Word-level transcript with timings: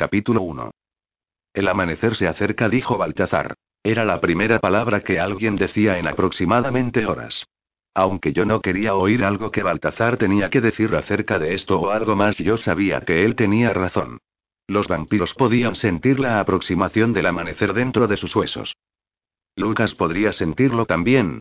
Capítulo 0.00 0.40
1. 0.40 0.70
El 1.52 1.68
amanecer 1.68 2.16
se 2.16 2.26
acerca, 2.26 2.70
dijo 2.70 2.96
Baltazar. 2.96 3.52
Era 3.84 4.06
la 4.06 4.18
primera 4.18 4.58
palabra 4.58 5.02
que 5.02 5.20
alguien 5.20 5.56
decía 5.56 5.98
en 5.98 6.08
aproximadamente 6.08 7.04
horas. 7.04 7.44
Aunque 7.92 8.32
yo 8.32 8.46
no 8.46 8.62
quería 8.62 8.94
oír 8.94 9.22
algo 9.22 9.50
que 9.50 9.62
Baltazar 9.62 10.16
tenía 10.16 10.48
que 10.48 10.62
decir 10.62 10.96
acerca 10.96 11.38
de 11.38 11.52
esto 11.52 11.78
o 11.78 11.90
algo 11.90 12.16
más, 12.16 12.38
yo 12.38 12.56
sabía 12.56 13.02
que 13.02 13.26
él 13.26 13.36
tenía 13.36 13.74
razón. 13.74 14.20
Los 14.66 14.88
vampiros 14.88 15.34
podían 15.34 15.74
sentir 15.74 16.18
la 16.18 16.40
aproximación 16.40 17.12
del 17.12 17.26
amanecer 17.26 17.74
dentro 17.74 18.08
de 18.08 18.16
sus 18.16 18.34
huesos. 18.34 18.74
Lucas 19.54 19.94
podría 19.94 20.32
sentirlo 20.32 20.86
también. 20.86 21.40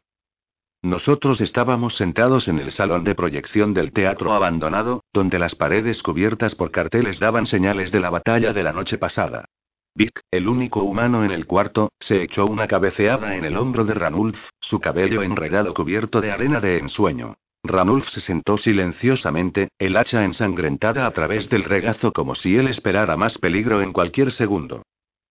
Nosotros 0.81 1.41
estábamos 1.41 1.97
sentados 1.97 2.47
en 2.47 2.57
el 2.59 2.71
salón 2.71 3.03
de 3.03 3.13
proyección 3.13 3.73
del 3.73 3.91
teatro 3.91 4.31
abandonado, 4.31 5.03
donde 5.11 5.37
las 5.37 5.53
paredes 5.55 6.01
cubiertas 6.01 6.55
por 6.55 6.71
carteles 6.71 7.19
daban 7.19 7.47
señales 7.47 7.91
de 7.91 7.99
la 7.99 8.09
batalla 8.09 8.53
de 8.53 8.63
la 8.63 8.71
noche 8.71 8.97
pasada. 8.97 9.45
Vic, 9.93 10.21
el 10.31 10.47
único 10.47 10.83
humano 10.83 11.25
en 11.25 11.31
el 11.31 11.45
cuarto, 11.45 11.91
se 11.99 12.23
echó 12.23 12.45
una 12.45 12.67
cabeceada 12.67 13.35
en 13.35 13.43
el 13.43 13.57
hombro 13.57 13.83
de 13.83 13.93
Ranulf, 13.93 14.39
su 14.61 14.79
cabello 14.79 15.21
enredado 15.21 15.73
cubierto 15.73 16.21
de 16.21 16.31
arena 16.31 16.61
de 16.61 16.77
ensueño. 16.77 17.35
Ranulf 17.61 18.07
se 18.09 18.21
sentó 18.21 18.57
silenciosamente, 18.57 19.67
el 19.79 19.97
hacha 19.97 20.23
ensangrentada 20.23 21.05
a 21.05 21.11
través 21.11 21.49
del 21.49 21.65
regazo 21.65 22.13
como 22.13 22.35
si 22.35 22.55
él 22.55 22.67
esperara 22.67 23.17
más 23.17 23.37
peligro 23.37 23.81
en 23.81 23.91
cualquier 23.91 24.31
segundo. 24.31 24.83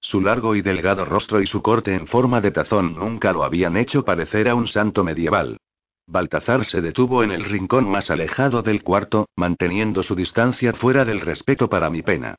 Su 0.09 0.23
largo 0.23 0.57
y 0.57 0.63
delgado 0.63 1.05
rostro 1.05 1.43
y 1.43 1.47
su 1.47 1.61
corte 1.61 1.95
en 1.95 2.07
forma 2.07 2.41
de 2.41 2.51
tazón 2.51 2.95
nunca 2.95 3.31
lo 3.35 3.45
habían 3.45 3.77
hecho 3.77 4.07
parecer 4.07 4.49
a 4.49 4.55
un 4.55 4.67
santo 4.67 5.05
medieval. 5.05 5.59
Baltazar 6.07 6.65
se 6.65 6.81
detuvo 6.81 7.23
en 7.23 7.31
el 7.31 7.45
rincón 7.45 7.87
más 7.87 8.11
alejado 8.11 8.63
del 8.63 8.83
cuarto, 8.83 9.29
manteniendo 9.37 10.03
su 10.03 10.15
distancia 10.15 10.73
fuera 10.73 11.05
del 11.05 11.21
respeto 11.21 11.69
para 11.69 11.91
mi 11.91 12.01
pena. 12.01 12.37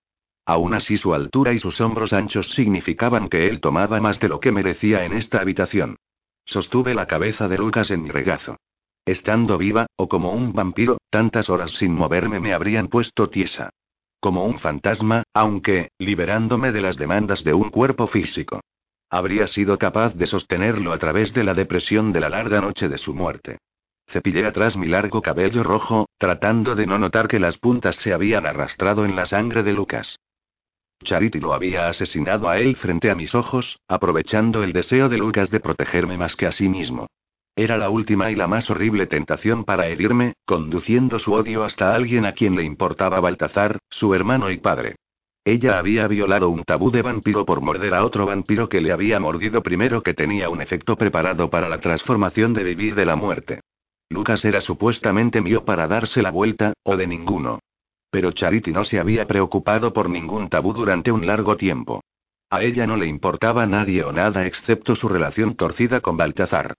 Aún 0.47 0.73
así 0.73 0.97
su 0.97 1.13
altura 1.13 1.53
y 1.53 1.59
sus 1.59 1.79
hombros 1.79 2.11
anchos 2.11 2.49
significaban 2.55 3.29
que 3.29 3.47
él 3.47 3.59
tomaba 3.59 4.01
más 4.01 4.19
de 4.19 4.29
lo 4.29 4.39
que 4.39 4.51
merecía 4.51 5.05
en 5.05 5.13
esta 5.13 5.39
habitación. 5.39 5.97
Sostuve 6.45 6.95
la 6.95 7.05
cabeza 7.05 7.47
de 7.47 7.59
Lucas 7.59 7.91
en 7.91 8.01
mi 8.01 8.09
regazo. 8.09 8.57
Estando 9.05 9.59
viva, 9.59 9.85
o 9.95 10.09
como 10.09 10.33
un 10.33 10.53
vampiro, 10.53 10.97
tantas 11.11 11.51
horas 11.51 11.69
sin 11.77 11.93
moverme 11.93 12.39
me 12.39 12.51
habrían 12.51 12.87
puesto 12.87 13.29
tiesa. 13.29 13.69
Como 14.19 14.45
un 14.45 14.59
fantasma, 14.59 15.23
aunque, 15.33 15.91
liberándome 15.97 16.71
de 16.71 16.81
las 16.81 16.97
demandas 16.97 17.43
de 17.43 17.53
un 17.53 17.69
cuerpo 17.69 18.07
físico. 18.07 18.61
Habría 19.09 19.47
sido 19.47 19.77
capaz 19.77 20.13
de 20.13 20.27
sostenerlo 20.27 20.93
a 20.93 20.99
través 20.99 21.33
de 21.33 21.43
la 21.43 21.53
depresión 21.53 22.11
de 22.11 22.19
la 22.19 22.29
larga 22.29 22.61
noche 22.61 22.89
de 22.89 22.97
su 22.97 23.13
muerte. 23.13 23.57
Cepillé 24.07 24.45
atrás 24.45 24.75
mi 24.75 24.87
largo 24.87 25.21
cabello 25.21 25.63
rojo, 25.63 26.07
tratando 26.17 26.75
de 26.75 26.85
no 26.85 26.97
notar 26.97 27.27
que 27.27 27.39
las 27.39 27.57
puntas 27.57 27.95
se 27.97 28.11
habían 28.11 28.45
arrastrado 28.45 29.05
en 29.05 29.15
la 29.15 29.25
sangre 29.25 29.63
de 29.63 29.73
Lucas. 29.73 30.17
Charity 31.03 31.39
lo 31.39 31.53
había 31.53 31.87
asesinado 31.87 32.49
a 32.49 32.59
él 32.59 32.75
frente 32.75 33.09
a 33.09 33.15
mis 33.15 33.33
ojos, 33.33 33.79
aprovechando 33.87 34.63
el 34.63 34.73
deseo 34.73 35.09
de 35.09 35.17
Lucas 35.17 35.49
de 35.49 35.59
protegerme 35.59 36.17
más 36.17 36.35
que 36.35 36.45
a 36.45 36.51
sí 36.51 36.67
mismo. 36.67 37.07
Era 37.59 37.77
la 37.77 37.89
última 37.89 38.31
y 38.31 38.35
la 38.35 38.47
más 38.47 38.69
horrible 38.69 39.05
tentación 39.05 39.65
para 39.65 39.87
herirme, 39.87 40.35
conduciendo 40.45 41.19
su 41.19 41.33
odio 41.33 41.65
hasta 41.65 41.93
alguien 41.93 42.25
a 42.25 42.31
quien 42.31 42.55
le 42.55 42.63
importaba 42.63 43.19
Baltazar, 43.19 43.79
su 43.89 44.15
hermano 44.15 44.49
y 44.49 44.59
padre. 44.59 44.95
Ella 45.43 45.77
había 45.77 46.07
violado 46.07 46.47
un 46.47 46.63
tabú 46.63 46.89
de 46.89 47.01
vampiro 47.01 47.43
por 47.43 47.59
morder 47.59 47.93
a 47.95 48.05
otro 48.05 48.25
vampiro 48.25 48.69
que 48.69 48.79
le 48.79 48.93
había 48.93 49.19
mordido 49.19 49.61
primero 49.61 50.01
que 50.03 50.13
tenía 50.13 50.49
un 50.49 50.61
efecto 50.61 50.95
preparado 50.95 51.49
para 51.49 51.67
la 51.67 51.81
transformación 51.81 52.53
de 52.53 52.63
vivir 52.63 52.95
de 52.95 53.03
la 53.03 53.17
muerte. 53.17 53.59
Lucas 54.09 54.45
era 54.45 54.61
supuestamente 54.61 55.41
mío 55.41 55.65
para 55.65 55.85
darse 55.89 56.21
la 56.21 56.31
vuelta, 56.31 56.71
o 56.83 56.95
de 56.95 57.07
ninguno. 57.07 57.59
Pero 58.09 58.31
Charity 58.31 58.71
no 58.71 58.85
se 58.85 59.01
había 59.01 59.27
preocupado 59.27 59.91
por 59.91 60.09
ningún 60.09 60.47
tabú 60.47 60.71
durante 60.71 61.11
un 61.11 61.27
largo 61.27 61.57
tiempo. 61.57 61.99
A 62.49 62.63
ella 62.63 62.87
no 62.87 62.95
le 62.95 63.07
importaba 63.07 63.65
nadie 63.65 64.05
o 64.05 64.13
nada 64.13 64.45
excepto 64.45 64.95
su 64.95 65.09
relación 65.09 65.55
torcida 65.57 65.99
con 65.99 66.15
Baltazar. 66.15 66.75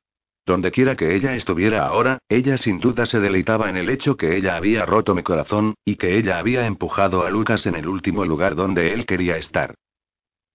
Dondequiera 0.47 0.97
que 0.97 1.15
ella 1.15 1.35
estuviera 1.37 1.87
ahora, 1.87 2.19
ella 2.28 2.56
sin 2.56 2.81
duda 2.81 3.06
se 3.06 3.21
deleitaba 3.21 3.69
en 3.69 3.77
el 3.77 3.91
hecho 3.91 4.17
que 4.17 4.37
ella 4.37 4.56
había 4.56 4.87
roto 4.87 5.15
mi 5.15 5.23
corazón, 5.23 5.75
y 5.84 5.97
que 5.97 6.17
ella 6.19 6.39
había 6.39 6.67
empujado 6.67 7.25
a 7.25 7.31
Lucas 7.31 7.67
en 7.67 7.75
el 7.75 7.87
último 7.87 8.25
lugar 8.25 8.55
donde 8.55 8.93
él 8.93 9.06
quería 9.06 9.37
estar. 9.37 9.75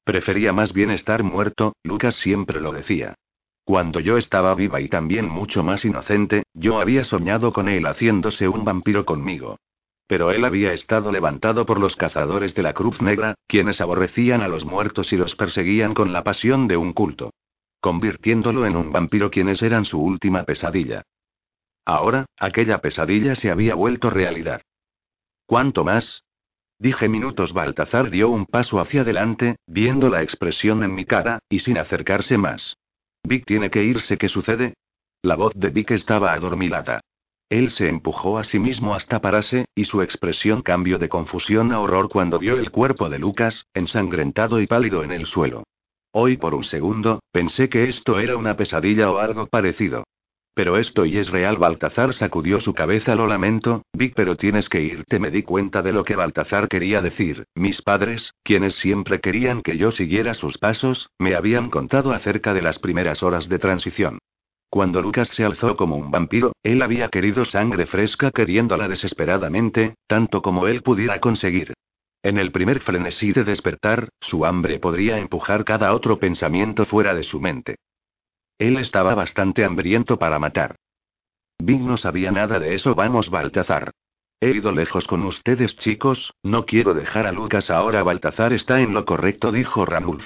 Prefería 0.04 0.54
más 0.54 0.74
bien 0.74 0.92
estar 0.92 1.24
muerto, 1.24 1.76
Lucas 1.84 2.16
siempre 2.16 2.62
lo 2.62 2.72
decía. 2.72 3.16
Cuando 3.64 4.00
yo 4.00 4.18
estaba 4.18 4.54
viva 4.54 4.80
y 4.80 4.90
también 4.90 5.28
mucho 5.28 5.64
más 5.64 5.84
inocente, 5.86 6.44
yo 6.54 6.80
había 6.80 7.04
soñado 7.04 7.52
con 7.52 7.68
él 7.68 7.88
haciéndose 7.88 8.48
un 8.48 8.64
vampiro 8.64 9.06
conmigo. 9.06 9.58
Pero 10.08 10.30
él 10.30 10.46
había 10.46 10.74
estado 10.74 11.12
levantado 11.12 11.66
por 11.66 11.80
los 11.80 11.96
cazadores 11.96 12.54
de 12.54 12.62
la 12.62 12.74
Cruz 12.74 13.02
Negra, 13.02 13.34
quienes 13.48 13.82
aborrecían 13.82 14.42
a 14.42 14.48
los 14.48 14.66
muertos 14.66 15.12
y 15.12 15.18
los 15.18 15.36
perseguían 15.36 15.96
con 15.96 16.14
la 16.14 16.24
pasión 16.24 16.68
de 16.68 16.78
un 16.78 16.94
culto. 16.94 17.32
Convirtiéndolo 17.86 18.66
en 18.66 18.76
un 18.76 18.92
vampiro 18.92 19.30
quienes 19.30 19.62
eran 19.62 19.86
su 19.86 20.02
última 20.02 20.44
pesadilla. 20.44 21.04
Ahora, 21.86 22.26
aquella 22.36 22.80
pesadilla 22.80 23.36
se 23.36 23.52
había 23.52 23.76
vuelto 23.76 24.10
realidad. 24.10 24.64
¿Cuánto 25.46 25.84
más? 25.84 26.24
Dije 26.80 27.08
minutos. 27.08 27.54
Baltazar 27.54 28.10
dio 28.10 28.32
un 28.32 28.48
paso 28.48 28.80
hacia 28.80 29.02
adelante, 29.02 29.58
viendo 29.68 30.10
la 30.10 30.24
expresión 30.24 30.84
en 30.84 30.96
mi 30.96 31.06
cara, 31.06 31.38
y 31.48 31.60
sin 31.60 31.78
acercarse 31.78 32.40
más. 32.40 32.76
Vic 33.24 33.46
tiene 33.46 33.70
que 33.70 33.84
irse. 33.84 34.18
¿Qué 34.18 34.30
sucede? 34.30 34.74
La 35.22 35.36
voz 35.36 35.54
de 35.54 35.70
Vic 35.70 35.92
estaba 35.92 36.34
adormilada. 36.34 37.02
Él 37.52 37.70
se 37.70 37.88
empujó 37.88 38.40
a 38.40 38.46
sí 38.46 38.58
mismo 38.58 38.96
hasta 38.96 39.22
pararse, 39.22 39.66
y 39.76 39.86
su 39.86 40.02
expresión 40.02 40.64
cambió 40.64 40.98
de 40.98 41.08
confusión 41.08 41.72
a 41.72 41.80
horror 41.80 42.10
cuando 42.10 42.40
vio 42.40 42.58
el 42.58 42.72
cuerpo 42.72 43.12
de 43.12 43.20
Lucas, 43.20 43.68
ensangrentado 43.76 44.60
y 44.60 44.66
pálido 44.66 45.04
en 45.04 45.12
el 45.12 45.28
suelo. 45.28 45.66
Hoy 46.18 46.38
por 46.38 46.56
un 46.56 46.64
segundo, 46.64 47.20
pensé 47.34 47.68
que 47.68 47.90
esto 47.90 48.20
era 48.20 48.38
una 48.38 48.56
pesadilla 48.56 49.12
o 49.12 49.18
algo 49.18 49.48
parecido. 49.48 50.06
Pero 50.54 50.78
esto 50.78 51.06
y 51.06 51.18
es 51.18 51.30
real. 51.30 51.58
Baltazar 51.58 52.14
sacudió 52.14 52.62
su 52.62 52.74
cabeza. 52.74 53.16
Lo 53.16 53.28
lamento, 53.28 53.82
Vic, 53.92 54.14
pero 54.16 54.38
tienes 54.38 54.70
que 54.70 54.82
irte. 54.82 55.20
Me 55.20 55.30
di 55.30 55.44
cuenta 55.44 55.82
de 55.82 55.92
lo 55.92 56.06
que 56.06 56.16
Baltazar 56.16 56.70
quería 56.70 57.02
decir. 57.02 57.44
Mis 57.54 57.82
padres, 57.82 58.32
quienes 58.44 58.76
siempre 58.76 59.20
querían 59.20 59.62
que 59.62 59.78
yo 59.78 59.92
siguiera 59.92 60.36
sus 60.36 60.58
pasos, 60.58 61.10
me 61.20 61.36
habían 61.36 61.70
contado 61.70 62.14
acerca 62.14 62.54
de 62.54 62.62
las 62.62 62.80
primeras 62.80 63.22
horas 63.22 63.50
de 63.50 63.60
transición. 63.60 64.20
Cuando 64.70 65.02
Lucas 65.02 65.28
se 65.34 65.44
alzó 65.44 65.76
como 65.76 65.98
un 65.98 66.12
vampiro, 66.12 66.54
él 66.64 66.82
había 66.82 67.10
querido 67.10 67.44
sangre 67.44 67.88
fresca 67.88 68.32
queriéndola 68.32 68.88
desesperadamente, 68.88 69.96
tanto 70.08 70.42
como 70.42 70.68
él 70.68 70.82
pudiera 70.82 71.20
conseguir. 71.20 71.74
En 72.26 72.40
el 72.40 72.52
primer 72.52 72.80
frenesí 72.80 73.34
de 73.34 73.44
despertar, 73.44 74.10
su 74.20 74.48
hambre 74.48 74.80
podría 74.80 75.20
empujar 75.20 75.64
cada 75.64 75.94
otro 75.94 76.18
pensamiento 76.18 76.88
fuera 76.88 77.14
de 77.14 77.22
su 77.22 77.40
mente. 77.40 77.76
Él 78.58 78.78
estaba 78.78 79.14
bastante 79.14 79.64
hambriento 79.64 80.18
para 80.18 80.40
matar. 80.40 80.76
Bing 81.60 81.86
no 81.86 81.98
sabía 81.98 82.32
nada 82.32 82.58
de 82.58 82.74
eso. 82.74 82.96
Vamos, 82.96 83.30
Baltazar. 83.30 83.92
He 84.42 84.50
ido 84.50 84.72
lejos 84.72 85.06
con 85.06 85.22
ustedes, 85.22 85.78
chicos, 85.78 86.34
no 86.42 86.66
quiero 86.66 86.96
dejar 86.96 87.28
a 87.28 87.32
Lucas 87.32 87.70
ahora. 87.70 88.02
Baltazar 88.02 88.54
está 88.54 88.82
en 88.82 88.96
lo 88.96 89.06
correcto, 89.06 89.52
dijo 89.52 89.86
Ranulf. 89.86 90.26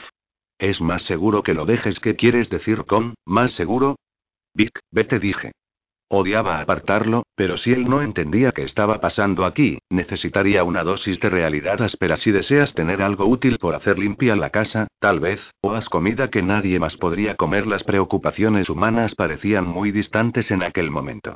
Es 0.58 0.80
más 0.80 1.04
seguro 1.04 1.44
que 1.44 1.54
lo 1.54 1.66
dejes. 1.66 2.00
¿Qué 2.00 2.16
quieres 2.16 2.50
decir 2.50 2.86
con, 2.86 3.16
más 3.26 3.52
seguro? 3.56 3.98
Vic, 4.54 4.80
vete 4.90 5.20
dije. 5.20 5.52
Odiaba 6.12 6.59
apartarlo, 6.59 7.22
pero 7.36 7.59
si 7.59 7.72
él 7.72 7.88
no 7.88 8.02
entendía 8.02 8.52
qué 8.52 8.64
estaba 8.64 9.00
pasando 9.00 9.46
aquí, 9.46 9.78
necesitaría 9.92 10.64
una 10.64 10.84
dosis 10.84 11.20
de 11.20 11.30
realidad 11.30 11.84
áspera 11.84 12.18
si 12.18 12.31
deseas 12.31 12.74
tener 12.74 13.03
algo 13.03 13.28
útil 13.28 13.59
por 13.59 13.75
hacer 13.75 14.00
limpia 14.00 14.36
la 14.36 14.50
casa, 14.50 14.88
tal 14.98 15.19
vez, 15.19 15.40
o 15.62 15.74
haz 15.74 15.88
comida 15.88 16.31
que 16.31 16.42
nadie 16.42 16.80
más 16.80 16.98
podría 16.98 17.36
comer. 17.36 17.68
Las 17.68 17.84
preocupaciones 17.84 18.72
humanas 18.72 19.14
parecían 19.14 19.68
muy 19.68 19.92
distantes 19.92 20.50
en 20.50 20.64
aquel 20.64 20.90
momento. 20.90 21.36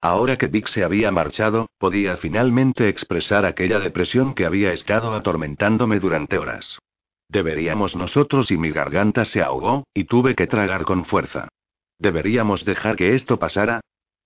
Ahora 0.00 0.38
que 0.38 0.46
Vic 0.46 0.68
se 0.68 0.84
había 0.84 1.10
marchado, 1.10 1.68
podía 1.78 2.16
finalmente 2.16 2.88
expresar 2.88 3.44
aquella 3.44 3.78
depresión 3.78 4.34
que 4.34 4.46
había 4.46 4.72
estado 4.72 5.12
atormentándome 5.12 6.00
durante 6.00 6.38
horas. 6.38 6.78
Deberíamos 7.28 7.94
nosotros 7.94 8.50
y 8.50 8.56
mi 8.56 8.70
garganta 8.70 9.26
se 9.26 9.42
ahogó, 9.42 9.84
y 9.92 10.04
tuve 10.04 10.34
que 10.34 10.46
tragar 10.46 10.84
con 10.84 11.04
fuerza. 11.04 11.48
¿Deberíamos 12.02 12.64
dejar 12.64 12.96
que 12.96 13.14
esto 13.14 13.38
pasara? 13.38 13.80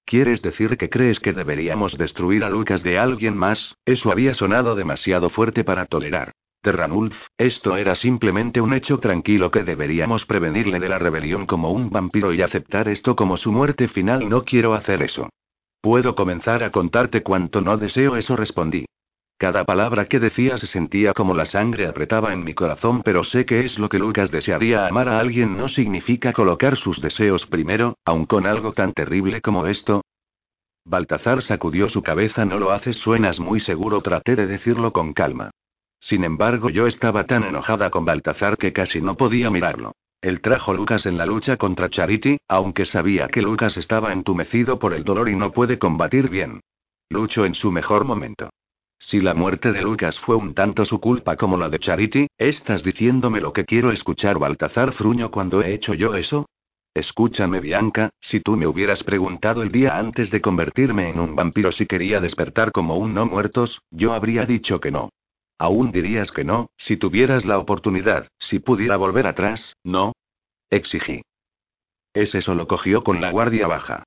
¿Quieres 0.07 0.41
decir 0.41 0.79
que 0.79 0.89
crees 0.89 1.19
que 1.19 1.33
deberíamos 1.33 1.99
destruir 1.99 2.45
a 2.45 2.49
Lucas 2.49 2.85
de 2.85 2.97
alguien 2.97 3.37
más? 3.37 3.75
Eso 3.85 4.13
había 4.13 4.35
sonado 4.35 4.77
demasiado 4.77 5.31
fuerte 5.31 5.65
para 5.65 5.85
tolerar. 5.87 6.31
De 6.63 6.71
Ranulf, 6.71 7.17
esto 7.37 7.77
era 7.77 7.97
simplemente 7.97 8.61
un 8.61 8.73
hecho 8.73 8.99
tranquilo 8.99 9.51
que 9.51 9.65
deberíamos 9.65 10.25
prevenirle 10.25 10.79
de 10.79 10.89
la 10.89 11.01
rebelión 11.01 11.45
como 11.47 11.73
un 11.73 11.91
vampiro 11.91 12.33
y 12.33 12.41
aceptar 12.41 12.87
esto 12.87 13.17
como 13.17 13.37
su 13.37 13.51
muerte 13.51 13.89
final. 13.89 14.29
No 14.29 14.45
quiero 14.45 14.75
hacer 14.75 15.03
eso. 15.03 15.29
Puedo 15.81 16.15
comenzar 16.15 16.63
a 16.63 16.71
contarte 16.71 17.25
cuánto 17.25 17.61
no 17.61 17.77
deseo 17.77 18.15
eso, 18.15 18.37
respondí. 18.37 18.87
Cada 19.39 19.65
palabra 19.65 20.07
que 20.07 20.19
decía 20.19 20.57
se 20.57 20.67
sentía 20.67 21.13
como 21.13 21.35
la 21.35 21.45
sangre 21.45 21.87
apretaba 21.87 22.33
en 22.33 22.43
mi 22.43 22.55
corazón, 22.55 23.03
pero 23.03 23.23
sé 23.23 23.45
que 23.45 23.67
es 23.67 23.79
lo 23.79 23.91
que 23.91 23.99
Lucas 23.99 24.31
desearía. 24.31 24.87
Amar 24.87 25.11
a 25.11 25.19
alguien 25.19 25.59
no 25.59 25.69
significa 25.69 26.33
colocar 26.33 26.77
sus 26.77 27.03
deseos 27.03 27.47
primero, 27.47 27.99
aun 28.07 28.25
con 28.25 28.47
algo 28.47 28.73
tan 28.73 28.95
terrible 28.95 29.43
como 29.43 29.67
esto. 29.67 30.03
Baltazar 30.87 31.43
sacudió 31.43 31.91
su 31.91 32.03
cabeza. 32.03 32.47
No 32.47 32.59
lo 32.59 32.71
haces, 32.71 32.97
suenas 32.97 33.39
muy 33.39 33.61
seguro. 33.61 34.01
Traté 34.01 34.37
de 34.37 34.47
decirlo 34.47 34.93
con 34.93 35.13
calma. 35.13 35.51
Sin 36.01 36.25
embargo, 36.25 36.71
yo 36.71 36.87
estaba 36.87 37.25
tan 37.25 37.45
enojada 37.45 37.91
con 37.91 38.07
Baltazar 38.07 38.57
que 38.57 38.73
casi 38.73 39.03
no 39.03 39.17
podía 39.17 39.51
mirarlo. 39.51 39.93
Él 40.23 40.41
trajo 40.41 40.73
Lucas 40.73 41.05
en 41.05 41.19
la 41.19 41.27
lucha 41.27 41.59
contra 41.59 41.91
Charity, 41.91 42.39
aunque 42.49 42.87
sabía 42.87 43.29
que 43.29 43.43
Lucas 43.43 43.77
estaba 43.77 44.13
entumecido 44.13 44.79
por 44.79 44.95
el 44.95 45.05
dolor 45.05 45.29
y 45.29 45.37
no 45.37 45.53
puede 45.53 45.79
combatir 45.79 46.31
bien. 46.31 46.61
Lucho 47.11 47.45
en 47.45 47.55
su 47.55 47.71
mejor 47.71 48.05
momento. 48.05 48.51
Si 48.99 49.21
la 49.21 49.35
muerte 49.35 49.73
de 49.73 49.83
Lucas 49.83 50.19
fue 50.21 50.37
un 50.37 50.55
tanto 50.55 50.85
su 50.85 51.01
culpa 51.01 51.37
como 51.37 51.57
la 51.57 51.69
de 51.69 51.79
Charity, 51.79 52.27
¿estás 52.39 52.83
diciéndome 52.83 53.41
lo 53.41 53.53
que 53.53 53.65
quiero 53.65 53.93
escuchar 53.93 54.39
Baltazar 54.39 54.93
Fruño 54.95 55.31
cuando 55.31 55.63
he 55.63 55.75
hecho 55.75 55.95
yo 55.95 56.15
eso? 56.15 56.47
Escúchame, 56.95 57.61
Bianca, 57.61 58.09
si 58.21 58.41
tú 58.41 58.57
me 58.57 58.67
hubieras 58.67 59.05
preguntado 59.05 59.63
el 59.63 59.71
día 59.71 59.99
antes 59.99 60.31
de 60.31 60.41
convertirme 60.41 61.11
en 61.11 61.21
un 61.21 61.37
vampiro 61.37 61.71
si 61.71 61.85
quería 61.85 62.21
despertar 62.21 62.73
como 62.73 62.97
un 62.97 63.13
no 63.13 63.27
muertos, 63.27 63.83
yo 63.91 64.15
habría 64.15 64.47
dicho 64.47 64.81
que 64.81 64.91
no. 64.91 65.11
Aún 65.59 65.93
dirías 65.93 66.31
que 66.33 66.45
no, 66.45 66.71
si 66.79 66.97
tuvieras 66.97 67.45
la 67.45 67.59
oportunidad, 67.59 68.29
si 68.39 68.61
pudiera 68.61 68.97
volver 68.97 69.27
atrás, 69.27 69.75
¿no? 69.85 70.13
Exigí. 70.71 71.21
Ese 72.15 72.41
solo 72.41 72.67
cogió 72.67 73.05
con 73.05 73.21
la 73.21 73.31
guardia 73.31 73.67
baja. 73.67 74.05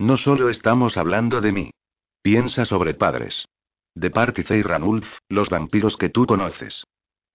No 0.00 0.16
solo 0.16 0.50
estamos 0.50 0.96
hablando 0.96 1.40
de 1.40 1.52
mí. 1.52 1.70
Piensa 2.22 2.64
sobre 2.64 2.94
padres. 2.94 3.46
De 3.94 4.10
Partice 4.10 4.56
y 4.56 4.62
Ranulf, 4.62 5.06
los 5.28 5.48
vampiros 5.48 5.96
que 5.96 6.08
tú 6.08 6.26
conoces. 6.26 6.84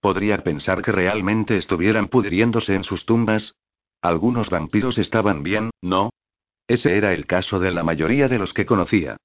Podría 0.00 0.42
pensar 0.44 0.82
que 0.82 0.92
realmente 0.92 1.56
estuvieran 1.56 2.08
pudriéndose 2.08 2.74
en 2.74 2.84
sus 2.84 3.04
tumbas, 3.04 3.54
algunos 4.00 4.48
vampiros 4.48 4.96
estaban 4.98 5.42
bien, 5.42 5.70
¿no? 5.82 6.10
Ese 6.68 6.96
era 6.96 7.12
el 7.12 7.26
caso 7.26 7.58
de 7.58 7.72
la 7.72 7.82
mayoría 7.82 8.28
de 8.28 8.38
los 8.38 8.52
que 8.52 8.66
conocía. 8.66 9.16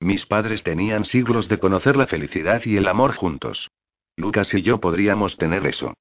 Mis 0.00 0.24
padres 0.24 0.62
tenían 0.62 1.04
siglos 1.04 1.48
de 1.48 1.58
conocer 1.58 1.96
la 1.96 2.06
felicidad 2.06 2.62
y 2.64 2.76
el 2.76 2.88
amor 2.88 3.14
juntos. 3.14 3.68
Lucas 4.16 4.52
y 4.54 4.62
yo 4.62 4.80
podríamos 4.80 5.36
tener 5.36 5.66
eso. 5.66 5.94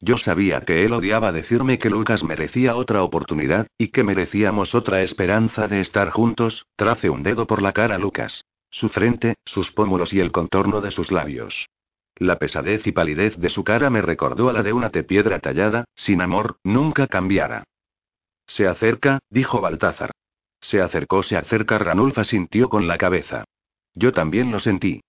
Yo 0.00 0.16
sabía 0.16 0.60
que 0.60 0.84
él 0.84 0.92
odiaba 0.92 1.32
decirme 1.32 1.78
que 1.78 1.90
Lucas 1.90 2.22
merecía 2.22 2.76
otra 2.76 3.02
oportunidad, 3.02 3.66
y 3.78 3.88
que 3.88 4.04
merecíamos 4.04 4.74
otra 4.74 5.02
esperanza 5.02 5.66
de 5.66 5.80
estar 5.80 6.10
juntos. 6.10 6.66
Trace 6.76 7.10
un 7.10 7.22
dedo 7.22 7.46
por 7.46 7.62
la 7.62 7.72
cara 7.72 7.98
Lucas. 7.98 8.44
Su 8.70 8.88
frente, 8.88 9.36
sus 9.44 9.72
pómulos 9.72 10.12
y 10.12 10.20
el 10.20 10.32
contorno 10.32 10.80
de 10.80 10.90
sus 10.90 11.10
labios. 11.10 11.68
La 12.16 12.38
pesadez 12.38 12.86
y 12.86 12.92
palidez 12.92 13.36
de 13.36 13.48
su 13.48 13.64
cara 13.64 13.90
me 13.90 14.02
recordó 14.02 14.48
a 14.48 14.52
la 14.52 14.62
de 14.62 14.72
una 14.72 14.90
piedra 14.90 15.38
tallada, 15.38 15.84
sin 15.94 16.20
amor, 16.20 16.56
nunca 16.64 17.06
cambiara. 17.06 17.64
Se 18.48 18.66
acerca, 18.66 19.20
dijo 19.30 19.60
Baltázar. 19.60 20.10
Se 20.60 20.80
acercó, 20.80 21.22
se 21.22 21.36
acerca. 21.36 21.78
Ranulfa 21.78 22.24
sintió 22.24 22.68
con 22.68 22.88
la 22.88 22.98
cabeza. 22.98 23.44
Yo 23.94 24.12
también 24.12 24.50
lo 24.50 24.58
sentí. 24.58 25.00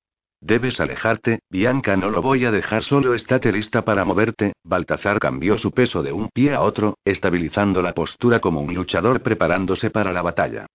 Debes 0.41 0.79
alejarte, 0.79 1.39
Bianca, 1.49 1.97
no 1.97 2.09
lo 2.09 2.21
voy 2.21 2.45
a 2.45 2.51
dejar 2.51 2.83
solo. 2.83 3.13
Estate 3.13 3.51
lista 3.51 3.83
para 3.83 4.05
moverte. 4.05 4.53
Baltazar 4.63 5.19
cambió 5.19 5.57
su 5.57 5.71
peso 5.71 6.03
de 6.03 6.13
un 6.13 6.29
pie 6.29 6.53
a 6.53 6.61
otro, 6.61 6.97
estabilizando 7.03 7.81
la 7.81 7.93
postura 7.93 8.39
como 8.39 8.61
un 8.61 8.73
luchador 8.73 9.21
preparándose 9.21 9.89
para 9.89 10.13
la 10.13 10.21
batalla. 10.21 10.67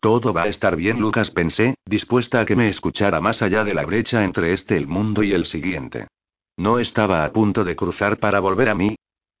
Todo 0.00 0.32
va 0.32 0.42
a 0.42 0.48
estar 0.48 0.76
bien, 0.76 1.00
Lucas, 1.00 1.30
pensé, 1.30 1.74
dispuesta 1.84 2.40
a 2.40 2.46
que 2.46 2.56
me 2.56 2.68
escuchara 2.68 3.20
más 3.20 3.42
allá 3.42 3.64
de 3.64 3.74
la 3.74 3.84
brecha 3.84 4.24
entre 4.24 4.52
este 4.52 4.76
el 4.76 4.86
mundo 4.86 5.22
y 5.22 5.32
el 5.32 5.46
siguiente. 5.46 6.06
No 6.56 6.78
estaba 6.78 7.24
a 7.24 7.32
punto 7.32 7.64
de 7.64 7.76
cruzar 7.76 8.18
para 8.18 8.40
volver 8.40 8.68
a 8.68 8.74
mí, 8.74 8.96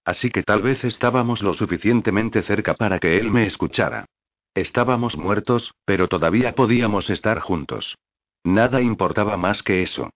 Así 0.08 0.30
que 0.30 0.42
tal 0.42 0.62
vez 0.62 0.82
estábamos 0.84 1.42
lo 1.42 1.52
suficientemente 1.52 2.40
cerca 2.42 2.72
para 2.72 2.98
que 2.98 3.18
él 3.18 3.30
me 3.30 3.46
escuchara. 3.46 4.06
Estábamos 4.54 5.18
muertos, 5.18 5.74
pero 5.84 6.08
todavía 6.08 6.54
podíamos 6.54 7.10
estar 7.10 7.40
juntos. 7.40 7.94
Nada 8.42 8.80
importaba 8.80 9.36
más 9.36 9.62
que 9.62 9.82
eso. 9.82 10.08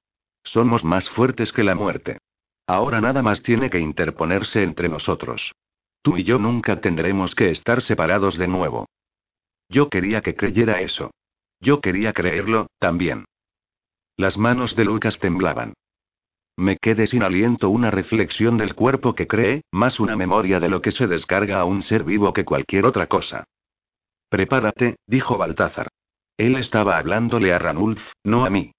Somos 0.44 0.82
más 0.82 1.10
fuertes 1.10 1.52
que 1.52 1.62
la 1.62 1.74
muerte. 1.74 2.16
Ahora 2.66 3.02
nada 3.02 3.20
más 3.20 3.42
tiene 3.42 3.68
que 3.68 3.80
interponerse 3.80 4.62
entre 4.62 4.88
nosotros. 4.88 5.52
Tú 6.00 6.16
y 6.16 6.24
yo 6.24 6.38
nunca 6.38 6.80
tendremos 6.80 7.34
que 7.34 7.50
estar 7.50 7.82
separados 7.82 8.38
de 8.38 8.48
nuevo. 8.48 8.86
Yo 9.72 9.88
quería 9.88 10.20
que 10.20 10.36
creyera 10.36 10.82
eso. 10.82 11.12
Yo 11.58 11.80
quería 11.80 12.12
creerlo, 12.12 12.66
también. 12.78 13.24
Las 14.18 14.36
manos 14.36 14.76
de 14.76 14.84
Lucas 14.84 15.18
temblaban. 15.18 15.72
Me 16.58 16.76
quedé 16.76 17.06
sin 17.06 17.22
aliento 17.22 17.70
una 17.70 17.90
reflexión 17.90 18.58
del 18.58 18.74
cuerpo 18.74 19.14
que 19.14 19.26
cree, 19.26 19.62
más 19.72 19.98
una 19.98 20.14
memoria 20.14 20.60
de 20.60 20.68
lo 20.68 20.82
que 20.82 20.92
se 20.92 21.06
descarga 21.06 21.58
a 21.58 21.64
un 21.64 21.80
ser 21.82 22.04
vivo 22.04 22.34
que 22.34 22.44
cualquier 22.44 22.84
otra 22.84 23.06
cosa. 23.06 23.44
Prepárate, 24.28 24.96
dijo 25.06 25.38
Baltázar. 25.38 25.88
Él 26.36 26.56
estaba 26.56 26.98
hablándole 26.98 27.54
a 27.54 27.58
Ranulf, 27.58 28.02
no 28.24 28.44
a 28.44 28.50
mí. 28.50 28.72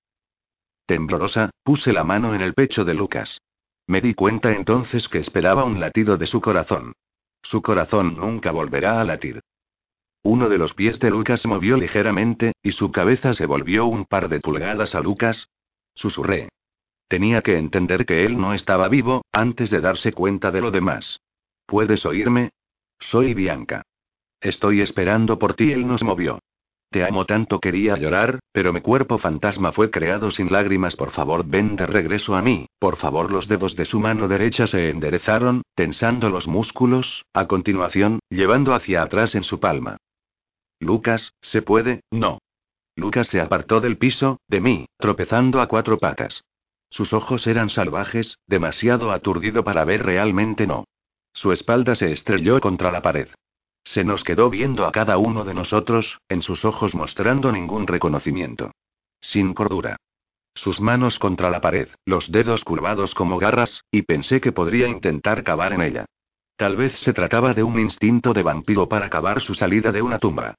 Temblorosa, 0.86 1.50
puse 1.64 1.92
la 1.92 2.04
mano 2.04 2.36
en 2.36 2.42
el 2.42 2.54
pecho 2.54 2.86
de 2.86 2.94
Lucas. 2.94 3.40
Me 3.88 4.00
di 4.00 4.14
cuenta 4.14 4.52
entonces 4.52 5.08
que 5.08 5.18
esperaba 5.18 5.64
un 5.64 5.80
latido 5.80 6.18
de 6.18 6.28
su 6.28 6.40
corazón. 6.40 6.94
Su 7.42 7.64
corazón 7.64 8.16
nunca 8.16 8.52
volverá 8.52 9.02
a 9.02 9.04
latir. 9.04 9.42
Uno 10.24 10.48
de 10.48 10.58
los 10.58 10.74
pies 10.74 11.00
de 11.00 11.10
Lucas 11.10 11.46
movió 11.46 11.76
ligeramente, 11.76 12.54
y 12.64 12.72
su 12.72 12.92
cabeza 12.92 13.34
se 13.34 13.46
volvió 13.46 13.86
un 13.86 14.06
par 14.06 14.30
de 14.30 14.40
pulgadas 14.40 14.96
a 14.96 15.02
Lucas. 15.02 15.50
Susurré. 15.96 16.48
Tenía 17.10 17.42
que 17.42 17.58
entender 17.58 18.06
que 18.06 18.26
él 18.26 18.40
no 18.40 18.54
estaba 18.54 18.88
vivo, 18.88 19.26
antes 19.34 19.70
de 19.70 19.82
darse 19.82 20.14
cuenta 20.14 20.50
de 20.50 20.62
lo 20.62 20.72
demás. 20.72 21.20
¿Puedes 21.66 22.06
oírme? 22.06 22.52
Soy 23.00 23.34
Bianca. 23.34 23.84
Estoy 24.40 24.82
esperando 24.82 25.38
por 25.38 25.56
ti, 25.56 25.74
él 25.74 25.86
nos 25.86 26.04
movió. 26.04 26.40
Te 26.90 27.04
amo 27.04 27.26
tanto, 27.26 27.60
quería 27.60 27.98
llorar, 27.98 28.40
pero 28.52 28.72
mi 28.72 28.80
cuerpo 28.80 29.18
fantasma 29.18 29.72
fue 29.72 29.90
creado 29.90 30.32
sin 30.32 30.52
lágrimas. 30.52 30.96
Por 30.96 31.12
favor, 31.12 31.44
ven 31.46 31.76
de 31.76 31.86
regreso 31.88 32.36
a 32.36 32.42
mí. 32.42 32.68
Por 32.80 32.98
favor, 32.98 33.32
los 33.32 33.48
dedos 33.48 33.76
de 33.76 33.86
su 33.86 34.00
mano 34.00 34.28
derecha 34.28 34.68
se 34.68 34.90
enderezaron, 34.90 35.64
tensando 35.76 36.30
los 36.30 36.48
músculos, 36.48 37.26
a 37.34 37.48
continuación, 37.48 38.20
llevando 38.30 38.74
hacia 38.74 39.02
atrás 39.02 39.34
en 39.34 39.44
su 39.44 39.60
palma. 39.60 39.98
Lucas, 40.84 41.34
¿se 41.42 41.62
puede? 41.62 42.02
No. 42.12 42.40
Lucas 42.96 43.28
se 43.28 43.42
apartó 43.42 43.82
del 43.82 43.98
piso, 43.98 44.40
de 44.48 44.62
mí, 44.62 44.86
tropezando 44.98 45.62
a 45.62 45.68
cuatro 45.68 45.98
patas. 45.98 46.44
Sus 46.90 47.12
ojos 47.12 47.48
eran 47.48 47.72
salvajes, 47.72 48.38
demasiado 48.46 49.12
aturdido 49.12 49.64
para 49.64 49.84
ver 49.84 50.06
realmente 50.06 50.68
no. 50.68 50.86
Su 51.34 51.52
espalda 51.52 51.96
se 51.96 52.12
estrelló 52.12 52.60
contra 52.62 52.92
la 52.92 53.02
pared. 53.02 53.30
Se 53.84 54.04
nos 54.04 54.24
quedó 54.24 54.50
viendo 54.50 54.86
a 54.86 54.92
cada 54.92 55.18
uno 55.18 55.44
de 55.44 55.56
nosotros, 55.56 56.20
en 56.30 56.44
sus 56.44 56.64
ojos 56.66 56.94
mostrando 56.94 57.52
ningún 57.52 57.88
reconocimiento. 57.88 58.72
Sin 59.20 59.54
cordura. 59.54 59.98
Sus 60.56 60.80
manos 60.80 61.18
contra 61.18 61.50
la 61.50 61.62
pared, 61.62 61.90
los 62.06 62.32
dedos 62.32 62.64
curvados 62.64 63.16
como 63.16 63.40
garras, 63.40 63.82
y 63.90 64.04
pensé 64.04 64.40
que 64.40 64.52
podría 64.52 64.88
intentar 64.88 65.44
cavar 65.44 65.74
en 65.74 65.82
ella. 65.82 66.06
Tal 66.58 66.78
vez 66.78 66.94
se 67.00 67.14
trataba 67.14 67.54
de 67.56 67.64
un 67.64 67.80
instinto 67.80 68.34
de 68.34 68.44
vampiro 68.44 68.88
para 68.88 69.10
cavar 69.10 69.42
su 69.42 69.56
salida 69.56 69.92
de 69.92 70.04
una 70.04 70.20
tumba. 70.20 70.56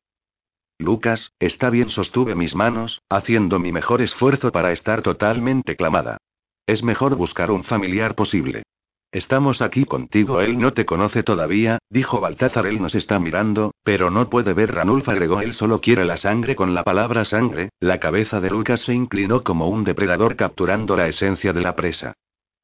Lucas, 0.78 1.32
está 1.38 1.70
bien, 1.70 1.90
sostuve 1.90 2.34
mis 2.34 2.54
manos, 2.54 3.00
haciendo 3.08 3.58
mi 3.58 3.72
mejor 3.72 4.02
esfuerzo 4.02 4.50
para 4.50 4.72
estar 4.72 5.02
totalmente 5.02 5.76
clamada. 5.76 6.18
Es 6.66 6.82
mejor 6.82 7.14
buscar 7.14 7.50
un 7.50 7.64
familiar 7.64 8.14
posible. 8.14 8.64
Estamos 9.12 9.62
aquí 9.62 9.84
contigo, 9.84 10.40
él 10.40 10.58
no 10.58 10.72
te 10.72 10.84
conoce 10.84 11.22
todavía, 11.22 11.78
dijo 11.88 12.20
Baltázar, 12.20 12.66
él 12.66 12.82
nos 12.82 12.96
está 12.96 13.20
mirando, 13.20 13.72
pero 13.84 14.10
no 14.10 14.28
puede 14.28 14.54
ver 14.54 14.74
Ranulf, 14.74 15.08
agregó, 15.08 15.40
él 15.40 15.54
solo 15.54 15.80
quiere 15.80 16.04
la 16.04 16.16
sangre 16.16 16.56
con 16.56 16.74
la 16.74 16.82
palabra 16.82 17.24
sangre, 17.24 17.68
la 17.78 18.00
cabeza 18.00 18.40
de 18.40 18.50
Lucas 18.50 18.80
se 18.80 18.92
inclinó 18.92 19.44
como 19.44 19.68
un 19.68 19.84
depredador 19.84 20.34
capturando 20.34 20.96
la 20.96 21.06
esencia 21.06 21.52
de 21.52 21.60
la 21.60 21.76
presa. 21.76 22.14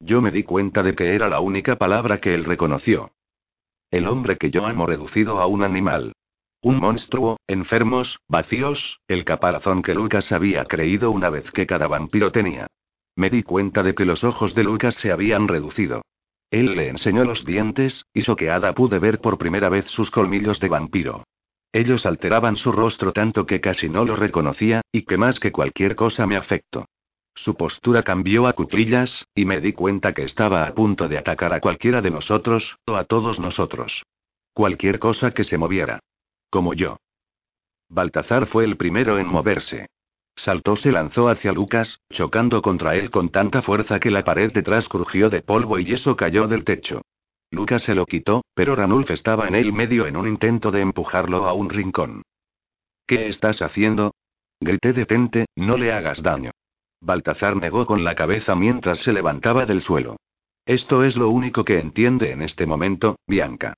Yo 0.01 0.21
me 0.21 0.31
di 0.31 0.43
cuenta 0.43 0.83
de 0.83 0.93
que 0.93 1.15
era 1.15 1.29
la 1.29 1.39
única 1.39 1.77
palabra 1.77 2.17
que 2.19 2.33
él 2.33 2.43
reconoció. 2.43 3.11
El 3.89 4.05
hombre 4.07 4.35
que 4.35 4.51
yo 4.51 4.65
amo 4.65 4.85
reducido 4.85 5.39
a 5.39 5.45
un 5.45 5.63
animal. 5.63 6.11
Un 6.63 6.77
monstruo, 6.79 7.37
enfermos, 7.47 8.19
vacíos, 8.27 8.99
el 9.07 9.25
caparazón 9.25 9.81
que 9.81 9.95
Lucas 9.95 10.31
había 10.31 10.63
creído 10.65 11.09
una 11.09 11.31
vez 11.31 11.49
que 11.51 11.65
cada 11.65 11.87
vampiro 11.87 12.31
tenía. 12.31 12.67
Me 13.15 13.31
di 13.31 13.41
cuenta 13.41 13.81
de 13.81 13.95
que 13.95 14.05
los 14.05 14.23
ojos 14.23 14.53
de 14.53 14.63
Lucas 14.63 14.93
se 14.95 15.11
habían 15.11 15.47
reducido. 15.47 16.03
Él 16.51 16.75
le 16.75 16.89
enseñó 16.89 17.25
los 17.25 17.45
dientes, 17.45 18.05
y 18.13 18.21
soqueada 18.21 18.73
pude 18.73 18.99
ver 18.99 19.21
por 19.21 19.39
primera 19.39 19.69
vez 19.69 19.87
sus 19.87 20.11
colmillos 20.11 20.59
de 20.59 20.69
vampiro. 20.69 21.23
Ellos 21.73 22.05
alteraban 22.05 22.57
su 22.57 22.71
rostro 22.71 23.11
tanto 23.11 23.47
que 23.47 23.59
casi 23.59 23.89
no 23.89 24.05
lo 24.05 24.15
reconocía, 24.15 24.81
y 24.91 25.03
que 25.03 25.17
más 25.17 25.39
que 25.39 25.51
cualquier 25.51 25.95
cosa 25.95 26.27
me 26.27 26.35
afectó. 26.35 26.85
Su 27.33 27.55
postura 27.55 28.03
cambió 28.03 28.45
a 28.45 28.53
cuclillas, 28.53 29.25
y 29.33 29.45
me 29.45 29.61
di 29.61 29.73
cuenta 29.73 30.13
que 30.13 30.25
estaba 30.25 30.67
a 30.67 30.75
punto 30.75 31.07
de 31.07 31.17
atacar 31.17 31.53
a 31.53 31.59
cualquiera 31.59 32.01
de 32.01 32.11
nosotros, 32.11 32.77
o 32.85 32.97
a 32.97 33.05
todos 33.05 33.39
nosotros. 33.39 34.03
Cualquier 34.53 34.99
cosa 34.99 35.31
que 35.31 35.45
se 35.45 35.57
moviera. 35.57 36.01
Como 36.51 36.73
yo. 36.73 36.97
Baltazar 37.89 38.45
fue 38.47 38.65
el 38.65 38.75
primero 38.75 39.17
en 39.17 39.25
moverse. 39.25 39.87
Saltó, 40.35 40.75
se 40.75 40.91
lanzó 40.91 41.29
hacia 41.29 41.53
Lucas, 41.53 41.99
chocando 42.11 42.61
contra 42.61 42.95
él 42.95 43.09
con 43.09 43.29
tanta 43.29 43.61
fuerza 43.61 43.99
que 43.99 44.11
la 44.11 44.23
pared 44.23 44.51
detrás 44.51 44.87
crujió 44.89 45.29
de 45.29 45.41
polvo 45.41 45.79
y 45.79 45.85
yeso 45.85 46.15
cayó 46.15 46.47
del 46.47 46.65
techo. 46.65 47.01
Lucas 47.51 47.83
se 47.83 47.95
lo 47.95 48.05
quitó, 48.05 48.43
pero 48.53 48.75
Ranulf 48.75 49.11
estaba 49.11 49.47
en 49.47 49.55
el 49.55 49.71
medio 49.71 50.07
en 50.07 50.17
un 50.17 50.27
intento 50.27 50.71
de 50.71 50.81
empujarlo 50.81 51.45
a 51.45 51.53
un 51.53 51.69
rincón. 51.69 52.23
¿Qué 53.07 53.29
estás 53.29 53.61
haciendo? 53.61 54.13
Grité 54.59 54.91
detente, 54.93 55.45
no 55.55 55.77
le 55.77 55.93
hagas 55.93 56.21
daño. 56.21 56.51
Baltazar 57.01 57.55
negó 57.55 57.85
con 57.85 58.03
la 58.03 58.15
cabeza 58.15 58.55
mientras 58.55 58.99
se 58.99 59.13
levantaba 59.13 59.65
del 59.65 59.81
suelo. 59.81 60.17
Esto 60.65 61.03
es 61.03 61.15
lo 61.15 61.29
único 61.29 61.63
que 61.63 61.79
entiende 61.79 62.31
en 62.31 62.41
este 62.41 62.65
momento, 62.65 63.17
Bianca. 63.25 63.73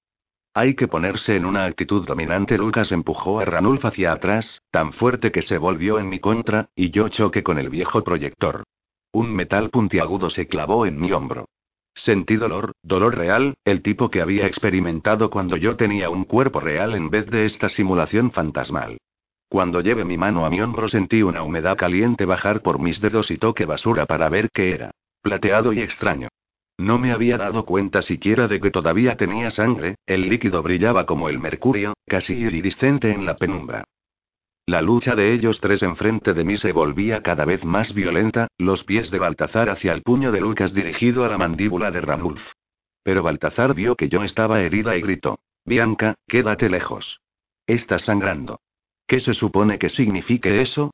Hay 0.56 0.76
que 0.76 0.88
ponerse 0.88 1.36
en 1.36 1.46
una 1.46 1.66
actitud 1.66 2.06
dominante. 2.06 2.60
Lucas 2.60 2.92
empujó 2.92 3.40
a 3.40 3.46
Ranulf 3.46 3.86
hacia 3.86 4.12
atrás, 4.12 4.62
tan 4.70 4.94
fuerte 4.94 5.32
que 5.32 5.42
se 5.42 5.58
volvió 5.58 5.98
en 5.98 6.10
mi 6.10 6.20
contra, 6.20 6.70
y 6.76 6.92
yo 6.92 7.10
choqué 7.10 7.42
con 7.42 7.58
el 7.58 7.70
viejo 7.70 8.04
proyector. 8.04 8.64
Un 9.12 9.34
metal 9.34 9.72
puntiagudo 9.72 10.30
se 10.30 10.48
clavó 10.48 10.86
en 10.86 11.00
mi 11.00 11.12
hombro. 11.12 11.46
Sentí 11.96 12.36
dolor, 12.36 12.74
dolor 12.84 13.16
real, 13.16 13.56
el 13.66 13.82
tipo 13.82 14.10
que 14.10 14.22
había 14.22 14.46
experimentado 14.46 15.30
cuando 15.32 15.58
yo 15.58 15.76
tenía 15.76 16.10
un 16.10 16.24
cuerpo 16.24 16.60
real 16.60 16.94
en 16.96 17.10
vez 17.10 17.28
de 17.28 17.46
esta 17.46 17.70
simulación 17.70 18.32
fantasmal. 18.32 18.98
Cuando 19.50 19.82
llevé 19.82 20.04
mi 20.06 20.18
mano 20.18 20.46
a 20.46 20.50
mi 20.50 20.62
hombro 20.62 20.88
sentí 20.88 21.22
una 21.22 21.44
humedad 21.44 21.78
caliente 21.78 22.26
bajar 22.26 22.62
por 22.62 22.80
mis 22.80 23.00
dedos 23.00 23.30
y 23.30 23.38
toqué 23.38 23.66
basura 23.66 24.06
para 24.08 24.30
ver 24.30 24.50
qué 24.52 24.72
era. 24.72 24.92
Plateado 25.22 25.74
y 25.74 25.82
extraño. 25.82 26.30
No 26.84 27.00
me 27.00 27.14
había 27.14 27.38
dado 27.38 27.64
cuenta 27.64 28.02
siquiera 28.02 28.50
de 28.50 28.60
que 28.60 28.70
todavía 28.70 29.16
tenía 29.16 29.52
sangre, 29.52 29.96
el 30.06 30.28
líquido 30.28 30.62
brillaba 30.62 31.06
como 31.06 31.30
el 31.30 31.40
mercurio, 31.40 31.94
casi 32.06 32.34
iridiscente 32.34 33.14
en 33.14 33.26
la 33.26 33.38
penumbra. 33.38 33.86
La 34.66 34.82
lucha 34.82 35.16
de 35.16 35.34
ellos 35.34 35.62
tres 35.62 35.82
enfrente 35.82 36.34
de 36.34 36.44
mí 36.44 36.58
se 36.58 36.74
volvía 36.74 37.24
cada 37.24 37.46
vez 37.46 37.64
más 37.64 37.94
violenta, 37.94 38.50
los 38.58 38.84
pies 38.84 39.12
de 39.12 39.20
Baltazar 39.20 39.70
hacia 39.70 39.94
el 39.94 40.02
puño 40.02 40.34
de 40.34 40.42
Lucas 40.42 40.74
dirigido 40.74 41.24
a 41.24 41.30
la 41.30 41.38
mandíbula 41.38 41.90
de 41.90 42.02
Ranulf. 42.02 42.44
Pero 43.02 43.24
Baltazar 43.24 43.74
vio 43.74 43.96
que 43.96 44.10
yo 44.10 44.22
estaba 44.22 44.60
herida 44.60 44.98
y 44.98 45.02
gritó: 45.02 45.40
Bianca, 45.64 46.16
quédate 46.28 46.68
lejos. 46.68 47.22
Estás 47.66 48.04
sangrando. 48.04 48.60
¿Qué 49.08 49.22
se 49.22 49.34
supone 49.34 49.80
que 49.80 49.88
signifique 49.88 50.62
eso? 50.62 50.92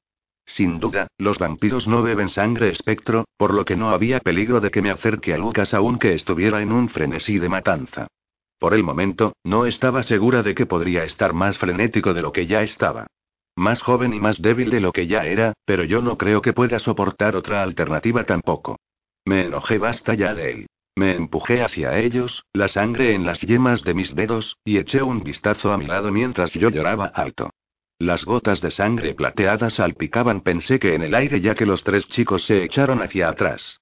Sin 0.50 0.79
duda, 0.79 1.08
los 1.20 1.38
vampiros 1.38 1.88
no 1.88 2.01
beben 2.01 2.29
sangre 2.29 2.70
espectro, 2.70 3.25
por 3.38 3.53
lo 3.53 3.65
que 3.65 3.75
no 3.75 3.91
había 3.91 4.20
peligro 4.20 4.60
de 4.60 4.72
que 4.72 4.82
me 4.82 4.89
acerque 4.89 5.34
a 5.34 5.38
Lucas 5.38 5.75
aunque 5.75 6.15
estuviera 6.15 6.62
en 6.62 6.72
un 6.72 6.89
frenesí 6.89 7.38
de 7.38 7.50
matanza. 7.50 8.08
Por 8.58 8.74
el 8.74 8.84
momento, 8.84 9.34
no 9.44 9.68
estaba 9.68 10.01
segura 10.01 10.41
de 10.41 10.56
que 10.56 10.65
podría 10.65 11.03
estar 11.03 11.34
más 11.34 11.58
frenético 11.60 12.15
de 12.15 12.24
lo 12.24 12.34
que 12.34 12.48
ya 12.48 12.63
estaba. 12.63 13.06
Más 13.56 13.82
joven 13.82 14.12
y 14.13 14.20
más 14.20 14.41
débil 14.41 14.72
de 14.72 14.82
lo 14.82 14.91
que 14.91 15.06
ya 15.06 15.24
era, 15.25 15.53
pero 15.65 15.84
yo 15.84 16.01
no 16.01 16.18
creo 16.18 16.41
que 16.41 16.53
pueda 16.53 16.79
soportar 16.79 17.36
otra 17.36 17.62
alternativa 17.62 18.24
tampoco. 18.24 18.77
Me 19.25 19.46
enojé 19.46 19.77
basta 19.77 20.15
ya 20.15 20.34
de 20.34 20.51
él. 20.51 20.68
Me 20.96 21.15
empujé 21.15 21.62
hacia 21.62 22.00
ellos, 22.00 22.44
la 22.53 22.68
sangre 22.68 23.13
en 23.13 23.25
las 23.25 23.39
yemas 23.41 23.84
de 23.84 23.94
mis 23.94 24.15
dedos, 24.15 24.58
y 24.65 24.77
eché 24.77 25.03
un 25.03 25.24
vistazo 25.24 25.72
a 25.72 25.77
mi 25.77 25.86
lado 25.86 26.12
mientras 26.12 26.51
yo 26.53 26.70
lloraba 26.70 27.06
alto. 27.06 27.51
Las 28.00 28.24
gotas 28.24 28.62
de 28.62 28.72
sangre 28.72 29.13
plateada 29.13 29.70
salpicaban, 29.70 30.39
pensé 30.39 30.79
que 30.79 30.96
en 30.96 31.03
el 31.03 31.13
aire 31.13 31.41
ya 31.41 31.53
que 31.53 31.65
los 31.65 31.84
tres 31.84 32.08
chicos 32.08 32.46
se 32.46 32.63
echaron 32.63 33.01
hacia 33.01 33.27
atrás. 33.27 33.82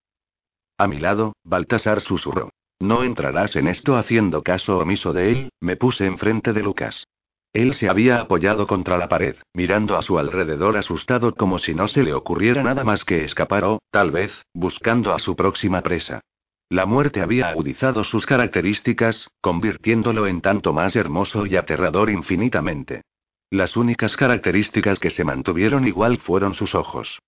A 0.79 0.87
mi 0.87 0.99
lado, 0.99 1.33
Baltasar 1.43 2.01
susurró. 2.01 2.49
No 2.79 3.03
entrarás 3.03 3.55
en 3.55 3.67
esto 3.67 3.95
haciendo 3.95 4.41
caso 4.41 4.79
omiso 4.79 5.13
de 5.13 5.31
él, 5.31 5.49
me 5.59 5.75
puse 5.75 6.07
enfrente 6.07 6.51
de 6.53 6.63
Lucas. 6.63 7.05
Él 7.53 7.75
se 7.75 7.89
había 7.89 8.19
apoyado 8.19 8.65
contra 8.65 8.97
la 8.97 9.07
pared, 9.07 9.35
mirando 9.53 9.95
a 9.95 10.01
su 10.01 10.17
alrededor 10.17 10.77
asustado 10.77 11.35
como 11.35 11.59
si 11.59 11.75
no 11.75 11.87
se 11.87 12.01
le 12.01 12.13
ocurriera 12.13 12.63
nada 12.63 12.83
más 12.83 13.05
que 13.05 13.23
escapar 13.23 13.65
o, 13.65 13.79
tal 13.91 14.09
vez, 14.09 14.31
buscando 14.51 15.13
a 15.13 15.19
su 15.19 15.35
próxima 15.35 15.81
presa. 15.81 16.21
La 16.69 16.87
muerte 16.87 17.21
había 17.21 17.49
agudizado 17.49 18.03
sus 18.03 18.25
características, 18.25 19.29
convirtiéndolo 19.41 20.25
en 20.25 20.41
tanto 20.41 20.73
más 20.73 20.95
hermoso 20.95 21.45
y 21.45 21.55
aterrador 21.55 22.09
infinitamente. 22.09 23.03
Las 23.49 23.77
únicas 23.77 24.17
características 24.17 24.99
que 24.99 25.09
se 25.09 25.23
mantuvieron 25.23 25.87
igual 25.87 26.17
fueron 26.17 26.53
sus 26.53 26.75
ojos. 26.75 27.19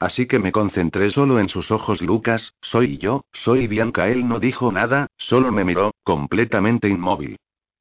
Así 0.00 0.26
que 0.26 0.38
me 0.38 0.52
concentré 0.52 1.10
solo 1.10 1.38
en 1.38 1.48
sus 1.48 1.70
ojos. 1.70 2.00
Lucas, 2.00 2.54
soy 2.62 2.98
yo, 2.98 3.24
soy 3.32 3.66
Bianca. 3.66 4.08
Él 4.08 4.26
no 4.26 4.40
dijo 4.40 4.72
nada, 4.72 5.08
solo 5.16 5.52
me 5.52 5.64
miró, 5.64 5.92
completamente 6.02 6.88
inmóvil. 6.88 7.36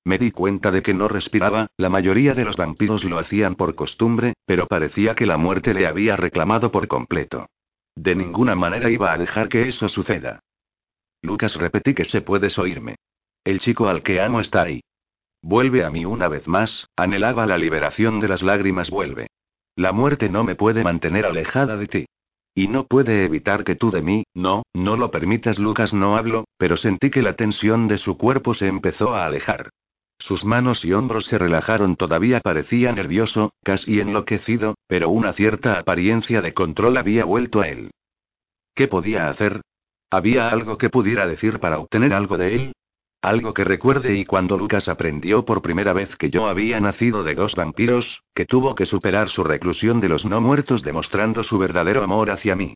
Me 0.05 0.17
di 0.17 0.31
cuenta 0.31 0.71
de 0.71 0.81
que 0.81 0.93
no 0.93 1.07
respiraba, 1.07 1.67
la 1.77 1.89
mayoría 1.89 2.33
de 2.33 2.43
los 2.43 2.57
vampiros 2.57 3.05
lo 3.05 3.17
hacían 3.17 3.55
por 3.55 3.75
costumbre, 3.75 4.33
pero 4.45 4.67
parecía 4.67 5.15
que 5.15 5.25
la 5.25 5.37
muerte 5.37 5.73
le 5.73 5.87
había 5.87 6.17
reclamado 6.17 6.71
por 6.71 6.89
completo. 6.89 7.47
De 7.95 8.13
ninguna 8.13 8.55
manera 8.55 8.89
iba 8.89 9.13
a 9.13 9.17
dejar 9.17 9.47
que 9.47 9.69
eso 9.69 9.87
suceda. 9.87 10.39
Lucas 11.21 11.55
repetí 11.55 11.93
que 11.93 12.03
se 12.05 12.21
puedes 12.21 12.59
oírme. 12.59 12.95
El 13.45 13.59
chico 13.61 13.87
al 13.87 14.03
que 14.03 14.19
amo 14.21 14.41
está 14.41 14.63
ahí. 14.63 14.81
Vuelve 15.43 15.83
a 15.83 15.89
mí 15.89 16.05
una 16.05 16.29
vez 16.29 16.47
más, 16.47 16.87
anhelaba 16.95 17.45
la 17.45 17.57
liberación 17.57 18.21
de 18.21 18.29
las 18.29 18.41
lágrimas, 18.41 18.89
vuelve. 18.89 19.27
La 19.75 19.91
muerte 19.91 20.29
no 20.29 20.45
me 20.45 20.55
puede 20.55 20.85
mantener 20.85 21.25
alejada 21.25 21.75
de 21.75 21.87
ti. 21.87 22.05
Y 22.55 22.69
no 22.69 22.85
puede 22.85 23.25
evitar 23.25 23.65
que 23.65 23.75
tú 23.75 23.91
de 23.91 24.01
mí, 24.01 24.23
no, 24.33 24.63
no 24.73 24.95
lo 24.95 25.11
permitas. 25.11 25.59
Lucas 25.59 25.93
no 25.93 26.15
habló, 26.15 26.45
pero 26.57 26.77
sentí 26.77 27.09
que 27.09 27.21
la 27.21 27.33
tensión 27.35 27.89
de 27.89 27.97
su 27.97 28.17
cuerpo 28.17 28.53
se 28.53 28.67
empezó 28.67 29.15
a 29.15 29.25
alejar. 29.25 29.69
Sus 30.17 30.45
manos 30.45 30.85
y 30.85 30.93
hombros 30.93 31.25
se 31.25 31.37
relajaron, 31.37 31.97
todavía 31.97 32.39
parecía 32.39 32.93
nervioso, 32.93 33.51
casi 33.63 33.99
enloquecido, 33.99 34.75
pero 34.87 35.09
una 35.09 35.33
cierta 35.33 35.77
apariencia 35.77 36.41
de 36.41 36.53
control 36.53 36.95
había 36.95 37.25
vuelto 37.25 37.59
a 37.59 37.67
él. 37.67 37.91
¿Qué 38.75 38.87
podía 38.87 39.29
hacer? 39.29 39.59
¿Había 40.09 40.47
algo 40.47 40.77
que 40.77 40.89
pudiera 40.89 41.27
decir 41.27 41.59
para 41.59 41.79
obtener 41.79 42.13
algo 42.13 42.37
de 42.37 42.55
él? 42.55 42.73
Algo 43.23 43.53
que 43.53 43.63
recuerde 43.63 44.15
y 44.17 44.25
cuando 44.25 44.57
Lucas 44.57 44.89
aprendió 44.89 45.45
por 45.45 45.61
primera 45.61 45.93
vez 45.93 46.13
que 46.17 46.29
yo 46.29 46.47
había 46.47 46.81
nacido 46.81 47.23
de 47.23 47.35
dos 47.35 47.55
vampiros, 47.55 48.21
que 48.35 48.45
tuvo 48.45 48.75
que 48.75 48.85
superar 48.85 49.29
su 49.29 49.45
reclusión 49.45 50.01
de 50.01 50.09
los 50.09 50.25
no 50.25 50.41
muertos 50.41 50.83
demostrando 50.83 51.45
su 51.45 51.57
verdadero 51.57 52.03
amor 52.03 52.31
hacia 52.31 52.57
mí. 52.57 52.73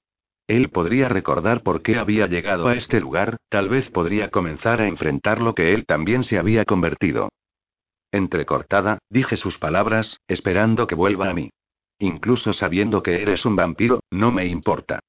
Él 0.47 0.69
podría 0.69 1.09
recordar 1.09 1.63
por 1.63 1.81
qué 1.81 1.97
había 1.97 2.27
llegado 2.27 2.69
a 2.69 2.75
este 2.75 3.01
lugar, 3.01 3.35
tal 3.49 3.67
vez 3.67 3.91
podría 3.91 4.29
comenzar 4.29 4.79
a 4.79 4.87
enfrentar 4.87 5.41
lo 5.41 5.53
que 5.53 5.73
él 5.73 5.85
también 5.85 6.23
se 6.23 6.39
había 6.39 6.63
convertido. 6.63 7.27
Entrecortada, 8.13 8.99
dije 9.09 9.35
sus 9.35 9.57
palabras, 9.57 10.21
esperando 10.29 10.87
que 10.87 10.95
vuelva 10.95 11.29
a 11.29 11.33
mí. 11.33 11.49
Incluso 11.99 12.53
sabiendo 12.53 13.03
que 13.03 13.21
eres 13.21 13.43
un 13.43 13.57
vampiro, 13.57 13.99
no 14.11 14.31
me 14.31 14.45
importa. 14.45 15.01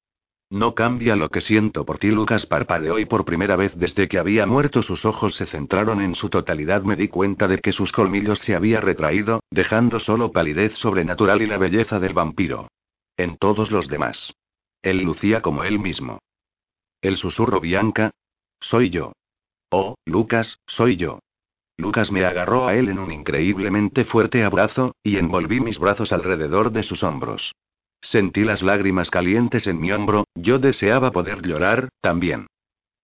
No 0.51 0.73
cambia 0.73 1.15
lo 1.15 1.29
que 1.29 1.41
siento 1.41 1.85
por 1.85 1.99
ti. 1.99 2.09
Lucas 2.09 2.47
parpadeó 2.47 2.97
y 2.97 3.05
por 3.05 3.23
primera 3.23 3.55
vez 3.55 3.71
desde 3.75 4.07
que 4.07 4.17
había 4.17 4.47
muerto 4.47 4.81
sus 4.81 5.05
ojos 5.05 5.35
se 5.35 5.45
centraron 5.45 6.01
en 6.01 6.15
su 6.15 6.29
totalidad. 6.29 6.81
Me 6.81 6.95
di 6.95 7.07
cuenta 7.07 7.47
de 7.47 7.59
que 7.59 7.71
sus 7.71 7.91
colmillos 7.91 8.39
se 8.39 8.55
había 8.55 8.81
retraído, 8.81 9.41
dejando 9.51 9.99
solo 9.99 10.31
palidez 10.31 10.73
sobrenatural 10.77 11.43
y 11.43 11.47
la 11.47 11.57
belleza 11.57 11.99
del 11.99 12.13
vampiro. 12.13 12.67
En 13.15 13.37
todos 13.37 13.69
los 13.69 13.87
demás. 13.87 14.33
Él 14.81 15.01
lucía 15.03 15.41
como 15.41 15.63
él 15.63 15.77
mismo. 15.77 16.19
El 17.01 17.17
susurro 17.17 17.59
Bianca. 17.59 18.11
Soy 18.59 18.89
yo. 18.89 19.13
Oh, 19.69 19.95
Lucas, 20.05 20.57
soy 20.65 20.97
yo. 20.97 21.19
Lucas 21.77 22.11
me 22.11 22.25
agarró 22.25 22.67
a 22.67 22.75
él 22.75 22.89
en 22.89 22.97
un 22.97 23.11
increíblemente 23.11 24.03
fuerte 24.03 24.43
abrazo, 24.43 24.95
y 25.03 25.17
envolví 25.17 25.59
mis 25.59 25.77
brazos 25.77 26.11
alrededor 26.11 26.71
de 26.71 26.83
sus 26.83 27.03
hombros. 27.03 27.53
Sentí 28.01 28.43
las 28.43 28.61
lágrimas 28.61 29.09
calientes 29.09 29.67
en 29.67 29.79
mi 29.79 29.91
hombro, 29.91 30.25
yo 30.35 30.59
deseaba 30.59 31.11
poder 31.11 31.41
llorar, 31.41 31.89
también. 32.01 32.47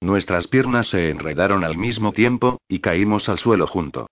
Nuestras 0.02 0.48
piernas 0.48 0.88
se 0.88 1.10
enredaron 1.10 1.64
al 1.64 1.78
mismo 1.78 2.12
tiempo, 2.12 2.60
y 2.68 2.80
caímos 2.80 3.28
al 3.30 3.40
suelo 3.40 3.68
junto. 3.68 4.08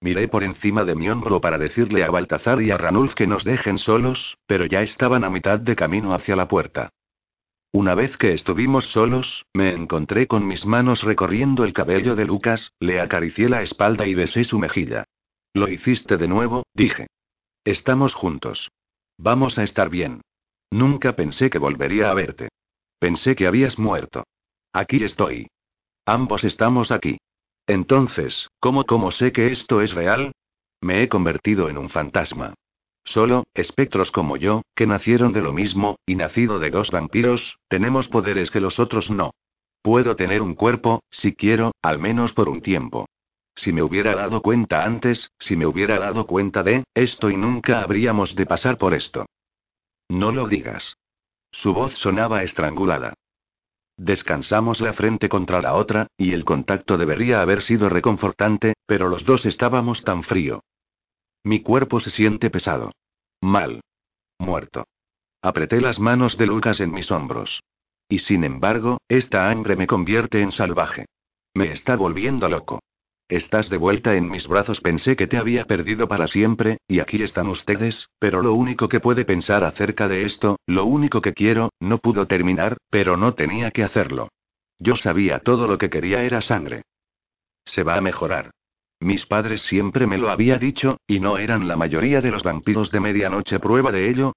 Miré 0.00 0.28
por 0.28 0.44
encima 0.44 0.84
de 0.84 0.94
mi 0.94 1.08
hombro 1.08 1.40
para 1.40 1.58
decirle 1.58 2.04
a 2.04 2.10
Baltazar 2.10 2.60
y 2.60 2.70
a 2.70 2.76
Ranulf 2.76 3.14
que 3.14 3.26
nos 3.26 3.44
dejen 3.44 3.78
solos, 3.78 4.36
pero 4.46 4.66
ya 4.66 4.82
estaban 4.82 5.24
a 5.24 5.30
mitad 5.30 5.58
de 5.58 5.74
camino 5.74 6.14
hacia 6.14 6.36
la 6.36 6.48
puerta. 6.48 6.90
Una 7.72 7.94
vez 7.94 8.16
que 8.16 8.32
estuvimos 8.32 8.86
solos, 8.86 9.44
me 9.52 9.70
encontré 9.70 10.26
con 10.26 10.46
mis 10.46 10.64
manos 10.64 11.02
recorriendo 11.02 11.64
el 11.64 11.72
cabello 11.72 12.14
de 12.14 12.24
Lucas, 12.24 12.72
le 12.80 13.00
acaricié 13.00 13.48
la 13.48 13.62
espalda 13.62 14.06
y 14.06 14.14
besé 14.14 14.44
su 14.44 14.58
mejilla. 14.58 15.04
Lo 15.52 15.68
hiciste 15.68 16.16
de 16.16 16.28
nuevo, 16.28 16.64
dije. 16.74 17.08
Estamos 17.64 18.14
juntos. 18.14 18.68
Vamos 19.18 19.58
a 19.58 19.62
estar 19.62 19.88
bien. 19.90 20.20
Nunca 20.70 21.16
pensé 21.16 21.50
que 21.50 21.58
volvería 21.58 22.10
a 22.10 22.14
verte. 22.14 22.48
Pensé 22.98 23.34
que 23.36 23.46
habías 23.46 23.78
muerto. 23.78 24.24
Aquí 24.72 25.02
estoy. 25.02 25.48
Ambos 26.04 26.44
estamos 26.44 26.90
aquí. 26.90 27.18
Entonces, 27.66 28.48
¿cómo, 28.60 28.84
cómo 28.84 29.10
sé 29.10 29.32
que 29.32 29.52
esto 29.52 29.80
es 29.80 29.92
real? 29.92 30.32
Me 30.80 31.02
he 31.02 31.08
convertido 31.08 31.68
en 31.68 31.78
un 31.78 31.88
fantasma. 31.88 32.54
Solo, 33.04 33.44
espectros 33.54 34.10
como 34.10 34.36
yo, 34.36 34.62
que 34.74 34.86
nacieron 34.86 35.32
de 35.32 35.40
lo 35.40 35.52
mismo, 35.52 35.96
y 36.06 36.16
nacido 36.16 36.58
de 36.58 36.70
dos 36.70 36.90
vampiros, 36.90 37.58
tenemos 37.68 38.08
poderes 38.08 38.50
que 38.50 38.60
los 38.60 38.78
otros 38.78 39.10
no. 39.10 39.32
Puedo 39.82 40.16
tener 40.16 40.42
un 40.42 40.54
cuerpo, 40.54 41.02
si 41.10 41.32
quiero, 41.32 41.72
al 41.82 41.98
menos 41.98 42.32
por 42.32 42.48
un 42.48 42.60
tiempo. 42.60 43.06
Si 43.56 43.72
me 43.72 43.82
hubiera 43.82 44.14
dado 44.14 44.42
cuenta 44.42 44.84
antes, 44.84 45.32
si 45.38 45.56
me 45.56 45.66
hubiera 45.66 45.98
dado 45.98 46.26
cuenta 46.26 46.62
de 46.62 46.84
esto 46.94 47.30
y 47.30 47.36
nunca 47.36 47.80
habríamos 47.80 48.36
de 48.36 48.46
pasar 48.46 48.76
por 48.76 48.94
esto. 48.94 49.26
No 50.08 50.30
lo 50.30 50.46
digas. 50.46 50.96
Su 51.50 51.72
voz 51.72 51.94
sonaba 51.94 52.42
estrangulada. 52.42 53.14
Descansamos 53.96 54.80
la 54.82 54.92
frente 54.92 55.30
contra 55.30 55.62
la 55.62 55.74
otra, 55.74 56.08
y 56.18 56.32
el 56.32 56.44
contacto 56.44 56.98
debería 56.98 57.40
haber 57.40 57.62
sido 57.62 57.88
reconfortante, 57.88 58.74
pero 58.84 59.08
los 59.08 59.24
dos 59.24 59.46
estábamos 59.46 60.04
tan 60.04 60.22
frío. 60.22 60.62
Mi 61.42 61.60
cuerpo 61.62 62.00
se 62.00 62.10
siente 62.10 62.50
pesado. 62.50 62.92
Mal. 63.40 63.80
Muerto. 64.38 64.84
Apreté 65.40 65.80
las 65.80 65.98
manos 65.98 66.36
de 66.36 66.46
Lucas 66.46 66.78
en 66.80 66.92
mis 66.92 67.10
hombros. 67.10 67.62
Y 68.08 68.18
sin 68.18 68.44
embargo, 68.44 68.98
esta 69.08 69.50
hambre 69.50 69.76
me 69.76 69.86
convierte 69.86 70.42
en 70.42 70.52
salvaje. 70.52 71.06
Me 71.54 71.72
está 71.72 71.96
volviendo 71.96 72.48
loco. 72.48 72.80
Estás 73.28 73.68
de 73.70 73.76
vuelta 73.76 74.14
en 74.14 74.30
mis 74.30 74.46
brazos. 74.46 74.80
Pensé 74.80 75.16
que 75.16 75.26
te 75.26 75.36
había 75.36 75.64
perdido 75.64 76.06
para 76.06 76.28
siempre, 76.28 76.78
y 76.86 77.00
aquí 77.00 77.20
están 77.22 77.48
ustedes, 77.48 78.08
pero 78.20 78.40
lo 78.40 78.54
único 78.54 78.88
que 78.88 79.00
puede 79.00 79.24
pensar 79.24 79.64
acerca 79.64 80.06
de 80.06 80.24
esto, 80.24 80.60
lo 80.66 80.84
único 80.84 81.20
que 81.20 81.32
quiero, 81.32 81.70
no 81.80 81.98
pudo 81.98 82.26
terminar, 82.26 82.76
pero 82.88 83.16
no 83.16 83.34
tenía 83.34 83.72
que 83.72 83.82
hacerlo. 83.82 84.28
Yo 84.78 84.94
sabía 84.94 85.40
todo 85.40 85.66
lo 85.66 85.76
que 85.76 85.90
quería 85.90 86.22
era 86.22 86.40
sangre. 86.40 86.82
Se 87.64 87.82
va 87.82 87.96
a 87.96 88.00
mejorar. 88.00 88.52
Mis 89.00 89.26
padres 89.26 89.62
siempre 89.62 90.06
me 90.06 90.18
lo 90.18 90.30
había 90.30 90.58
dicho, 90.58 90.98
y 91.08 91.18
no 91.18 91.36
eran 91.36 91.66
la 91.66 91.74
mayoría 91.74 92.20
de 92.20 92.30
los 92.30 92.44
vampiros 92.44 92.92
de 92.92 93.00
medianoche 93.00 93.58
prueba 93.58 93.90
de 93.90 94.08
ello. 94.08 94.34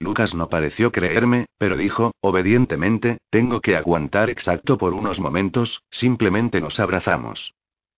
Lucas 0.00 0.34
no 0.34 0.48
pareció 0.48 0.90
creerme, 0.90 1.46
pero 1.58 1.76
dijo, 1.76 2.12
obedientemente, 2.20 3.18
tengo 3.30 3.60
que 3.60 3.76
aguantar 3.76 4.30
exacto 4.30 4.78
por 4.78 4.94
unos 4.94 5.20
momentos, 5.20 5.82
simplemente 5.90 6.60
nos 6.60 6.80
abrazamos. 6.80 7.52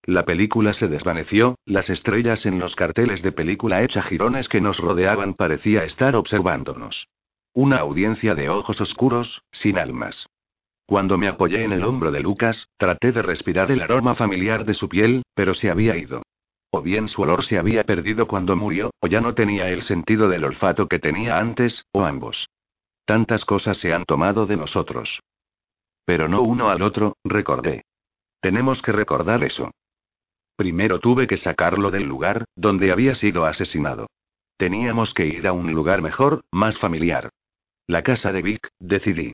La 0.05 0.25
película 0.25 0.73
se 0.73 0.89
desvaneció, 0.89 1.57
las 1.65 1.89
estrellas 1.89 2.45
en 2.45 2.59
los 2.59 2.75
carteles 2.75 3.23
de 3.23 3.31
película 3.31 3.83
hecha 3.83 4.03
jirones 4.03 4.49
que 4.49 4.61
nos 4.61 4.79
rodeaban 4.79 5.35
parecía 5.35 5.85
estar 5.85 6.17
observándonos. 6.17 7.07
Una 7.55 7.79
audiencia 7.79 8.35
de 8.35 8.49
ojos 8.49 8.81
oscuros, 8.81 9.43
sin 9.53 9.79
almas. 9.79 10.27
Cuando 10.87 11.19
me 11.19 11.29
apoyé 11.29 11.63
en 11.63 11.73
el 11.73 11.85
hombro 11.85 12.11
de 12.11 12.21
Lucas, 12.21 12.69
traté 12.77 13.13
de 13.13 13.23
respirar 13.23 13.71
el 13.71 13.81
aroma 13.81 14.17
familiar 14.17 14.65
de 14.65 14.75
su 14.75 14.89
piel, 14.89 15.23
pero 15.35 15.55
se 15.55 15.71
había 15.71 15.97
ido. 15.97 16.23
O 16.71 16.83
bien 16.83 17.09
su 17.09 17.23
olor 17.23 17.45
se 17.45 17.59
había 17.59 17.85
perdido 17.85 18.27
cuando 18.27 18.57
murió, 18.57 18.91
o 19.01 19.07
ya 19.07 19.21
no 19.21 19.35
tenía 19.35 19.69
el 19.69 19.83
sentido 19.83 20.29
del 20.29 20.45
olfato 20.45 20.89
que 20.89 20.99
tenía 20.99 21.39
antes, 21.39 21.85
o 21.93 22.05
ambos. 22.05 22.49
Tantas 23.05 23.45
cosas 23.45 23.79
se 23.79 23.93
han 23.93 24.05
tomado 24.05 24.47
de 24.47 24.57
nosotros. 24.57 25.21
Pero 26.05 26.29
no 26.29 26.43
uno 26.43 26.71
al 26.71 26.83
otro, 26.83 27.17
recordé. 27.23 27.85
Tenemos 28.41 28.83
que 28.83 28.91
recordar 28.91 29.45
eso. 29.45 29.71
Primero 30.57 30.99
tuve 30.99 31.27
que 31.27 31.37
sacarlo 31.37 31.91
del 31.91 32.05
lugar, 32.05 32.45
donde 32.57 32.93
había 32.93 33.15
sido 33.15 33.47
asesinado. 33.47 34.07
Teníamos 34.57 35.15
que 35.15 35.27
ir 35.27 35.47
a 35.47 35.53
un 35.53 35.73
lugar 35.73 36.03
mejor, 36.03 36.45
más 36.53 36.79
familiar. 36.79 37.31
La 37.87 38.03
casa 38.03 38.33
de 38.33 38.43
Vic, 38.43 38.69
decidí. 38.79 39.33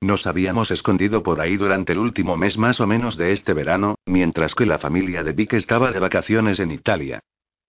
Nos 0.00 0.26
habíamos 0.26 0.70
escondido 0.70 1.22
por 1.22 1.40
ahí 1.40 1.56
durante 1.56 1.92
el 1.92 1.98
último 1.98 2.36
mes 2.36 2.56
más 2.56 2.80
o 2.80 2.86
menos 2.86 3.16
de 3.16 3.32
este 3.32 3.52
verano, 3.52 3.96
mientras 4.06 4.54
que 4.54 4.66
la 4.66 4.78
familia 4.78 5.22
de 5.22 5.32
Vic 5.32 5.52
estaba 5.52 5.92
de 5.92 6.00
vacaciones 6.00 6.58
en 6.58 6.72
Italia. 6.72 7.20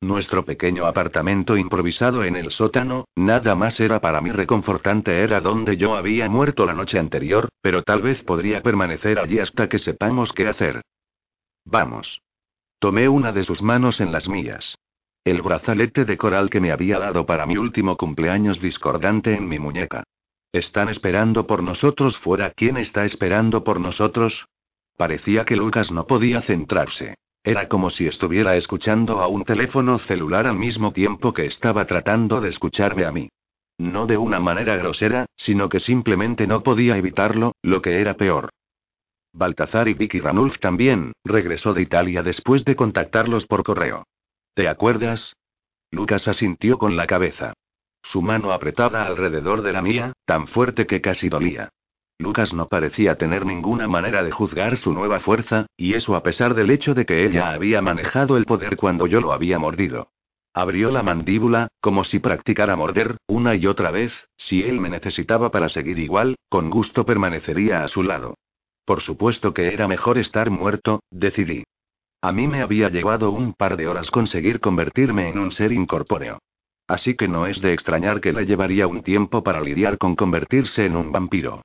Nuestro 0.02 0.44
pequeño 0.44 0.86
apartamento 0.86 1.56
improvisado 1.56 2.24
en 2.24 2.36
el 2.36 2.52
sótano, 2.52 3.06
nada 3.16 3.56
más 3.56 3.80
era 3.80 4.02
para 4.02 4.20
mí 4.20 4.32
reconfortante, 4.32 5.22
era 5.22 5.40
donde 5.40 5.78
yo 5.78 5.96
había 5.96 6.28
muerto 6.28 6.66
la 6.66 6.74
noche 6.74 7.00
anterior, 7.00 7.50
pero 7.62 7.84
tal 7.84 8.02
vez 8.02 8.22
podría 8.24 8.62
permanecer 8.62 9.20
allí 9.20 9.40
hasta 9.40 9.70
que 9.70 9.80
sepamos 9.80 10.34
qué 10.34 10.48
hacer. 10.48 10.82
Vamos. 11.66 12.20
Tomé 12.84 13.08
una 13.08 13.32
de 13.32 13.46
sus 13.46 13.62
manos 13.62 14.02
en 14.02 14.12
las 14.12 14.28
mías. 14.28 14.78
El 15.24 15.42
brazalete 15.42 16.04
de 16.04 16.18
coral 16.18 16.50
que 16.50 16.60
me 16.60 16.74
había 16.74 17.00
dado 17.00 17.25
para 17.25 17.46
mi 17.46 17.56
último 17.56 17.96
cumpleaños 17.96 18.60
discordante 18.60 19.34
en 19.34 19.48
mi 19.48 19.58
muñeca. 19.58 20.04
¿Están 20.52 20.90
esperando 20.90 21.48
por 21.48 21.63
nosotros 21.63 22.18
fuera? 22.18 22.52
¿Quién 22.52 22.75
está 22.75 23.06
esperando 23.06 23.63
por 23.63 23.80
nosotros? 23.80 24.48
Parecía 24.98 25.46
que 25.46 25.56
Lucas 25.56 25.94
no 25.94 26.08
podía 26.08 26.42
centrarse. 26.42 27.16
Era 27.42 27.70
como 27.70 27.90
si 27.90 28.06
estuviera 28.06 28.58
escuchando 28.58 29.22
a 29.22 29.28
un 29.28 29.46
teléfono 29.46 29.98
celular 30.00 30.46
al 30.46 30.58
mismo 30.58 30.92
tiempo 30.92 31.34
que 31.34 31.46
estaba 31.46 31.86
tratando 31.86 32.42
de 32.42 32.50
escucharme 32.50 33.06
a 33.06 33.13
mí. 33.13 33.30
No 33.78 34.08
de 34.08 34.18
una 34.18 34.42
manera 34.42 34.75
grosera, 34.75 35.28
sino 35.38 35.70
que 35.70 35.80
simplemente 35.80 36.48
no 36.48 36.63
podía 36.63 36.98
evitarlo, 36.98 37.54
lo 37.62 37.82
que 37.82 38.02
era 38.02 38.16
peor. 38.16 38.50
Baltazar 39.34 39.88
y 39.88 39.96
Vicky 39.96 40.20
Ranulf 40.20 40.60
también, 40.60 41.13
regresó 41.25 41.74
de 41.74 41.82
Italia 41.82 42.22
después 42.22 42.63
de 42.66 42.75
contactarlos 42.75 43.48
por 43.48 43.63
correo. 43.63 44.05
¿Te 44.53 44.68
acuerdas? 44.68 45.36
Lucas 45.90 46.27
asintió 46.27 46.77
con 46.77 46.96
la 46.96 47.07
cabeza. 47.07 47.53
Su 48.03 48.22
mano 48.22 48.51
apretada 48.51 49.05
alrededor 49.05 49.64
de 49.64 49.74
la 49.74 49.81
mía, 49.81 50.14
tan 50.25 50.48
fuerte 50.48 50.86
que 50.86 51.01
casi 51.01 51.29
dolía. 51.29 51.70
Lucas 52.20 52.53
no 52.53 52.68
parecía 52.68 53.18
tener 53.18 53.46
ninguna 53.46 53.88
manera 53.88 54.24
de 54.24 54.31
juzgar 54.31 54.77
su 54.77 54.94
nueva 54.94 55.20
fuerza, 55.20 55.66
y 55.75 55.96
eso 55.96 56.16
a 56.16 56.22
pesar 56.22 56.53
del 56.53 56.70
hecho 56.70 56.94
de 56.94 57.05
que 57.05 57.25
ella 57.25 57.51
había 57.51 57.81
manejado 57.81 58.38
el 58.38 58.46
poder 58.46 58.77
cuando 58.77 59.07
yo 59.07 59.20
lo 59.20 59.34
había 59.34 59.57
mordido. 59.57 60.10
Abrió 60.53 60.92
la 60.92 61.01
mandíbula, 61.01 61.70
como 61.81 62.03
si 62.03 62.20
practicara 62.20 62.75
morder, 62.75 63.18
una 63.25 63.55
y 63.55 63.66
otra 63.66 63.90
vez, 63.90 64.14
si 64.38 64.62
él 64.62 64.79
me 64.79 64.90
necesitaba 64.90 65.50
para 65.50 65.70
seguir 65.70 65.98
igual, 65.98 66.36
con 66.50 66.70
gusto 66.70 67.05
permanecería 67.05 67.84
a 67.84 67.88
su 67.88 68.03
lado. 68.03 68.36
Por 68.85 69.01
supuesto 69.01 69.53
que 69.53 69.74
era 69.74 69.87
mejor 69.87 70.17
estar 70.17 70.50
muerto, 70.50 71.01
decidí. 71.09 71.63
A 72.22 72.31
mí 72.31 72.48
me 72.48 72.61
había 72.61 72.89
llevado 72.89 73.31
un 73.31 73.53
par 73.53 73.77
de 73.77 73.87
horas 73.87 74.09
conseguir 74.11 74.59
convertirme 74.59 75.29
en 75.29 75.39
un 75.39 75.51
ser 75.51 75.72
incorpóreo. 75.72 76.39
Así 76.87 77.15
que 77.15 77.27
no 77.27 77.48
es 77.48 77.61
de 77.61 77.74
extrañar 77.74 78.22
que 78.22 78.33
le 78.33 78.46
llevaría 78.46 78.87
un 78.87 79.03
tiempo 79.03 79.43
para 79.43 79.61
lidiar 79.61 79.98
con 79.98 80.15
convertirse 80.15 80.85
en 80.85 80.96
un 80.96 81.11
vampiro. 81.11 81.61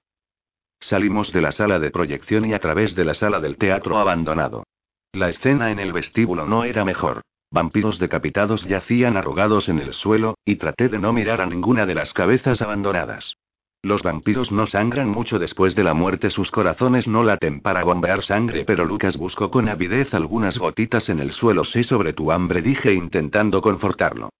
Salimos 0.80 1.32
de 1.32 1.42
la 1.42 1.52
sala 1.52 1.78
de 1.78 1.90
proyección 1.90 2.44
y 2.44 2.54
a 2.54 2.60
través 2.60 2.94
de 2.94 3.04
la 3.04 3.14
sala 3.14 3.40
del 3.40 3.56
teatro 3.56 3.98
abandonado. 3.98 4.64
La 5.12 5.28
escena 5.28 5.70
en 5.70 5.80
el 5.80 5.92
vestíbulo 5.92 6.46
no 6.46 6.64
era 6.64 6.84
mejor. 6.84 7.22
Vampiros 7.50 7.98
decapitados 7.98 8.64
yacían 8.64 9.16
arrugados 9.16 9.68
en 9.68 9.78
el 9.78 9.94
suelo, 9.94 10.36
y 10.44 10.56
traté 10.56 10.88
de 10.88 10.98
no 10.98 11.12
mirar 11.12 11.40
a 11.40 11.46
ninguna 11.46 11.86
de 11.86 11.94
las 11.94 12.12
cabezas 12.12 12.60
abandonadas. 12.60 13.34
Los 13.82 14.02
vampiros 14.02 14.50
no 14.50 14.66
sangran 14.66 15.08
mucho 15.08 15.38
después 15.38 15.76
de 15.76 15.84
la 15.84 15.94
muerte, 15.94 16.30
sus 16.30 16.50
corazones 16.50 17.06
no 17.06 17.22
laten 17.22 17.60
para 17.60 17.84
bombear 17.84 18.24
sangre, 18.24 18.64
pero 18.64 18.84
Lucas 18.84 19.16
buscó 19.16 19.50
con 19.50 19.68
avidez 19.68 20.12
algunas 20.14 20.58
gotitas 20.58 21.08
en 21.08 21.20
el 21.20 21.32
suelo. 21.32 21.64
Sé 21.64 21.84
sobre 21.84 22.12
tu 22.12 22.32
hambre, 22.32 22.60
dije 22.60 22.92
intentando 22.92 23.62
confortarlo. 23.62 24.30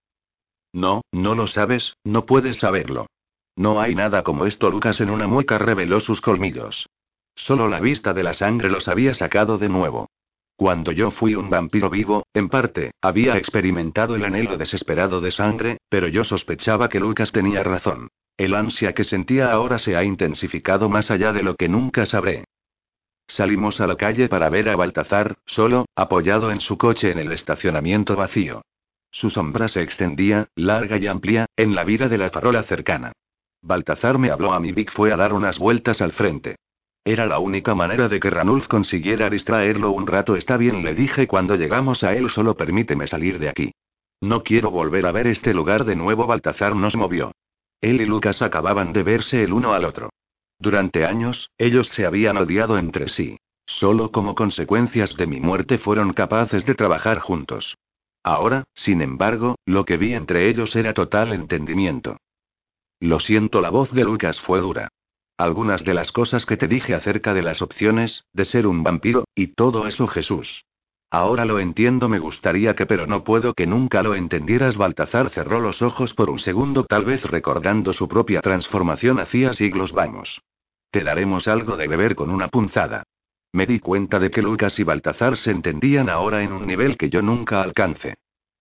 No, 0.72 1.02
no 1.12 1.34
lo 1.34 1.46
sabes, 1.46 1.94
no 2.04 2.26
puedes 2.26 2.58
saberlo. 2.58 3.06
No 3.56 3.80
hay 3.80 3.94
nada 3.94 4.22
como 4.22 4.44
esto. 4.44 4.70
Lucas 4.70 5.00
en 5.00 5.10
una 5.10 5.26
mueca 5.26 5.58
reveló 5.58 6.00
sus 6.00 6.20
colmillos. 6.20 6.86
Solo 7.34 7.68
la 7.68 7.80
vista 7.80 8.12
de 8.12 8.24
la 8.24 8.34
sangre 8.34 8.68
los 8.68 8.88
había 8.88 9.14
sacado 9.14 9.58
de 9.58 9.68
nuevo. 9.68 10.08
Cuando 10.56 10.90
yo 10.90 11.12
fui 11.12 11.36
un 11.36 11.48
vampiro 11.48 11.88
vivo, 11.88 12.26
en 12.34 12.48
parte, 12.48 12.90
había 13.00 13.36
experimentado 13.36 14.16
el 14.16 14.24
anhelo 14.24 14.56
desesperado 14.56 15.20
de 15.20 15.30
sangre, 15.30 15.78
pero 15.88 16.08
yo 16.08 16.24
sospechaba 16.24 16.88
que 16.88 16.98
Lucas 16.98 17.30
tenía 17.30 17.62
razón. 17.62 18.08
El 18.38 18.54
ansia 18.54 18.92
que 18.92 19.02
sentía 19.02 19.50
ahora 19.50 19.80
se 19.80 19.96
ha 19.96 20.04
intensificado 20.04 20.88
más 20.88 21.10
allá 21.10 21.32
de 21.32 21.42
lo 21.42 21.56
que 21.56 21.68
nunca 21.68 22.06
sabré. 22.06 22.44
Salimos 23.26 23.80
a 23.80 23.88
la 23.88 23.96
calle 23.96 24.28
para 24.28 24.48
ver 24.48 24.68
a 24.68 24.76
Baltazar, 24.76 25.38
solo, 25.44 25.86
apoyado 25.96 26.52
en 26.52 26.60
su 26.60 26.78
coche 26.78 27.10
en 27.10 27.18
el 27.18 27.32
estacionamiento 27.32 28.14
vacío. 28.14 28.62
Su 29.10 29.30
sombra 29.30 29.68
se 29.68 29.82
extendía, 29.82 30.46
larga 30.54 30.98
y 30.98 31.08
amplia, 31.08 31.46
en 31.56 31.74
la 31.74 31.82
vida 31.82 32.08
de 32.08 32.16
la 32.16 32.30
farola 32.30 32.62
cercana. 32.62 33.12
Baltazar 33.60 34.18
me 34.18 34.30
habló 34.30 34.52
a 34.52 34.60
mi 34.60 34.70
Vic 34.70 34.92
fue 34.92 35.12
a 35.12 35.16
dar 35.16 35.32
unas 35.32 35.58
vueltas 35.58 36.00
al 36.00 36.12
frente. 36.12 36.56
Era 37.04 37.26
la 37.26 37.40
única 37.40 37.74
manera 37.74 38.08
de 38.08 38.20
que 38.20 38.30
Ranulf 38.30 38.68
consiguiera 38.68 39.30
distraerlo 39.30 39.90
un 39.90 40.06
rato. 40.06 40.36
Está 40.36 40.56
bien, 40.56 40.84
le 40.84 40.94
dije 40.94 41.26
cuando 41.26 41.56
llegamos 41.56 42.04
a 42.04 42.14
él, 42.14 42.30
solo 42.30 42.54
permíteme 42.54 43.08
salir 43.08 43.40
de 43.40 43.48
aquí. 43.48 43.72
No 44.20 44.44
quiero 44.44 44.70
volver 44.70 45.06
a 45.06 45.12
ver 45.12 45.26
este 45.26 45.52
lugar 45.52 45.84
de 45.84 45.96
nuevo. 45.96 46.26
Baltazar 46.26 46.76
nos 46.76 46.94
movió. 46.94 47.32
Él 47.80 48.00
y 48.00 48.06
Lucas 48.06 48.42
acababan 48.42 48.92
de 48.92 49.02
verse 49.02 49.42
el 49.42 49.52
uno 49.52 49.72
al 49.72 49.84
otro. 49.84 50.10
Durante 50.58 51.04
años, 51.04 51.50
ellos 51.58 51.88
se 51.88 52.04
habían 52.04 52.36
odiado 52.36 52.78
entre 52.78 53.08
sí. 53.08 53.38
Solo 53.66 54.10
como 54.10 54.34
consecuencias 54.34 55.14
de 55.16 55.26
mi 55.26 55.40
muerte 55.40 55.78
fueron 55.78 56.12
capaces 56.12 56.64
de 56.64 56.74
trabajar 56.74 57.20
juntos. 57.20 57.76
Ahora, 58.24 58.64
sin 58.74 59.02
embargo, 59.02 59.56
lo 59.64 59.84
que 59.84 59.96
vi 59.96 60.14
entre 60.14 60.48
ellos 60.48 60.74
era 60.74 60.94
total 60.94 61.32
entendimiento. 61.32 62.16
Lo 63.00 63.20
siento, 63.20 63.60
la 63.60 63.70
voz 63.70 63.92
de 63.92 64.04
Lucas 64.04 64.40
fue 64.40 64.60
dura. 64.60 64.88
Algunas 65.36 65.84
de 65.84 65.94
las 65.94 66.10
cosas 66.10 66.44
que 66.46 66.56
te 66.56 66.66
dije 66.66 66.94
acerca 66.94 67.32
de 67.32 67.42
las 67.42 67.62
opciones, 67.62 68.24
de 68.32 68.44
ser 68.44 68.66
un 68.66 68.82
vampiro, 68.82 69.24
y 69.36 69.48
todo 69.48 69.86
eso 69.86 70.08
Jesús. 70.08 70.64
Ahora 71.10 71.46
lo 71.46 71.58
entiendo, 71.58 72.08
me 72.08 72.18
gustaría 72.18 72.74
que, 72.74 72.84
pero 72.84 73.06
no 73.06 73.24
puedo 73.24 73.54
que 73.54 73.66
nunca 73.66 74.02
lo 74.02 74.14
entendieras. 74.14 74.76
Baltazar 74.76 75.30
cerró 75.30 75.60
los 75.60 75.80
ojos 75.80 76.12
por 76.12 76.28
un 76.28 76.38
segundo, 76.38 76.84
tal 76.84 77.04
vez 77.06 77.22
recordando 77.24 77.94
su 77.94 78.08
propia 78.08 78.42
transformación 78.42 79.18
hacía 79.18 79.54
siglos. 79.54 79.92
Vamos. 79.92 80.42
Te 80.90 81.04
daremos 81.04 81.48
algo 81.48 81.76
de 81.76 81.88
beber 81.88 82.14
con 82.14 82.30
una 82.30 82.48
punzada. 82.48 83.04
Me 83.52 83.64
di 83.64 83.78
cuenta 83.80 84.18
de 84.18 84.30
que 84.30 84.42
Lucas 84.42 84.78
y 84.78 84.84
Baltazar 84.84 85.38
se 85.38 85.50
entendían 85.50 86.10
ahora 86.10 86.42
en 86.42 86.52
un 86.52 86.66
nivel 86.66 86.98
que 86.98 87.08
yo 87.08 87.22
nunca 87.22 87.62
alcance. 87.62 88.16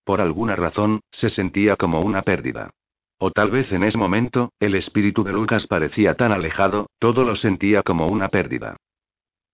Por 0.06 0.22
alguna 0.22 0.56
razón, 0.56 1.02
se 1.12 1.30
sentía 1.30 1.76
como 1.76 2.00
una 2.00 2.22
pérdida. 2.22 2.70
O 3.20 3.32
tal 3.32 3.52
vez 3.52 3.72
en 3.74 3.84
ese 3.84 3.98
momento, 3.98 4.54
el 4.60 4.76
espíritu 4.76 5.24
de 5.26 5.34
Lucas 5.34 5.68
parecía 5.68 6.16
tan 6.16 6.32
alejado, 6.32 6.88
todo 7.00 7.26
lo 7.26 7.36
sentía 7.36 7.84
como 7.84 8.08
una 8.08 8.30
pérdida. 8.30 8.78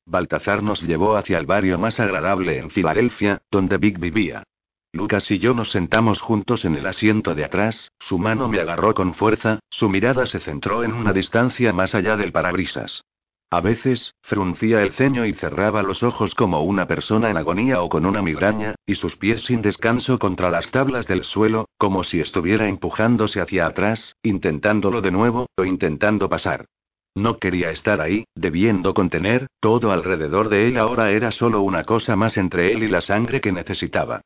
Baltazar 0.06 0.62
nos 0.62 0.82
llevó 0.82 1.16
hacia 1.16 1.38
el 1.38 1.46
barrio 1.46 1.78
más 1.78 2.00
agradable 2.00 2.58
en 2.58 2.70
Filadelfia, 2.70 3.42
donde 3.50 3.78
Vic 3.78 4.00
vivía. 4.00 4.44
Lucas 4.92 5.32
y 5.32 5.40
yo 5.40 5.54
nos 5.54 5.72
sentamos 5.72 6.22
juntos 6.22 6.66
en 6.66 6.76
el 6.76 6.86
asiento 6.86 7.34
de 7.34 7.46
atrás, 7.46 7.92
su 8.00 8.20
mano 8.20 8.48
me 8.48 8.60
agarró 8.60 8.94
con 8.94 9.16
fuerza, 9.16 9.60
su 9.70 9.90
mirada 9.90 10.28
se 10.28 10.40
centró 10.40 10.84
en 10.84 10.94
una 10.94 11.14
distancia 11.14 11.74
más 11.74 11.96
allá 11.96 12.16
del 12.16 12.32
parabrisas. 12.32 13.04
A 13.50 13.62
veces, 13.62 14.14
fruncía 14.22 14.84
el 14.84 14.94
ceño 14.94 15.26
y 15.26 15.34
cerraba 15.34 15.84
los 15.84 16.04
ojos 16.04 16.36
como 16.36 16.64
una 16.64 16.88
persona 16.88 17.30
en 17.30 17.38
agonía 17.38 17.82
o 17.82 17.90
con 17.90 18.06
una 18.06 18.22
migraña, 18.22 18.76
y 18.86 18.96
sus 18.96 19.16
pies 19.16 19.44
sin 19.44 19.62
descanso 19.62 20.20
contra 20.20 20.50
las 20.50 20.70
tablas 20.72 21.08
del 21.08 21.24
suelo, 21.24 21.70
como 21.78 22.04
si 22.04 22.20
estuviera 22.20 22.68
empujándose 22.68 23.42
hacia 23.42 23.68
atrás, 23.68 24.16
intentándolo 24.24 25.02
de 25.02 25.12
nuevo, 25.12 25.48
o 25.56 25.66
intentando 25.66 26.30
pasar. 26.30 26.66
No 27.16 27.38
quería 27.38 27.70
estar 27.70 28.02
ahí, 28.02 28.26
debiendo 28.34 28.94
contener, 28.94 29.48
todo 29.60 29.92
alrededor 29.92 30.50
de 30.50 30.68
él 30.68 30.78
ahora 30.78 31.12
era 31.12 31.32
solo 31.32 31.62
una 31.62 31.84
cosa 31.84 32.16
más 32.16 32.38
entre 32.38 32.74
él 32.74 32.84
y 32.84 32.88
la 32.88 33.02
sangre 33.02 33.40
que 33.40 33.52
necesitaba. 33.52 34.22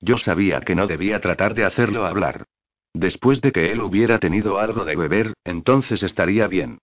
Yo 0.00 0.18
sabía 0.18 0.60
que 0.60 0.74
no 0.74 0.88
debía 0.88 1.20
tratar 1.20 1.54
de 1.54 1.64
hacerlo 1.64 2.04
hablar. 2.04 2.44
Después 2.92 3.40
de 3.40 3.52
que 3.52 3.70
él 3.70 3.80
hubiera 3.80 4.18
tenido 4.18 4.58
algo 4.58 4.84
de 4.84 4.96
beber, 4.96 5.34
entonces 5.44 6.02
estaría 6.02 6.48
bien. 6.48 6.78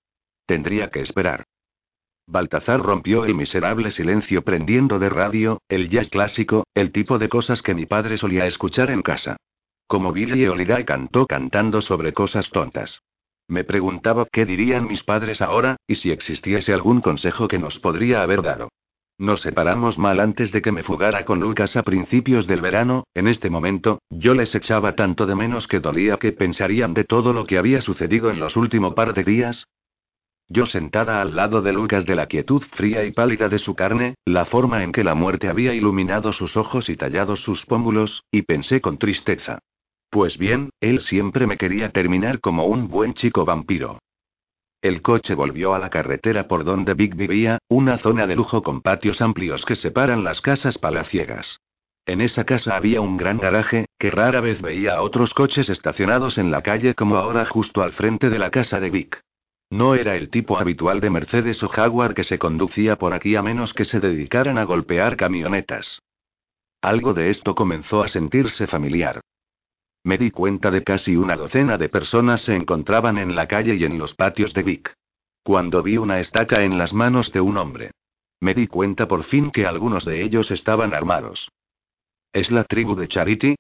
Tendría 0.46 0.90
que 0.90 1.02
esperar. 1.02 1.44
Baltazar 2.26 2.80
rompió 2.80 3.26
el 3.26 3.36
miserable 3.36 3.92
silencio 3.92 4.44
prendiendo 4.44 4.98
de 5.00 5.10
radio, 5.10 5.62
el 5.68 5.90
jazz 5.90 6.10
clásico, 6.10 6.64
el 6.74 6.92
tipo 6.92 7.20
de 7.20 7.28
cosas 7.28 7.62
que 7.62 7.74
mi 7.74 7.86
padre 7.86 8.18
solía 8.18 8.46
escuchar 8.46 8.92
en 8.92 9.02
casa. 9.02 9.38
Como 9.88 10.14
Billy 10.14 10.48
Holiday 10.48 10.86
cantó 10.86 11.26
cantando 11.26 11.82
sobre 11.82 12.14
cosas 12.14 12.50
tontas. 12.52 13.02
Me 13.50 13.64
preguntaba 13.64 14.28
qué 14.32 14.46
dirían 14.46 14.88
mis 14.88 15.02
padres 15.02 15.42
ahora, 15.42 15.78
y 15.88 15.96
si 15.96 16.12
existiese 16.12 16.72
algún 16.72 17.02
consejo 17.02 17.48
que 17.48 17.58
nos 17.58 17.80
podría 17.80 18.22
haber 18.22 18.44
dado. 18.44 18.70
Nos 19.18 19.42
separamos 19.42 19.98
mal 19.98 20.20
antes 20.20 20.52
de 20.52 20.62
que 20.62 20.72
me 20.72 20.84
fugara 20.84 21.26
con 21.26 21.40
Lucas 21.40 21.76
a 21.76 21.82
principios 21.82 22.46
del 22.46 22.62
verano, 22.62 23.06
en 23.16 23.28
este 23.28 23.50
momento, 23.50 24.04
yo 24.12 24.36
les 24.36 24.54
echaba 24.54 24.96
tanto 24.96 25.26
de 25.26 25.34
menos 25.34 25.68
que 25.68 25.80
dolía 25.80 26.18
que 26.18 26.32
pensarían 26.32 26.94
de 26.94 27.06
todo 27.06 27.34
lo 27.34 27.48
que 27.48 27.58
había 27.58 27.82
sucedido 27.82 28.30
en 28.30 28.40
los 28.40 28.56
últimos 28.56 28.94
par 28.94 29.16
de 29.16 29.24
días. 29.24 29.66
Yo 30.48 30.68
sentada 30.68 31.20
al 31.20 31.36
lado 31.36 31.64
de 31.64 31.74
Lucas 31.74 32.06
de 32.06 32.16
la 32.16 32.28
quietud 32.28 32.62
fría 32.76 33.04
y 33.04 33.12
pálida 33.12 33.50
de 33.50 33.58
su 33.58 33.74
carne, 33.74 34.14
la 34.26 34.46
forma 34.46 34.84
en 34.84 34.92
que 34.92 35.04
la 35.04 35.16
muerte 35.16 35.50
había 35.50 35.74
iluminado 35.74 36.34
sus 36.34 36.56
ojos 36.56 36.88
y 36.88 36.96
tallado 36.96 37.36
sus 37.36 37.66
pómulos, 37.66 38.24
y 38.32 38.44
pensé 38.44 38.80
con 38.80 39.00
tristeza. 39.00 39.58
Pues 40.10 40.38
bien, 40.38 40.72
él 40.80 41.02
siempre 41.02 41.46
me 41.46 41.58
quería 41.58 41.92
terminar 41.92 42.40
como 42.40 42.66
un 42.66 42.88
buen 42.88 43.14
chico 43.14 43.46
vampiro. 43.46 44.00
El 44.82 45.02
coche 45.02 45.36
volvió 45.36 45.74
a 45.76 45.80
la 45.80 45.90
carretera 45.90 46.48
por 46.48 46.64
donde 46.64 46.94
Vic 46.94 47.16
vivía, 47.16 47.60
una 47.68 47.98
zona 47.98 48.26
de 48.26 48.36
lujo 48.36 48.64
con 48.64 48.82
patios 48.82 49.22
amplios 49.22 49.66
que 49.66 49.76
separan 49.76 50.24
las 50.24 50.42
casas 50.42 50.78
palaciegas. 50.78 51.60
En 52.06 52.22
esa 52.22 52.44
casa 52.46 52.76
había 52.76 53.02
un 53.02 53.18
gran 53.18 53.38
garaje, 53.38 53.86
que 54.00 54.10
rara 54.10 54.42
vez 54.42 54.62
veía 54.62 55.02
otros 55.02 55.34
coches 55.34 55.70
estacionados 55.70 56.38
en 56.38 56.50
la 56.50 56.64
calle 56.64 56.96
como 56.96 57.18
ahora 57.18 57.46
justo 57.46 57.84
al 57.84 57.92
frente 57.92 58.30
de 58.30 58.40
la 58.40 58.50
casa 58.50 58.80
de 58.80 58.90
Vic. 58.90 59.22
No 59.70 59.94
era 59.94 60.16
el 60.16 60.30
tipo 60.30 60.58
habitual 60.58 61.02
de 61.02 61.12
Mercedes 61.12 61.62
o 61.62 61.68
Jaguar 61.68 62.16
que 62.16 62.24
se 62.24 62.40
conducía 62.40 62.96
por 62.96 63.14
aquí 63.14 63.36
a 63.36 63.44
menos 63.44 63.74
que 63.74 63.86
se 63.86 64.00
dedicaran 64.00 64.58
a 64.58 64.64
golpear 64.64 65.18
camionetas. 65.18 66.02
Algo 66.82 67.14
de 67.14 67.30
esto 67.30 67.54
comenzó 67.54 68.02
a 68.02 68.08
sentirse 68.08 68.66
familiar. 68.66 69.20
Me 70.04 70.18
di 70.18 70.32
cuenta 70.32 70.72
de 70.72 70.84
casi 70.84 71.16
una 71.16 71.36
docena 71.36 71.78
de 71.78 71.90
personas 71.90 72.42
se 72.42 72.56
encontraban 72.56 73.18
en 73.18 73.36
la 73.36 73.48
calle 73.48 73.76
y 73.76 73.84
en 73.84 73.98
los 73.98 74.14
patios 74.14 74.54
de 74.54 74.64
Vic. 74.64 74.94
Cuando 75.44 75.84
vi 75.84 75.98
una 75.98 76.20
estaca 76.20 76.64
en 76.64 76.78
las 76.78 76.94
manos 76.94 77.32
de 77.32 77.42
un 77.42 77.58
hombre. 77.58 77.92
Me 78.40 78.54
di 78.54 78.68
cuenta 78.68 79.08
por 79.08 79.24
fin 79.26 79.52
que 79.52 79.66
algunos 79.66 80.06
de 80.06 80.24
ellos 80.24 80.52
estaban 80.52 80.94
armados. 80.94 81.50
¿Es 82.32 82.52
la 82.52 82.64
tribu 82.64 82.96
de 82.96 83.08
Charity? 83.08 83.56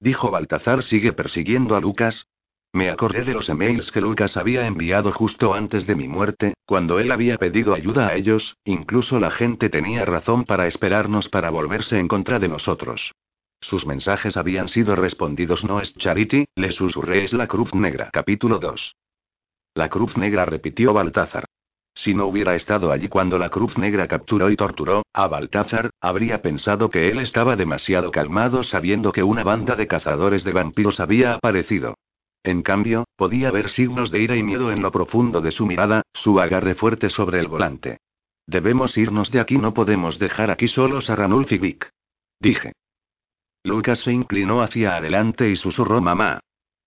Dijo 0.00 0.30
Baltazar 0.30 0.82
sigue 0.82 1.12
persiguiendo 1.12 1.76
a 1.76 1.80
Lucas. 1.80 2.26
Me 2.72 2.90
acordé 2.90 3.22
de 3.22 3.34
los 3.34 3.48
emails 3.48 3.92
que 3.92 4.00
Lucas 4.00 4.36
había 4.36 4.66
enviado 4.66 5.12
justo 5.12 5.54
antes 5.54 5.86
de 5.86 5.94
mi 5.94 6.08
muerte, 6.08 6.54
cuando 6.66 6.98
él 6.98 7.12
había 7.12 7.38
pedido 7.38 7.72
ayuda 7.72 8.08
a 8.08 8.14
ellos, 8.14 8.56
incluso 8.64 9.20
la 9.20 9.30
gente 9.30 9.70
tenía 9.70 10.04
razón 10.04 10.44
para 10.44 10.66
esperarnos 10.66 11.28
para 11.28 11.50
volverse 11.50 11.98
en 11.98 12.08
contra 12.08 12.40
de 12.40 12.48
nosotros. 12.48 13.12
Sus 13.64 13.86
mensajes 13.86 14.36
habían 14.36 14.68
sido 14.68 14.94
respondidos. 14.94 15.64
No 15.64 15.80
es 15.80 15.94
Charity, 15.94 16.44
le 16.54 16.72
susurré, 16.72 17.24
es 17.24 17.32
la 17.32 17.46
Cruz 17.46 17.74
Negra. 17.74 18.10
Capítulo 18.12 18.58
2. 18.58 18.94
La 19.74 19.88
Cruz 19.88 20.18
Negra 20.18 20.44
repitió 20.44 20.92
Baltázar. 20.92 21.46
Si 21.94 22.12
no 22.12 22.26
hubiera 22.26 22.56
estado 22.56 22.92
allí 22.92 23.08
cuando 23.08 23.38
la 23.38 23.48
Cruz 23.48 23.78
Negra 23.78 24.06
capturó 24.06 24.50
y 24.50 24.56
torturó 24.56 25.04
a 25.14 25.28
Baltázar, 25.28 25.90
habría 26.02 26.42
pensado 26.42 26.90
que 26.90 27.08
él 27.08 27.20
estaba 27.20 27.56
demasiado 27.56 28.10
calmado 28.10 28.64
sabiendo 28.64 29.12
que 29.12 29.22
una 29.22 29.44
banda 29.44 29.76
de 29.76 29.86
cazadores 29.86 30.44
de 30.44 30.52
vampiros 30.52 31.00
había 31.00 31.34
aparecido. 31.34 31.94
En 32.42 32.62
cambio, 32.62 33.04
podía 33.16 33.50
ver 33.50 33.70
signos 33.70 34.10
de 34.10 34.20
ira 34.20 34.36
y 34.36 34.42
miedo 34.42 34.72
en 34.72 34.82
lo 34.82 34.92
profundo 34.92 35.40
de 35.40 35.52
su 35.52 35.64
mirada, 35.64 36.02
su 36.12 36.38
agarre 36.38 36.74
fuerte 36.74 37.08
sobre 37.08 37.40
el 37.40 37.48
volante. 37.48 37.96
Debemos 38.46 38.98
irnos 38.98 39.30
de 39.30 39.40
aquí, 39.40 39.56
no 39.56 39.72
podemos 39.72 40.18
dejar 40.18 40.50
aquí 40.50 40.68
solos 40.68 41.08
a 41.08 41.16
Ranulf 41.16 41.50
y 41.50 41.58
Vic. 41.58 41.88
Dije. 42.38 42.74
Lucas 43.64 43.98
se 44.00 44.12
inclinó 44.12 44.60
hacia 44.60 44.96
adelante 44.96 45.48
y 45.48 45.56
susurró 45.56 46.02
mamá. 46.02 46.40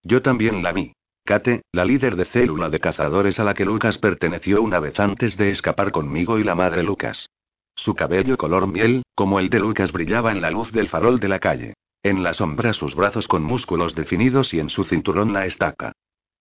Yo 0.03 0.21
también 0.21 0.61
la 0.61 0.71
vi. 0.71 0.93
Kate, 1.25 1.63
la 1.71 1.83
líder 1.83 2.15
de 2.15 2.25
célula 2.25 2.69
de 2.69 2.79
cazadores 2.79 3.39
a 3.39 3.43
la 3.43 3.55
que 3.55 3.65
Lucas 3.65 3.97
perteneció 3.97 4.61
una 4.61 4.79
vez 4.79 4.99
antes 4.99 5.35
de 5.37 5.49
escapar 5.49 5.91
conmigo 5.91 6.37
y 6.37 6.43
la 6.43 6.53
madre 6.53 6.83
Lucas. 6.83 7.29
Su 7.75 7.95
cabello 7.95 8.37
color 8.37 8.67
miel, 8.67 9.01
como 9.15 9.39
el 9.39 9.49
de 9.49 9.59
Lucas, 9.59 9.91
brillaba 9.91 10.31
en 10.31 10.39
la 10.39 10.51
luz 10.51 10.71
del 10.71 10.87
farol 10.87 11.19
de 11.19 11.27
la 11.27 11.39
calle. 11.39 11.73
En 12.03 12.23
la 12.23 12.35
sombra 12.35 12.73
sus 12.73 12.93
brazos 12.93 13.27
con 13.27 13.43
músculos 13.43 13.95
definidos 13.95 14.53
y 14.53 14.59
en 14.59 14.69
su 14.69 14.83
cinturón 14.83 15.33
la 15.33 15.47
estaca. 15.47 15.93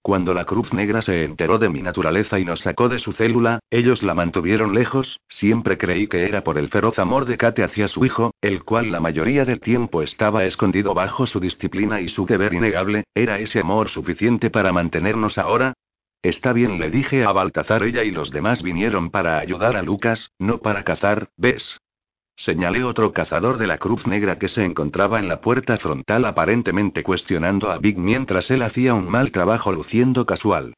Cuando 0.07 0.35
la 0.35 0.45
Cruz 0.45 0.73
Negra 0.73 1.03
se 1.03 1.25
enteró 1.25 1.59
de 1.59 1.69
mi 1.69 1.83
naturaleza 1.83 2.38
y 2.38 2.45
nos 2.45 2.61
sacó 2.61 2.88
de 2.88 3.01
su 3.01 3.12
célula, 3.12 3.59
ellos 3.71 4.05
la 4.05 4.14
mantuvieron 4.14 4.73
lejos, 4.73 5.19
siempre 5.29 5.79
creí 5.79 6.07
que 6.07 6.29
era 6.29 6.45
por 6.45 6.59
el 6.59 6.69
feroz 6.69 7.01
amor 7.01 7.25
de 7.25 7.37
Kate 7.37 7.64
hacia 7.64 7.88
su 7.88 8.05
hijo, 8.05 8.31
el 8.40 8.62
cual 8.62 8.92
la 8.92 9.01
mayoría 9.01 9.45
del 9.45 9.59
tiempo 9.59 10.03
estaba 10.03 10.45
escondido 10.45 10.95
bajo 10.95 11.27
su 11.27 11.40
disciplina 11.40 12.01
y 12.01 12.09
su 12.09 12.25
deber 12.25 12.55
innegable, 12.55 13.03
¿era 13.16 13.40
ese 13.40 13.59
amor 13.59 13.88
suficiente 13.88 14.49
para 14.49 14.71
mantenernos 14.71 15.38
ahora? 15.38 15.73
Está 16.23 16.53
bien, 16.53 16.79
le 16.79 16.88
dije 16.88 17.25
a 17.25 17.33
Baltazar, 17.33 17.83
ella 17.83 18.05
y 18.05 18.12
los 18.12 18.31
demás 18.31 18.62
vinieron 18.62 19.11
para 19.11 19.40
ayudar 19.40 19.77
a 19.77 19.83
Lucas, 19.83 20.31
no 20.38 20.59
para 20.59 20.85
cazar, 20.85 21.31
¿ves? 21.37 21.81
Señalé 22.37 22.85
otro 22.85 23.12
cazador 23.12 23.57
de 23.57 23.66
la 23.66 23.79
Cruz 23.79 24.07
Negra 24.07 24.38
que 24.38 24.49
se 24.49 24.62
encontraba 24.62 25.18
en 25.18 25.27
la 25.27 25.40
puerta 25.40 25.79
frontal 25.79 26.27
aparentemente 26.27 27.03
cuestionando 27.03 27.70
a 27.70 27.79
Big 27.79 27.96
mientras 27.96 28.51
él 28.51 28.62
hacía 28.62 28.92
un 28.92 29.09
mal 29.09 29.33
trabajo 29.33 29.72
luciendo 29.72 30.27
casual. 30.27 30.75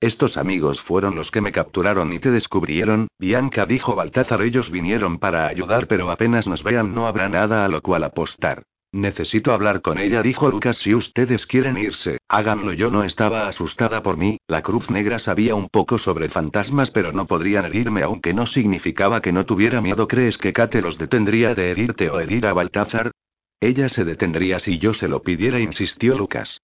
Estos 0.00 0.38
amigos 0.38 0.80
fueron 0.80 1.14
los 1.14 1.30
que 1.30 1.42
me 1.42 1.52
capturaron 1.52 2.10
y 2.14 2.18
te 2.18 2.30
descubrieron, 2.30 3.08
Bianca 3.18 3.66
dijo 3.66 3.94
Baltázar. 3.94 4.40
Ellos 4.40 4.70
vinieron 4.70 5.18
para 5.18 5.46
ayudar, 5.46 5.86
pero 5.86 6.10
apenas 6.10 6.46
nos 6.46 6.62
vean 6.62 6.94
no 6.94 7.06
habrá 7.06 7.28
nada 7.28 7.66
a 7.66 7.68
lo 7.68 7.82
cual 7.82 8.04
apostar. 8.04 8.62
Necesito 8.92 9.52
hablar 9.52 9.82
con 9.82 9.98
ella, 9.98 10.20
dijo 10.20 10.50
Lucas. 10.50 10.76
Si 10.78 10.94
ustedes 10.94 11.46
quieren 11.46 11.78
irse, 11.78 12.18
háganlo. 12.28 12.72
Yo 12.72 12.90
no 12.90 13.04
estaba 13.04 13.46
asustada 13.46 14.02
por 14.02 14.16
mí, 14.16 14.38
la 14.48 14.62
Cruz 14.62 14.90
Negra 14.90 15.20
sabía 15.20 15.54
un 15.54 15.68
poco 15.68 15.98
sobre 15.98 16.28
fantasmas, 16.28 16.90
pero 16.90 17.12
no 17.12 17.26
podrían 17.26 17.66
herirme, 17.66 18.02
aunque 18.02 18.34
no 18.34 18.46
significaba 18.46 19.20
que 19.20 19.30
no 19.32 19.46
tuviera 19.46 19.80
miedo. 19.80 20.08
¿Crees 20.08 20.38
que 20.38 20.52
Kate 20.52 20.82
los 20.82 20.98
detendría 20.98 21.54
de 21.54 21.70
herirte 21.70 22.10
o 22.10 22.18
herir 22.18 22.46
a 22.46 22.52
Baltazar? 22.52 23.12
Ella 23.60 23.88
se 23.88 24.04
detendría 24.04 24.58
si 24.58 24.78
yo 24.78 24.92
se 24.92 25.06
lo 25.06 25.22
pidiera, 25.22 25.60
insistió 25.60 26.18
Lucas. 26.18 26.60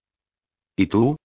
¿Y 0.75 0.87
tú? 0.87 1.17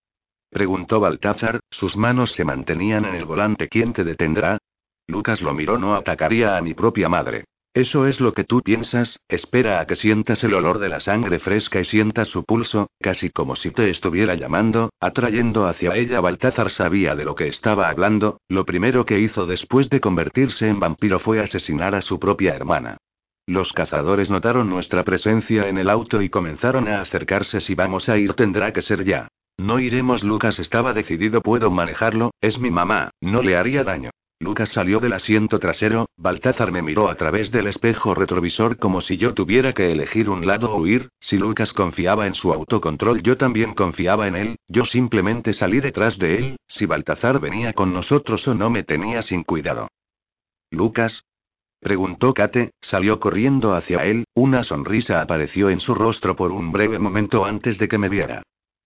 preguntó 0.51 0.99
Baltazar, 0.99 1.61
sus 1.71 1.95
manos 1.97 2.31
se 2.33 2.43
mantenían 2.43 3.05
en 3.05 3.15
el 3.15 3.25
volante. 3.25 3.69
¿Quién 3.69 3.93
te 3.93 4.03
detendrá? 4.03 4.59
Lucas 5.07 5.41
lo 5.41 5.53
miró, 5.53 5.79
no 5.79 5.95
atacaría 5.95 6.57
a 6.57 6.61
mi 6.61 6.75
propia 6.75 7.09
madre. 7.09 7.45
Eso 7.73 8.05
es 8.05 8.19
lo 8.19 8.34
que 8.34 8.43
tú 8.43 8.62
piensas, 8.62 9.21
espera 9.29 9.79
a 9.79 9.88
que 9.88 9.95
sientas 9.95 10.43
el 10.43 10.53
olor 10.53 10.79
de 10.79 10.89
la 10.89 10.99
sangre 10.99 11.39
fresca 11.39 11.79
y 11.79 11.86
sientas 11.86 12.27
su 12.27 12.43
pulso, 12.43 12.89
casi 12.99 13.29
como 13.29 13.55
si 13.55 13.71
te 13.71 13.89
estuviera 13.89 14.36
llamando, 14.36 14.89
atrayendo 14.99 15.65
hacia 15.65 15.95
ella. 15.95 16.19
Baltázar 16.19 16.69
sabía 16.71 17.15
de 17.15 17.23
lo 17.23 17.34
que 17.36 17.47
estaba 17.47 17.88
hablando, 17.88 18.41
lo 18.49 18.65
primero 18.65 19.05
que 19.05 19.19
hizo 19.19 19.45
después 19.45 19.89
de 19.89 20.01
convertirse 20.01 20.67
en 20.67 20.81
vampiro 20.81 21.19
fue 21.19 21.39
asesinar 21.39 21.95
a 21.95 22.01
su 22.01 22.19
propia 22.19 22.55
hermana. 22.55 22.97
Los 23.47 23.71
cazadores 23.71 24.29
notaron 24.29 24.69
nuestra 24.69 25.03
presencia 25.03 25.69
en 25.69 25.77
el 25.77 25.89
auto 25.89 26.21
y 26.21 26.29
comenzaron 26.29 26.89
a 26.89 26.99
acercarse. 27.01 27.62
Si 27.62 27.73
vamos 27.73 28.10
a 28.10 28.17
ir 28.17 28.34
tendrá 28.34 28.73
que 28.73 28.81
ser 28.81 29.05
ya. 29.05 29.29
No 29.57 29.79
iremos. 29.79 30.23
Lucas 30.23 30.60
estaba 30.60 30.93
decidido. 30.93 31.41
Puedo 31.41 31.71
manejarlo, 31.71 32.31
es 32.41 32.60
mi 32.60 32.69
mamá, 32.69 33.12
no 33.21 33.41
le 33.41 33.55
haría 33.55 33.84
daño. 33.84 34.12
Lucas 34.41 34.69
salió 34.69 34.99
del 34.99 35.13
asiento 35.13 35.60
trasero, 35.60 36.08
Baltázar 36.17 36.71
me 36.71 36.82
miró 36.82 37.10
a 37.10 37.15
través 37.15 37.51
del 37.51 37.67
espejo 37.67 38.15
retrovisor 38.15 38.80
como 38.80 39.01
si 39.01 39.17
yo 39.17 39.36
tuviera 39.36 39.73
que 39.73 39.91
elegir 39.91 40.32
un 40.32 40.47
lado 40.47 40.71
o 40.71 40.82
huir, 40.82 41.10
si 41.19 41.38
Lucas 41.38 41.71
confiaba 41.73 42.25
en 42.25 42.34
su 42.34 42.51
autocontrol 42.51 43.21
yo 43.21 43.38
también 43.38 43.75
confiaba 43.75 44.27
en 44.27 44.36
él, 44.36 44.56
yo 44.67 44.84
simplemente 44.84 45.54
salí 45.54 45.80
detrás 45.80 46.17
de 46.17 46.38
él, 46.38 46.56
si 46.67 46.88
Baltazar 46.88 47.39
venía 47.39 47.73
con 47.73 47.93
nosotros 47.93 48.47
o 48.47 48.56
no 48.56 48.71
me 48.71 48.82
tenía 48.82 49.21
sin 49.21 49.43
cuidado. 49.43 49.89
Lucas. 50.71 51.23
Preguntó 51.80 52.34
Kate, 52.34 52.71
salió 52.82 53.19
corriendo 53.19 53.75
hacia 53.75 54.06
él, 54.06 54.25
una 54.34 54.63
sonrisa 54.63 55.21
apareció 55.21 55.69
en 55.69 55.80
su 55.80 55.93
rostro 55.93 56.36
por 56.36 56.51
un 56.51 56.71
breve 56.71 56.97
momento 56.97 57.45
antes 57.45 57.77
de 57.77 57.88
que 57.88 57.99
me 57.99 58.10
viera. 58.10 58.41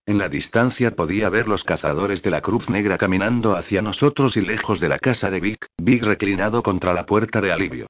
En 0.07 0.19
la 0.19 0.29
distancia 0.29 0.91
podía 0.91 1.29
ver 1.29 1.47
los 1.47 1.63
cazadores 1.63 2.21
de 2.21 2.29
la 2.29 2.41
Cruz 2.41 2.69
Negra 2.69 2.97
caminando 2.97 3.55
hacia 3.55 3.81
nosotros 3.81 4.37
y 4.37 4.41
lejos 4.41 4.79
de 4.79 4.87
la 4.87 4.99
casa 4.99 5.31
de 5.31 5.39
Vic, 5.39 5.67
Vic 5.77 6.03
reclinado 6.03 6.61
contra 6.61 6.93
la 6.93 7.07
puerta 7.07 7.41
de 7.41 7.51
alivio. 7.51 7.87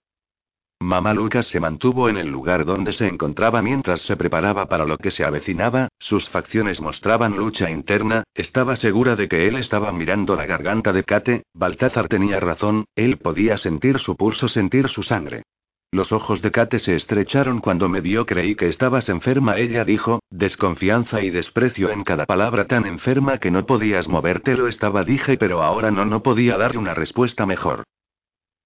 Mamá 0.80 1.13
Lucas 1.13 1.47
se 1.47 1.60
mantuvo 1.60 2.08
en 2.08 2.17
el 2.17 2.28
lugar 2.28 2.63
donde 2.63 2.93
se 2.93 3.08
encontraba 3.08 3.62
mientras 3.62 4.01
se 4.01 4.15
preparaba 4.15 4.67
para 4.67 4.86
lo 4.86 4.97
que 4.97 5.12
se 5.12 5.25
avecinaba, 5.25 5.89
sus 5.99 6.30
facciones 6.30 6.80
mostraban 6.80 7.36
lucha 7.36 7.69
interna, 7.69 8.23
estaba 8.34 8.78
segura 8.78 9.15
de 9.15 9.28
que 9.28 9.47
él 9.47 9.56
estaba 9.58 9.91
mirando 9.91 10.36
la 10.36 10.45
garganta 10.45 10.93
de 10.93 11.04
Kate, 11.04 11.43
Baltázar 11.54 12.08
tenía 12.08 12.39
razón, 12.39 12.86
él 12.95 13.17
podía 13.17 13.58
sentir 13.58 13.99
su 13.99 14.15
pulso, 14.15 14.47
sentir 14.47 14.88
su 14.88 15.04
sangre. 15.04 15.43
Los 15.95 16.12
ojos 16.12 16.41
de 16.41 16.51
Kate 16.51 16.79
se 16.79 16.93
estrecharon 16.93 17.62
cuando 17.62 17.88
me 17.88 18.01
vio, 18.01 18.25
creí 18.25 18.55
que 18.55 18.67
estabas 18.67 19.08
enferma, 19.08 19.55
ella 19.55 19.86
dijo, 19.86 20.19
desconfianza 20.29 21.21
y 21.21 21.29
desprecio 21.29 21.89
en 21.89 22.03
cada 22.03 22.25
palabra 22.25 22.65
tan 22.65 22.86
enferma 22.86 23.38
que 23.38 23.49
no 23.49 23.65
podías 23.65 24.10
moverte, 24.10 24.58
lo 24.58 24.67
estaba, 24.67 25.05
dije, 25.05 25.38
pero 25.38 25.63
ahora 25.63 25.91
no, 25.91 26.03
no 26.03 26.21
podía 26.21 26.58
darle 26.58 26.79
una 26.79 26.95
respuesta 26.95 27.45
mejor. 27.45 27.86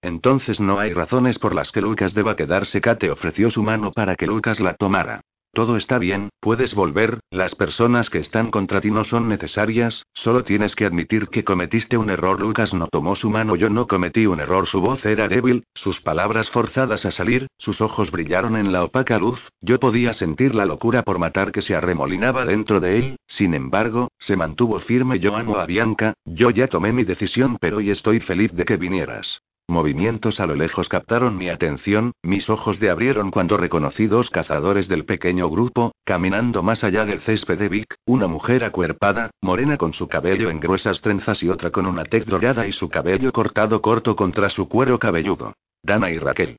Entonces 0.02 0.58
no 0.58 0.80
hay 0.80 0.92
razones 0.92 1.38
por 1.38 1.54
las 1.54 1.70
que 1.70 1.80
Lucas 1.80 2.14
deba 2.14 2.34
quedarse. 2.34 2.80
Kate 2.80 3.12
ofreció 3.12 3.48
su 3.52 3.62
mano 3.62 3.92
para 3.92 4.16
que 4.16 4.26
Lucas 4.26 4.58
la 4.58 4.74
tomara. 4.74 5.20
Todo 5.52 5.76
está 5.76 5.98
bien, 5.98 6.28
puedes 6.38 6.74
volver, 6.74 7.18
las 7.30 7.56
personas 7.56 8.08
que 8.08 8.18
están 8.18 8.52
contra 8.52 8.80
ti 8.80 8.92
no 8.92 9.02
son 9.02 9.28
necesarias, 9.28 10.06
solo 10.14 10.44
tienes 10.44 10.76
que 10.76 10.86
admitir 10.86 11.26
que 11.26 11.42
cometiste 11.42 11.96
un 11.96 12.08
error. 12.08 12.40
Lucas 12.40 12.72
no 12.72 12.86
tomó 12.86 13.16
su 13.16 13.30
mano, 13.30 13.56
yo 13.56 13.68
no 13.68 13.88
cometí 13.88 14.26
un 14.26 14.38
error, 14.38 14.68
su 14.68 14.80
voz 14.80 15.04
era 15.04 15.26
débil, 15.26 15.64
sus 15.74 16.00
palabras 16.00 16.48
forzadas 16.50 17.04
a 17.04 17.10
salir, 17.10 17.48
sus 17.58 17.80
ojos 17.80 18.12
brillaron 18.12 18.56
en 18.56 18.70
la 18.70 18.84
opaca 18.84 19.18
luz, 19.18 19.40
yo 19.60 19.80
podía 19.80 20.14
sentir 20.14 20.54
la 20.54 20.66
locura 20.66 21.02
por 21.02 21.18
matar 21.18 21.50
que 21.50 21.62
se 21.62 21.74
arremolinaba 21.74 22.44
dentro 22.44 22.78
de 22.78 22.98
él, 22.98 23.16
sin 23.26 23.54
embargo, 23.54 24.12
se 24.20 24.36
mantuvo 24.36 24.78
firme. 24.78 25.18
Yo 25.18 25.36
amo 25.36 25.56
a 25.56 25.66
Bianca, 25.66 26.14
yo 26.24 26.50
ya 26.50 26.68
tomé 26.68 26.92
mi 26.92 27.02
decisión, 27.02 27.58
pero 27.60 27.78
hoy 27.78 27.90
estoy 27.90 28.20
feliz 28.20 28.52
de 28.52 28.64
que 28.64 28.76
vinieras. 28.76 29.42
Movimientos 29.70 30.40
a 30.40 30.46
lo 30.46 30.56
lejos 30.56 30.88
captaron 30.88 31.36
mi 31.36 31.48
atención, 31.48 32.10
mis 32.24 32.50
ojos 32.50 32.80
de 32.80 32.90
abrieron 32.90 33.30
cuando 33.30 33.56
reconocí 33.56 34.08
dos 34.08 34.28
cazadores 34.28 34.88
del 34.88 35.04
pequeño 35.04 35.48
grupo, 35.48 35.92
caminando 36.04 36.64
más 36.64 36.82
allá 36.82 37.04
del 37.04 37.20
césped 37.20 37.56
de 37.56 37.68
Vic, 37.68 37.94
una 38.04 38.26
mujer 38.26 38.64
acuerpada, 38.64 39.30
morena 39.40 39.76
con 39.76 39.92
su 39.92 40.08
cabello 40.08 40.50
en 40.50 40.58
gruesas 40.58 41.00
trenzas 41.02 41.40
y 41.44 41.50
otra 41.50 41.70
con 41.70 41.86
una 41.86 42.02
tez 42.02 42.26
dorada 42.26 42.66
y 42.66 42.72
su 42.72 42.88
cabello 42.88 43.30
cortado 43.32 43.80
corto 43.80 44.16
contra 44.16 44.50
su 44.50 44.68
cuero 44.68 44.98
cabelludo. 44.98 45.52
Dana 45.84 46.10
y 46.10 46.18
Raquel. 46.18 46.56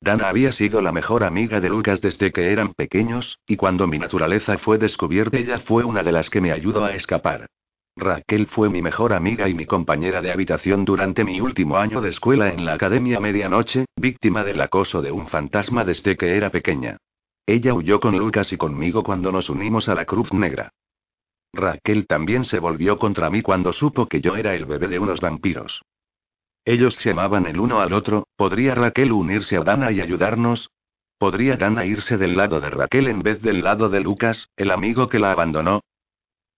Dana 0.00 0.30
había 0.30 0.52
sido 0.52 0.80
la 0.80 0.92
mejor 0.92 1.24
amiga 1.24 1.60
de 1.60 1.68
Lucas 1.68 2.00
desde 2.00 2.32
que 2.32 2.52
eran 2.52 2.72
pequeños, 2.72 3.38
y 3.46 3.56
cuando 3.56 3.86
mi 3.86 3.98
naturaleza 3.98 4.56
fue 4.56 4.78
descubierta 4.78 5.36
ella 5.36 5.58
fue 5.58 5.84
una 5.84 6.02
de 6.02 6.12
las 6.12 6.30
que 6.30 6.40
me 6.40 6.52
ayudó 6.52 6.86
a 6.86 6.94
escapar. 6.94 7.48
Raquel 7.98 8.46
fue 8.48 8.68
mi 8.68 8.82
mejor 8.82 9.14
amiga 9.14 9.48
y 9.48 9.54
mi 9.54 9.64
compañera 9.64 10.20
de 10.20 10.30
habitación 10.30 10.84
durante 10.84 11.24
mi 11.24 11.40
último 11.40 11.78
año 11.78 12.02
de 12.02 12.10
escuela 12.10 12.50
en 12.50 12.66
la 12.66 12.74
Academia 12.74 13.20
Medianoche, 13.20 13.86
víctima 13.96 14.44
del 14.44 14.60
acoso 14.60 15.00
de 15.00 15.10
un 15.10 15.28
fantasma 15.28 15.82
desde 15.82 16.14
que 16.18 16.36
era 16.36 16.50
pequeña. 16.50 16.98
Ella 17.46 17.72
huyó 17.72 17.98
con 17.98 18.18
Lucas 18.18 18.52
y 18.52 18.58
conmigo 18.58 19.02
cuando 19.02 19.32
nos 19.32 19.48
unimos 19.48 19.88
a 19.88 19.94
la 19.94 20.04
Cruz 20.04 20.30
Negra. 20.34 20.68
Raquel 21.54 22.06
también 22.06 22.44
se 22.44 22.58
volvió 22.58 22.98
contra 22.98 23.30
mí 23.30 23.40
cuando 23.40 23.72
supo 23.72 24.06
que 24.06 24.20
yo 24.20 24.36
era 24.36 24.54
el 24.54 24.66
bebé 24.66 24.88
de 24.88 24.98
unos 24.98 25.20
vampiros. 25.20 25.80
Ellos 26.66 26.96
se 26.96 27.12
amaban 27.12 27.46
el 27.46 27.58
uno 27.58 27.80
al 27.80 27.94
otro, 27.94 28.26
¿podría 28.36 28.74
Raquel 28.74 29.10
unirse 29.10 29.56
a 29.56 29.62
Dana 29.62 29.90
y 29.90 30.02
ayudarnos? 30.02 30.68
¿Podría 31.16 31.56
Dana 31.56 31.86
irse 31.86 32.18
del 32.18 32.36
lado 32.36 32.60
de 32.60 32.68
Raquel 32.68 33.06
en 33.06 33.22
vez 33.22 33.40
del 33.40 33.62
lado 33.62 33.88
de 33.88 34.00
Lucas, 34.00 34.50
el 34.56 34.70
amigo 34.70 35.08
que 35.08 35.18
la 35.18 35.32
abandonó? 35.32 35.80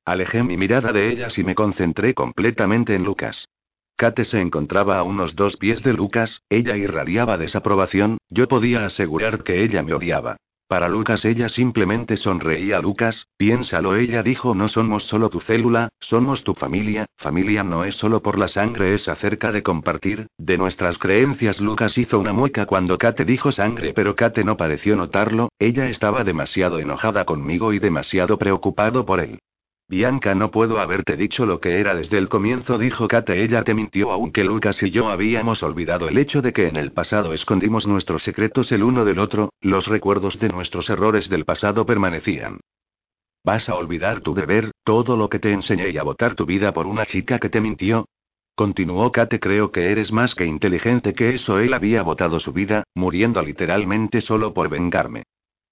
Alejé 0.08 0.42
mi 0.42 0.56
mirada 0.56 0.90
de 0.90 1.10
ellas 1.10 1.36
y 1.36 1.44
me 1.44 1.54
concentré 1.54 2.14
completamente 2.14 2.94
en 2.94 3.04
Lucas. 3.04 3.46
Kate 3.94 4.24
se 4.24 4.40
encontraba 4.40 4.96
a 4.96 5.02
unos 5.02 5.36
dos 5.36 5.58
pies 5.58 5.82
de 5.82 5.92
Lucas, 5.92 6.40
ella 6.48 6.78
irradiaba 6.78 7.36
desaprobación, 7.36 8.16
yo 8.30 8.48
podía 8.48 8.86
asegurar 8.86 9.42
que 9.42 9.62
ella 9.62 9.82
me 9.82 9.92
odiaba. 9.92 10.38
Para 10.66 10.88
Lucas 10.88 11.26
ella 11.26 11.50
simplemente 11.50 12.16
sonreía. 12.16 12.80
Lucas, 12.80 13.26
piénsalo, 13.36 13.96
ella 13.96 14.22
dijo, 14.22 14.54
no 14.54 14.68
somos 14.68 15.04
solo 15.04 15.28
tu 15.28 15.40
célula, 15.40 15.90
somos 16.00 16.42
tu 16.42 16.54
familia, 16.54 17.04
familia 17.18 17.62
no 17.62 17.84
es 17.84 17.94
solo 17.96 18.22
por 18.22 18.38
la 18.38 18.48
sangre, 18.48 18.94
es 18.94 19.08
acerca 19.08 19.52
de 19.52 19.62
compartir, 19.62 20.28
de 20.38 20.56
nuestras 20.56 20.96
creencias. 20.96 21.60
Lucas 21.60 21.98
hizo 21.98 22.18
una 22.18 22.32
mueca 22.32 22.64
cuando 22.64 22.96
Kate 22.96 23.26
dijo 23.26 23.52
sangre, 23.52 23.92
pero 23.92 24.16
Kate 24.16 24.42
no 24.42 24.56
pareció 24.56 24.96
notarlo, 24.96 25.50
ella 25.58 25.90
estaba 25.90 26.24
demasiado 26.24 26.78
enojada 26.78 27.26
conmigo 27.26 27.74
y 27.74 27.78
demasiado 27.78 28.38
preocupado 28.38 29.04
por 29.04 29.20
él. 29.20 29.38
Bianca, 29.90 30.34
no 30.34 30.50
puedo 30.50 30.80
haberte 30.80 31.16
dicho 31.16 31.46
lo 31.46 31.60
que 31.60 31.80
era 31.80 31.94
desde 31.94 32.18
el 32.18 32.28
comienzo, 32.28 32.76
dijo 32.76 33.08
Kate. 33.08 33.42
Ella 33.42 33.64
te 33.64 33.72
mintió, 33.72 34.12
aunque 34.12 34.44
Lucas 34.44 34.82
y 34.82 34.90
yo 34.90 35.08
habíamos 35.08 35.62
olvidado 35.62 36.08
el 36.08 36.18
hecho 36.18 36.42
de 36.42 36.52
que 36.52 36.68
en 36.68 36.76
el 36.76 36.92
pasado 36.92 37.32
escondimos 37.32 37.86
nuestros 37.86 38.22
secretos 38.22 38.70
el 38.70 38.82
uno 38.82 39.06
del 39.06 39.18
otro, 39.18 39.54
los 39.62 39.86
recuerdos 39.86 40.38
de 40.38 40.50
nuestros 40.50 40.90
errores 40.90 41.30
del 41.30 41.46
pasado 41.46 41.86
permanecían. 41.86 42.60
¿Vas 43.42 43.70
a 43.70 43.76
olvidar 43.76 44.20
tu 44.20 44.34
deber, 44.34 44.72
todo 44.84 45.16
lo 45.16 45.30
que 45.30 45.38
te 45.38 45.52
enseñé 45.52 45.88
y 45.88 45.96
a 45.96 46.02
votar 46.02 46.34
tu 46.34 46.44
vida 46.44 46.74
por 46.74 46.86
una 46.86 47.06
chica 47.06 47.38
que 47.38 47.48
te 47.48 47.62
mintió? 47.62 48.04
Continuó 48.54 49.10
Kate, 49.10 49.40
creo 49.40 49.72
que 49.72 49.90
eres 49.90 50.12
más 50.12 50.34
que 50.34 50.44
inteligente 50.44 51.14
que 51.14 51.34
eso. 51.34 51.60
Él 51.60 51.72
había 51.72 52.02
votado 52.02 52.40
su 52.40 52.52
vida, 52.52 52.84
muriendo 52.94 53.40
literalmente 53.40 54.20
solo 54.20 54.52
por 54.52 54.68
vengarme. 54.68 55.22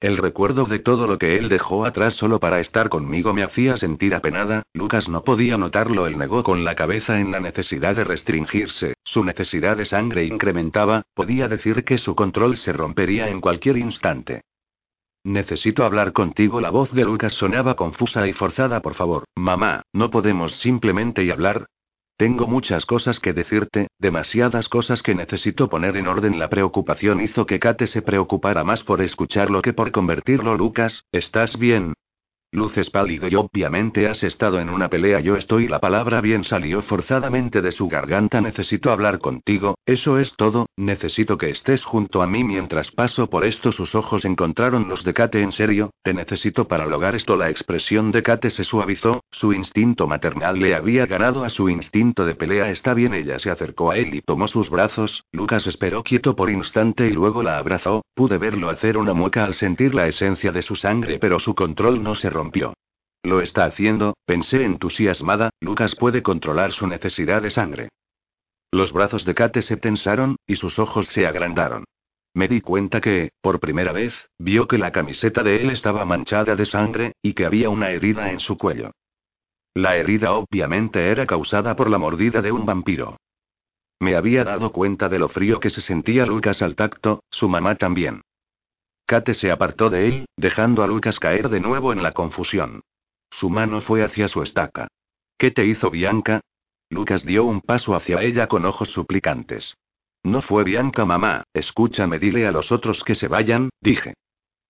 El 0.06 0.18
recuerdo 0.18 0.66
de 0.66 0.78
todo 0.78 1.08
lo 1.08 1.18
que 1.18 1.36
él 1.36 1.48
dejó 1.48 1.84
atrás 1.84 2.14
solo 2.14 2.38
para 2.38 2.60
estar 2.60 2.88
conmigo 2.88 3.32
me 3.32 3.42
hacía 3.42 3.76
sentir 3.76 4.14
apenada, 4.14 4.62
Lucas 4.72 5.08
no 5.08 5.24
podía 5.24 5.58
notarlo, 5.58 6.06
él 6.06 6.16
negó 6.16 6.44
con 6.44 6.62
la 6.62 6.76
cabeza 6.76 7.18
en 7.18 7.32
la 7.32 7.40
necesidad 7.40 7.96
de 7.96 8.04
restringirse, 8.04 8.94
su 9.02 9.24
necesidad 9.24 9.76
de 9.76 9.84
sangre 9.84 10.24
incrementaba, 10.24 11.02
podía 11.12 11.48
decir 11.48 11.82
que 11.82 11.98
su 11.98 12.14
control 12.14 12.56
se 12.56 12.72
rompería 12.72 13.28
en 13.28 13.40
cualquier 13.40 13.78
instante. 13.78 14.42
Necesito 15.24 15.84
hablar 15.84 16.12
contigo. 16.12 16.60
La 16.60 16.70
voz 16.70 16.92
de 16.92 17.02
Lucas 17.02 17.32
sonaba 17.32 17.74
confusa 17.74 18.28
y 18.28 18.32
forzada. 18.32 18.82
Por 18.82 18.94
favor, 18.94 19.24
mamá, 19.34 19.82
no 19.92 20.12
podemos 20.12 20.54
simplemente 20.60 21.24
y 21.24 21.32
hablar. 21.32 21.66
Tengo 22.18 22.46
muchas 22.46 22.86
cosas 22.86 23.20
que 23.20 23.34
decirte, 23.34 23.88
demasiadas 23.98 24.70
cosas 24.70 25.02
que 25.02 25.14
necesito 25.14 25.68
poner 25.68 25.98
en 25.98 26.06
orden. 26.06 26.38
La 26.38 26.48
preocupación 26.48 27.20
hizo 27.20 27.44
que 27.44 27.58
Kate 27.58 27.86
se 27.86 28.00
preocupara 28.00 28.64
más 28.64 28.82
por 28.84 29.02
escucharlo 29.02 29.60
que 29.60 29.74
por 29.74 29.92
convertirlo. 29.92 30.56
Lucas, 30.56 31.04
¿estás 31.12 31.58
bien? 31.58 31.92
Luces 32.56 32.88
pálido 32.88 33.28
y 33.28 33.34
obviamente 33.34 34.08
has 34.08 34.22
estado 34.22 34.58
en 34.60 34.70
una 34.70 34.88
pelea. 34.88 35.20
Yo 35.20 35.36
estoy. 35.36 35.68
La 35.68 35.78
palabra 35.78 36.22
bien 36.22 36.42
salió 36.42 36.80
forzadamente 36.80 37.60
de 37.60 37.70
su 37.70 37.86
garganta. 37.86 38.40
Necesito 38.40 38.90
hablar 38.90 39.18
contigo, 39.18 39.74
eso 39.84 40.18
es 40.18 40.32
todo. 40.38 40.64
Necesito 40.74 41.36
que 41.36 41.50
estés 41.50 41.84
junto 41.84 42.22
a 42.22 42.26
mí 42.26 42.44
mientras 42.44 42.90
paso 42.92 43.28
por 43.28 43.44
esto. 43.44 43.72
Sus 43.72 43.94
ojos 43.94 44.24
encontraron 44.24 44.88
los 44.88 45.04
de 45.04 45.12
Kate. 45.12 45.42
En 45.42 45.52
serio, 45.52 45.90
te 46.02 46.14
necesito 46.14 46.66
para 46.66 46.86
lograr 46.86 47.14
esto. 47.14 47.36
La 47.36 47.50
expresión 47.50 48.10
de 48.10 48.22
Kate 48.22 48.48
se 48.48 48.64
suavizó, 48.64 49.22
su 49.30 49.52
instinto 49.52 50.06
maternal 50.06 50.58
le 50.58 50.74
había 50.74 51.04
ganado 51.04 51.44
a 51.44 51.50
su 51.50 51.68
instinto 51.68 52.24
de 52.24 52.36
pelea. 52.36 52.70
Está 52.70 52.94
bien. 52.94 53.12
Ella 53.12 53.38
se 53.38 53.50
acercó 53.50 53.90
a 53.90 53.98
él 53.98 54.14
y 54.14 54.22
tomó 54.22 54.48
sus 54.48 54.70
brazos. 54.70 55.24
Lucas 55.30 55.66
esperó 55.66 56.02
quieto 56.02 56.34
por 56.34 56.48
instante 56.48 57.06
y 57.06 57.10
luego 57.10 57.42
la 57.42 57.58
abrazó. 57.58 58.02
Pude 58.14 58.38
verlo 58.38 58.70
hacer 58.70 58.96
una 58.96 59.12
mueca 59.12 59.44
al 59.44 59.52
sentir 59.52 59.94
la 59.94 60.06
esencia 60.06 60.52
de 60.52 60.62
su 60.62 60.74
sangre, 60.74 61.18
pero 61.18 61.38
su 61.38 61.54
control 61.54 62.02
no 62.02 62.14
se 62.14 62.30
rompió 62.30 62.45
lo 63.26 63.40
está 63.40 63.64
haciendo, 63.64 64.16
pensé 64.24 64.64
entusiasmada, 64.64 65.50
Lucas 65.60 65.96
puede 65.96 66.22
controlar 66.22 66.72
su 66.72 66.86
necesidad 66.86 67.42
de 67.42 67.50
sangre. 67.50 67.88
Los 68.70 68.92
brazos 68.92 69.24
de 69.24 69.34
Kate 69.34 69.62
se 69.62 69.76
tensaron, 69.76 70.36
y 70.46 70.56
sus 70.56 70.78
ojos 70.78 71.06
se 71.08 71.26
agrandaron. 71.26 71.84
Me 72.34 72.46
di 72.46 72.60
cuenta 72.60 73.00
que, 73.00 73.30
por 73.40 73.58
primera 73.58 73.92
vez, 73.92 74.14
vio 74.38 74.68
que 74.68 74.78
la 74.78 74.92
camiseta 74.92 75.42
de 75.42 75.60
él 75.60 75.70
estaba 75.70 76.04
manchada 76.04 76.54
de 76.54 76.66
sangre, 76.66 77.12
y 77.20 77.32
que 77.32 77.46
había 77.46 77.68
una 77.68 77.90
herida 77.90 78.30
en 78.30 78.38
su 78.38 78.56
cuello. 78.56 78.92
La 79.74 79.96
herida 79.96 80.32
obviamente 80.32 81.10
era 81.10 81.26
causada 81.26 81.74
por 81.74 81.90
la 81.90 81.98
mordida 81.98 82.42
de 82.42 82.52
un 82.52 82.64
vampiro. 82.64 83.16
Me 83.98 84.14
había 84.14 84.44
dado 84.44 84.70
cuenta 84.70 85.08
de 85.08 85.18
lo 85.18 85.28
frío 85.28 85.58
que 85.58 85.70
se 85.70 85.80
sentía 85.80 86.26
Lucas 86.26 86.62
al 86.62 86.76
tacto, 86.76 87.24
su 87.30 87.48
mamá 87.48 87.74
también. 87.74 88.22
Kate 89.06 89.34
se 89.34 89.52
apartó 89.52 89.88
de 89.88 90.08
él, 90.08 90.26
dejando 90.36 90.82
a 90.82 90.88
Lucas 90.88 91.20
caer 91.20 91.48
de 91.48 91.60
nuevo 91.60 91.92
en 91.92 92.02
la 92.02 92.12
confusión. 92.12 92.82
Su 93.30 93.50
mano 93.50 93.80
fue 93.80 94.02
hacia 94.02 94.28
su 94.28 94.42
estaca. 94.42 94.88
¿Qué 95.38 95.52
te 95.52 95.64
hizo 95.64 95.90
Bianca? 95.90 96.40
Lucas 96.90 97.24
dio 97.24 97.44
un 97.44 97.60
paso 97.60 97.94
hacia 97.94 98.20
ella 98.22 98.48
con 98.48 98.64
ojos 98.64 98.90
suplicantes. 98.90 99.76
No 100.24 100.42
fue 100.42 100.64
Bianca, 100.64 101.04
mamá, 101.04 101.44
escúchame, 101.54 102.18
dile 102.18 102.48
a 102.48 102.52
los 102.52 102.72
otros 102.72 103.04
que 103.04 103.14
se 103.14 103.28
vayan, 103.28 103.70
dije. 103.80 104.14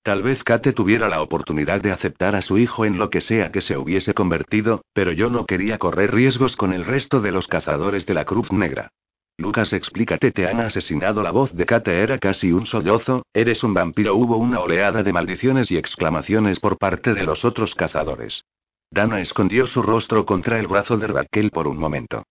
Tal 0.03 0.23
vez 0.23 0.45
Kate 0.45 0.73
tuviera 0.73 1.09
la 1.09 1.23
oportunidad 1.23 1.81
de 1.81 1.93
aceptar 1.93 2.37
a 2.37 2.43
su 2.43 2.59
hijo 2.59 2.85
en 2.85 2.99
lo 2.99 3.11
que 3.11 3.23
sea 3.23 3.51
que 3.51 3.63
se 3.63 3.77
hubiese 3.77 4.15
convertido, 4.15 4.83
pero 4.93 5.13
yo 5.13 5.31
no 5.31 5.47
quería 5.47 5.79
correr 5.79 6.15
riesgos 6.15 6.57
con 6.57 6.73
el 6.73 6.85
resto 6.85 7.21
de 7.21 7.33
los 7.33 7.49
cazadores 7.49 8.05
de 8.07 8.15
la 8.15 8.25
Cruz 8.25 8.53
Negra. 8.53 8.93
Lucas, 9.39 9.73
explícate, 9.75 10.33
te 10.33 10.49
han 10.49 10.61
asesinado. 10.61 11.23
La 11.23 11.31
voz 11.31 11.53
de 11.55 11.67
Kate 11.67 12.03
era 12.03 12.19
casi 12.19 12.53
un 12.53 12.67
sollozo. 12.67 13.23
Eres 13.35 13.63
un 13.63 13.75
vampiro. 13.75 14.15
Hubo 14.15 14.39
una 14.39 14.61
oleada 14.61 15.03
de 15.03 15.13
maldiciones 15.13 15.71
y 15.71 15.77
exclamaciones 15.77 16.59
por 16.59 16.79
parte 16.79 17.13
de 17.13 17.25
los 17.25 17.45
otros 17.45 17.75
cazadores. 17.75 18.43
Dana 18.91 19.21
escondió 19.21 19.67
su 19.67 19.83
rostro 19.83 20.25
contra 20.25 20.59
el 20.59 20.69
brazo 20.69 20.97
de 20.97 21.09
Raquel 21.09 21.51
por 21.51 21.69
un 21.69 21.77
momento. 21.77 22.23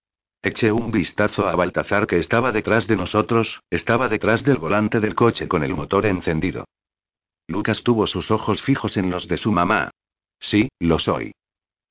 Eché 0.42 0.72
un 0.72 0.90
vistazo 0.90 1.48
a 1.48 1.54
Baltazar 1.54 2.06
que 2.06 2.18
estaba 2.18 2.52
detrás 2.52 2.86
de 2.86 2.96
nosotros, 2.96 3.60
estaba 3.70 4.08
detrás 4.08 4.42
del 4.44 4.58
volante 4.58 5.00
del 5.00 5.14
coche 5.14 5.48
con 5.48 5.62
el 5.62 5.74
motor 5.74 6.06
encendido. 6.06 6.64
Lucas 7.48 7.82
tuvo 7.82 8.06
sus 8.06 8.30
ojos 8.30 8.62
fijos 8.62 8.96
en 8.96 9.10
los 9.10 9.28
de 9.28 9.36
su 9.38 9.52
mamá. 9.52 9.90
Sí, 10.40 10.68
lo 10.80 10.98
soy. 10.98 11.32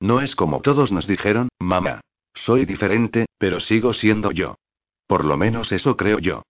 No 0.00 0.20
es 0.20 0.36
como 0.36 0.60
todos 0.60 0.92
nos 0.92 1.06
dijeron, 1.06 1.48
mamá. 1.58 2.00
Soy 2.34 2.66
diferente, 2.66 3.26
pero 3.38 3.60
sigo 3.60 3.94
siendo 3.94 4.30
yo. 4.30 4.56
Por 5.06 5.24
lo 5.24 5.36
menos 5.36 5.72
eso 5.72 5.96
creo 5.96 6.18
yo. 6.18 6.42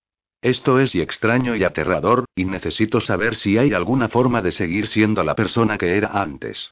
Esto 0.43 0.79
es 0.79 0.95
y 0.95 1.01
extraño 1.01 1.57
y 1.57 1.65
aterrador, 1.65 2.27
y 2.35 2.45
necesito 2.45 3.01
saber 3.01 3.37
si 3.37 3.59
hay 3.59 3.73
alguna 3.73 4.09
forma 4.09 4.43
de 4.43 4.53
seguir 4.53 4.89
siendo 4.89 5.23
la 5.25 5.35
persona 5.35 5.79
que 5.79 5.97
era 5.97 6.09
antes. 6.09 6.71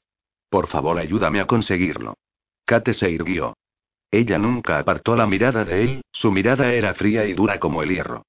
Por 0.49 0.69
favor, 0.69 0.99
ayúdame 0.99 1.41
a 1.41 1.47
conseguirlo. 1.47 2.15
Kate 2.65 2.95
se 2.95 3.11
irguió. 3.11 3.55
Ella 4.11 4.39
nunca 4.39 4.79
apartó 4.79 5.17
la 5.17 5.27
mirada 5.27 5.65
de 5.65 5.83
él, 5.83 6.03
su 6.13 6.31
mirada 6.31 6.73
era 6.73 6.95
fría 6.95 7.27
y 7.27 7.33
dura 7.33 7.59
como 7.59 7.83
el 7.83 7.91
hierro. 7.91 8.23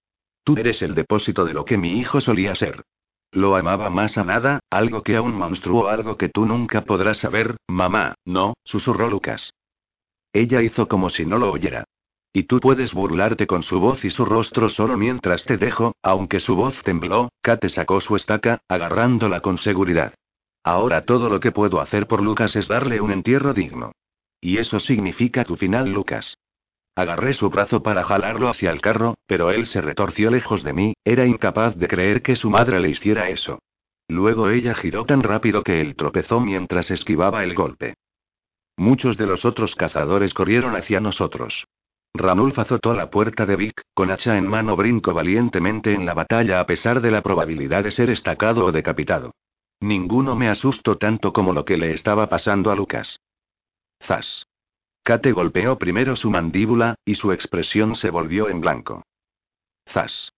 Tú 0.43 0.57
eres 0.57 0.81
el 0.81 0.95
depósito 0.95 1.45
de 1.45 1.53
lo 1.53 1.65
que 1.65 1.77
mi 1.77 1.99
hijo 1.99 2.21
solía 2.21 2.55
ser. 2.55 2.83
Lo 3.31 3.55
amaba 3.55 3.89
más 3.89 4.17
a 4.17 4.23
nada, 4.23 4.61
algo 4.69 5.03
que 5.03 5.15
a 5.15 5.21
un 5.21 5.35
monstruo, 5.35 5.87
algo 5.87 6.17
que 6.17 6.29
tú 6.29 6.45
nunca 6.45 6.81
podrás 6.81 7.19
saber, 7.19 7.57
mamá, 7.67 8.15
no, 8.25 8.55
susurró 8.63 9.09
Lucas. 9.09 9.51
Ella 10.33 10.61
hizo 10.61 10.87
como 10.87 11.09
si 11.09 11.25
no 11.25 11.37
lo 11.37 11.51
oyera. 11.51 11.85
Y 12.35 12.43
tú 12.43 12.59
puedes 12.59 12.93
burlarte 12.93 13.47
con 13.47 13.63
su 13.63 13.79
voz 13.79 14.03
y 14.03 14.11
su 14.11 14.25
rostro 14.25 14.67
solo 14.67 14.97
mientras 14.97 15.45
te 15.45 15.55
dejo, 15.55 15.95
aunque 16.03 16.41
su 16.41 16.53
voz 16.53 16.75
tembló, 16.83 17.29
Kate 17.41 17.69
sacó 17.69 18.01
su 18.01 18.17
estaca, 18.17 18.59
agarrándola 18.67 19.39
con 19.39 19.57
seguridad. 19.57 20.13
Ahora 20.61 21.05
todo 21.05 21.29
lo 21.29 21.39
que 21.39 21.53
puedo 21.53 21.79
hacer 21.79 22.07
por 22.07 22.21
Lucas 22.21 22.53
es 22.57 22.67
darle 22.67 22.99
un 22.99 23.11
entierro 23.11 23.53
digno. 23.53 23.93
Y 24.41 24.57
eso 24.57 24.81
significa 24.81 25.45
tu 25.45 25.55
final, 25.55 25.89
Lucas. 25.93 26.35
Agarré 26.93 27.35
su 27.35 27.49
brazo 27.49 27.81
para 27.81 28.03
jalarlo 28.03 28.49
hacia 28.49 28.69
el 28.71 28.81
carro, 28.81 29.15
pero 29.27 29.49
él 29.51 29.65
se 29.67 29.79
retorció 29.79 30.29
lejos 30.29 30.61
de 30.61 30.73
mí, 30.73 30.93
era 31.05 31.25
incapaz 31.25 31.77
de 31.77 31.87
creer 31.87 32.21
que 32.21 32.35
su 32.35 32.49
madre 32.49 32.81
le 32.81 32.89
hiciera 32.89 33.29
eso. 33.29 33.59
Luego 34.09 34.49
ella 34.49 34.75
giró 34.75 35.05
tan 35.05 35.23
rápido 35.23 35.63
que 35.63 35.79
él 35.79 35.95
tropezó 35.95 36.41
mientras 36.41 36.91
esquivaba 36.91 37.45
el 37.45 37.55
golpe. 37.55 37.93
Muchos 38.75 39.15
de 39.15 39.25
los 39.25 39.45
otros 39.45 39.73
cazadores 39.75 40.33
corrieron 40.33 40.75
hacia 40.75 40.99
nosotros. 40.99 41.65
Ranulf 42.17 42.57
azotó 42.59 42.93
la 42.93 43.09
puerta 43.09 43.45
de 43.45 43.55
Vic, 43.55 43.81
con 43.93 44.11
hacha 44.11 44.37
en 44.37 44.47
mano 44.47 44.75
brincó 44.75 45.13
valientemente 45.13 45.93
en 45.93 46.05
la 46.05 46.13
batalla 46.13 46.59
a 46.59 46.65
pesar 46.65 47.01
de 47.01 47.11
la 47.11 47.21
probabilidad 47.21 47.83
de 47.83 47.91
ser 47.91 48.09
estacado 48.09 48.65
o 48.65 48.71
decapitado. 48.71 49.33
Ninguno 49.81 50.35
me 50.35 50.49
asustó 50.49 50.97
tanto 50.97 51.33
como 51.33 51.53
lo 51.53 51.65
que 51.65 51.77
le 51.77 51.93
estaba 51.93 52.27
pasando 52.29 52.71
a 52.71 52.75
Lucas. 52.75 53.19
Zas. 54.03 54.45
Kate 55.03 55.31
golpeó 55.31 55.77
primero 55.77 56.15
su 56.15 56.31
mandíbula, 56.31 56.95
y 57.05 57.15
su 57.15 57.31
expresión 57.31 57.95
se 57.95 58.09
volvió 58.09 58.49
en 58.49 58.61
blanco. 58.61 59.03
Zas. 59.89 60.31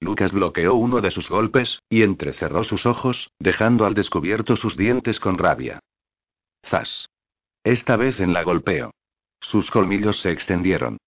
Lucas 0.00 0.32
bloqueó 0.32 0.74
uno 0.74 1.00
de 1.00 1.10
sus 1.10 1.28
golpes, 1.28 1.80
y 1.88 2.02
entrecerró 2.02 2.64
sus 2.64 2.86
ojos, 2.86 3.30
dejando 3.38 3.86
al 3.86 3.94
descubierto 3.94 4.56
sus 4.56 4.76
dientes 4.76 5.20
con 5.20 5.38
rabia. 5.38 5.80
Zas. 6.66 7.08
Esta 7.64 7.96
vez 7.96 8.18
en 8.20 8.32
la 8.32 8.42
golpeo. 8.42 8.92
Sus 9.40 9.70
colmillos 9.70 10.20
se 10.20 10.30
extendieron. 10.30 10.98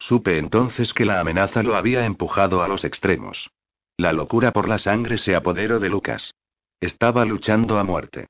Supe 0.00 0.38
entonces 0.38 0.92
que 0.92 1.04
la 1.04 1.20
amenaza 1.20 1.62
lo 1.62 1.76
había 1.76 2.04
empujado 2.04 2.62
a 2.62 2.68
los 2.68 2.84
extremos. 2.84 3.50
La 3.96 4.12
locura 4.12 4.52
por 4.52 4.68
la 4.68 4.78
sangre 4.78 5.18
se 5.18 5.36
apoderó 5.36 5.78
de 5.78 5.90
Lucas. 5.90 6.34
Estaba 6.80 7.24
luchando 7.24 7.78
a 7.78 7.84
muerte. 7.84 8.26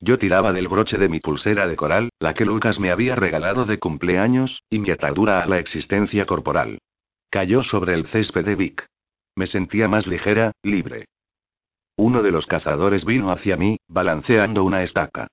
Yo 0.00 0.18
tiraba 0.18 0.52
del 0.52 0.66
broche 0.66 0.98
de 0.98 1.08
mi 1.08 1.20
pulsera 1.20 1.68
de 1.68 1.76
coral, 1.76 2.10
la 2.18 2.34
que 2.34 2.44
Lucas 2.44 2.80
me 2.80 2.90
había 2.90 3.14
regalado 3.14 3.66
de 3.66 3.78
cumpleaños, 3.78 4.62
y 4.68 4.78
mi 4.78 4.90
atadura 4.90 5.42
a 5.42 5.46
la 5.46 5.58
existencia 5.58 6.26
corporal. 6.26 6.78
Cayó 7.30 7.62
sobre 7.62 7.94
el 7.94 8.06
césped 8.06 8.44
de 8.44 8.56
Vic. 8.56 8.86
Me 9.36 9.46
sentía 9.46 9.88
más 9.88 10.06
ligera, 10.06 10.52
libre. 10.62 11.04
Uno 11.96 12.22
de 12.22 12.32
los 12.32 12.46
cazadores 12.46 13.04
vino 13.04 13.30
hacia 13.30 13.56
mí, 13.56 13.76
balanceando 13.86 14.64
una 14.64 14.82
estaca. 14.82 15.28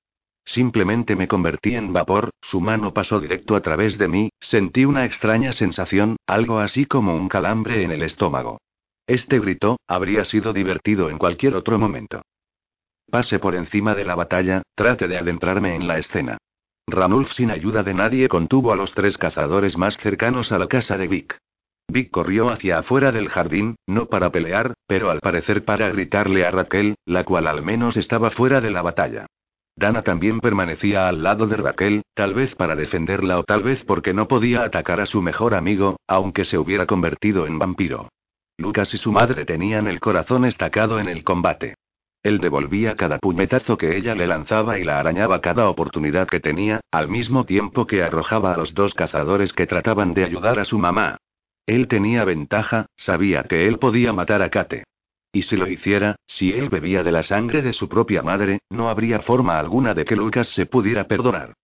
Simplemente 0.48 1.14
me 1.14 1.28
convertí 1.28 1.74
en 1.74 1.92
vapor, 1.92 2.30
su 2.40 2.62
mano 2.62 2.94
pasó 2.94 3.20
directo 3.20 3.54
a 3.54 3.60
través 3.60 3.98
de 3.98 4.08
mí, 4.08 4.30
sentí 4.40 4.86
una 4.86 5.04
extraña 5.04 5.52
sensación, 5.52 6.16
algo 6.26 6.58
así 6.58 6.86
como 6.86 7.14
un 7.14 7.28
calambre 7.28 7.82
en 7.82 7.90
el 7.90 8.02
estómago. 8.02 8.58
Este 9.06 9.40
gritó, 9.40 9.76
habría 9.86 10.24
sido 10.24 10.54
divertido 10.54 11.10
en 11.10 11.18
cualquier 11.18 11.54
otro 11.54 11.78
momento. 11.78 12.22
Pase 13.10 13.38
por 13.38 13.54
encima 13.54 13.94
de 13.94 14.06
la 14.06 14.14
batalla, 14.14 14.62
trate 14.74 15.06
de 15.06 15.18
adentrarme 15.18 15.74
en 15.74 15.86
la 15.86 15.98
escena. 15.98 16.38
Ranulf 16.86 17.30
sin 17.32 17.50
ayuda 17.50 17.82
de 17.82 17.92
nadie 17.92 18.30
contuvo 18.30 18.72
a 18.72 18.76
los 18.76 18.94
tres 18.94 19.18
cazadores 19.18 19.76
más 19.76 19.98
cercanos 19.98 20.50
a 20.50 20.58
la 20.58 20.66
casa 20.66 20.96
de 20.96 21.08
Vic. 21.08 21.36
Vic 21.88 22.10
corrió 22.10 22.48
hacia 22.48 22.78
afuera 22.78 23.12
del 23.12 23.28
jardín, 23.28 23.76
no 23.86 24.06
para 24.06 24.30
pelear, 24.30 24.72
pero 24.86 25.10
al 25.10 25.20
parecer 25.20 25.66
para 25.66 25.90
gritarle 25.90 26.46
a 26.46 26.50
Raquel, 26.50 26.94
la 27.04 27.24
cual 27.24 27.46
al 27.46 27.62
menos 27.62 27.98
estaba 27.98 28.30
fuera 28.30 28.62
de 28.62 28.70
la 28.70 28.80
batalla. 28.80 29.26
Dana 29.78 30.02
también 30.02 30.40
permanecía 30.40 31.06
al 31.06 31.22
lado 31.22 31.46
de 31.46 31.56
Raquel, 31.56 32.02
tal 32.14 32.34
vez 32.34 32.52
para 32.56 32.74
defenderla 32.74 33.38
o 33.38 33.44
tal 33.44 33.62
vez 33.62 33.84
porque 33.84 34.12
no 34.12 34.26
podía 34.26 34.64
atacar 34.64 34.98
a 35.00 35.06
su 35.06 35.22
mejor 35.22 35.54
amigo, 35.54 36.00
aunque 36.08 36.44
se 36.44 36.58
hubiera 36.58 36.84
convertido 36.86 37.46
en 37.46 37.60
vampiro. 37.60 38.08
Lucas 38.56 38.92
y 38.92 38.98
su 38.98 39.12
madre 39.12 39.44
tenían 39.44 39.86
el 39.86 40.00
corazón 40.00 40.44
estacado 40.46 40.98
en 40.98 41.08
el 41.08 41.22
combate. 41.22 41.76
Él 42.24 42.38
devolvía 42.38 42.96
cada 42.96 43.18
puñetazo 43.18 43.78
que 43.78 43.96
ella 43.96 44.16
le 44.16 44.26
lanzaba 44.26 44.80
y 44.80 44.84
la 44.84 44.98
arañaba 44.98 45.40
cada 45.40 45.68
oportunidad 45.68 46.26
que 46.26 46.40
tenía, 46.40 46.80
al 46.90 47.06
mismo 47.06 47.44
tiempo 47.44 47.86
que 47.86 48.02
arrojaba 48.02 48.54
a 48.54 48.56
los 48.56 48.74
dos 48.74 48.94
cazadores 48.94 49.52
que 49.52 49.68
trataban 49.68 50.12
de 50.12 50.24
ayudar 50.24 50.58
a 50.58 50.64
su 50.64 50.76
mamá. 50.80 51.18
Él 51.66 51.86
tenía 51.86 52.24
ventaja, 52.24 52.86
sabía 52.96 53.44
que 53.44 53.68
él 53.68 53.78
podía 53.78 54.12
matar 54.12 54.42
a 54.42 54.50
Kate. 54.50 54.82
Y 55.32 55.42
si 55.42 55.56
lo 55.56 55.68
hiciera, 55.68 56.16
si 56.26 56.52
él 56.52 56.68
bebía 56.68 57.02
de 57.02 57.12
la 57.12 57.22
sangre 57.22 57.62
de 57.62 57.72
su 57.72 57.88
propia 57.88 58.22
madre, 58.22 58.60
no 58.70 58.88
habría 58.88 59.20
forma 59.20 59.58
alguna 59.58 59.94
de 59.94 60.04
que 60.04 60.16
Lucas 60.16 60.48
se 60.48 60.66
pudiera 60.66 61.04
perdonar. 61.04 61.54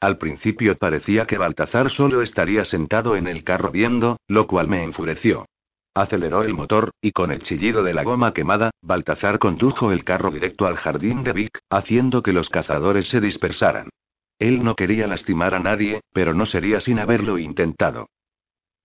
Al 0.00 0.18
principio 0.18 0.76
parecía 0.76 1.26
que 1.26 1.38
Baltazar 1.38 1.90
solo 1.90 2.22
estaría 2.22 2.64
sentado 2.64 3.16
en 3.16 3.28
el 3.28 3.44
carro 3.44 3.70
viendo, 3.70 4.18
lo 4.26 4.46
cual 4.46 4.68
me 4.68 4.82
enfureció. 4.82 5.46
Aceleró 5.94 6.42
el 6.42 6.54
motor, 6.54 6.90
y 7.00 7.12
con 7.12 7.30
el 7.30 7.42
chillido 7.42 7.82
de 7.82 7.94
la 7.94 8.02
goma 8.02 8.32
quemada, 8.32 8.70
Baltazar 8.82 9.38
condujo 9.38 9.92
el 9.92 10.04
carro 10.04 10.30
directo 10.30 10.66
al 10.66 10.76
jardín 10.76 11.22
de 11.22 11.32
Vic, 11.32 11.58
haciendo 11.70 12.22
que 12.22 12.32
los 12.32 12.48
cazadores 12.48 13.08
se 13.08 13.20
dispersaran. 13.20 13.90
Él 14.38 14.64
no 14.64 14.74
quería 14.74 15.06
lastimar 15.06 15.54
a 15.54 15.60
nadie, 15.60 16.00
pero 16.12 16.34
no 16.34 16.46
sería 16.46 16.80
sin 16.80 16.98
haberlo 16.98 17.38
intentado. 17.38 18.08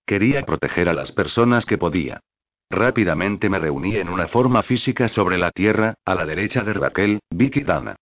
Quería 0.06 0.44
proteger 0.46 0.88
a 0.88 0.94
las 0.94 1.12
personas 1.12 1.66
que 1.66 1.78
podía. 1.78 2.20
Rápidamente 2.70 3.50
me 3.50 3.60
reuní 3.60 3.96
en 3.96 4.10
una 4.10 4.28
forma 4.28 4.64
física 4.64 5.08
sobre 5.08 5.38
la 5.38 5.52
tierra, 5.52 5.96
a 6.06 6.16
la 6.16 6.26
derecha 6.26 6.64
de 6.64 6.74
Raquel, 6.74 7.20
Vic 7.30 7.58
y 7.58 7.64
Dana. 7.64 7.96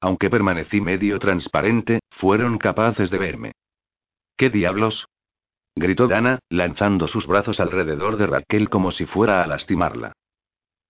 Aunque 0.00 0.30
permanecí 0.30 0.80
medio 0.80 1.18
transparente, 1.18 2.00
fueron 2.10 2.58
capaces 2.58 3.10
de 3.10 3.18
verme. 3.18 3.52
¿Qué 4.36 4.50
diablos? 4.50 5.06
gritó 5.74 6.06
Dana, 6.06 6.38
lanzando 6.48 7.08
sus 7.08 7.26
brazos 7.26 7.58
alrededor 7.58 8.16
de 8.16 8.26
Raquel 8.26 8.68
como 8.68 8.92
si 8.92 9.06
fuera 9.06 9.42
a 9.42 9.46
lastimarla. 9.46 10.12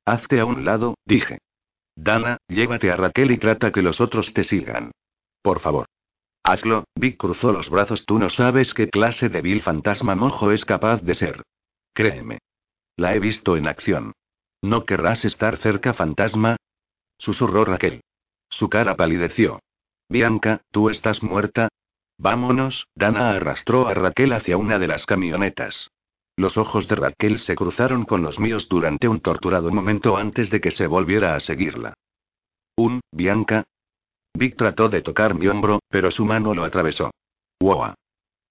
Hazte 0.05 0.41
a 0.41 0.45
un 0.45 0.65
lado, 0.65 0.97
dije. 1.07 1.39
Dana, 1.97 2.39
llévate 2.49 2.91
a 2.91 2.97
Raquel 2.97 3.31
y 3.31 3.39
trata 3.39 3.73
que 3.73 3.83
los 3.83 4.01
otros 4.01 4.35
te 4.35 4.45
sigan. 4.45 4.91
Por 5.43 5.61
favor. 5.61 5.87
Hazlo, 6.43 6.85
Vic 6.95 7.17
cruzó 7.17 7.53
los 7.53 7.71
brazos. 7.71 8.05
Tú 8.05 8.19
no 8.19 8.29
sabes 8.29 8.75
qué 8.75 8.91
clase 8.91 9.31
de 9.31 9.41
vil 9.41 9.63
fantasma 9.63 10.15
mojo 10.15 10.51
es 10.51 10.65
capaz 10.65 11.01
de 11.01 11.15
ser. 11.15 11.43
Créeme. 11.95 12.39
La 12.97 13.15
he 13.15 13.21
visto 13.21 13.57
en 13.57 13.67
acción. 13.67 14.13
¿No 14.63 14.85
querrás 14.85 15.25
estar 15.25 15.59
cerca, 15.59 15.95
fantasma? 15.95 16.57
Susurró 17.19 17.65
Raquel. 17.65 18.01
Su 18.49 18.69
cara 18.69 18.97
palideció. 18.97 19.61
Bianca, 20.09 20.63
¿tú 20.71 20.91
estás 20.91 21.23
muerta? 21.23 21.69
Vámonos, 22.19 22.87
Dana 22.95 23.31
arrastró 23.31 23.89
a 23.89 23.95
Raquel 23.95 24.33
hacia 24.33 24.57
una 24.57 24.79
de 24.79 24.87
las 24.87 25.07
camionetas. 25.07 25.91
Los 26.37 26.57
ojos 26.57 26.89
de 26.89 26.97
Raquel 26.97 27.39
se 27.41 27.55
cruzaron 27.55 28.05
con 28.05 28.23
los 28.23 28.39
míos 28.39 28.69
durante 28.69 29.09
un 29.09 29.21
torturado 29.21 29.71
momento 29.71 30.17
antes 30.17 30.51
de 30.51 30.61
que 30.61 30.71
se 30.71 30.87
volviera 30.87 31.35
a 31.35 31.41
seguirla. 31.41 31.95
Un, 32.77 33.01
Bianca. 33.13 33.65
Vic 34.37 34.57
trató 34.57 34.89
de 34.89 35.03
tocar 35.03 35.35
mi 35.35 35.47
hombro, 35.47 35.81
pero 35.89 36.11
su 36.11 36.25
mano 36.25 36.55
lo 36.55 36.65
atravesó. 36.65 37.11
Wow. 37.61 37.95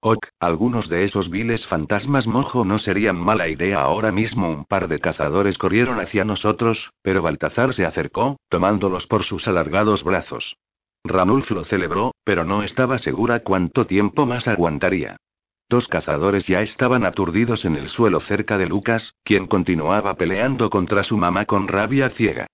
Ok, 0.05 0.27
algunos 0.41 0.89
de 0.89 1.05
esos 1.05 1.29
viles 1.29 1.65
fantasmas 1.67 2.27
mojo 2.27 2.65
no 2.65 2.77
serían 2.77 3.15
mala 3.15 3.47
idea 3.47 3.79
ahora 3.79 4.11
mismo. 4.11 4.49
Un 4.49 4.65
par 4.65 4.89
de 4.89 4.99
cazadores 4.99 5.57
corrieron 5.57 6.01
hacia 6.01 6.25
nosotros, 6.25 6.91
pero 7.01 7.21
Baltazar 7.21 7.73
se 7.73 7.85
acercó, 7.85 8.35
tomándolos 8.49 9.07
por 9.07 9.23
sus 9.23 9.47
alargados 9.47 10.03
brazos. 10.03 10.57
Ranulf 11.05 11.49
lo 11.51 11.63
celebró, 11.63 12.11
pero 12.25 12.43
no 12.43 12.63
estaba 12.63 12.97
segura 12.97 13.43
cuánto 13.43 13.87
tiempo 13.87 14.25
más 14.25 14.45
aguantaría. 14.45 15.15
Dos 15.69 15.87
cazadores 15.87 16.47
ya 16.47 16.61
estaban 16.61 17.05
aturdidos 17.05 17.63
en 17.63 17.77
el 17.77 17.87
suelo 17.87 18.19
cerca 18.19 18.57
de 18.57 18.67
Lucas, 18.67 19.15
quien 19.23 19.47
continuaba 19.47 20.15
peleando 20.15 20.69
contra 20.69 21.05
su 21.05 21.15
mamá 21.15 21.45
con 21.45 21.69
rabia 21.69 22.09
ciega. 22.09 22.47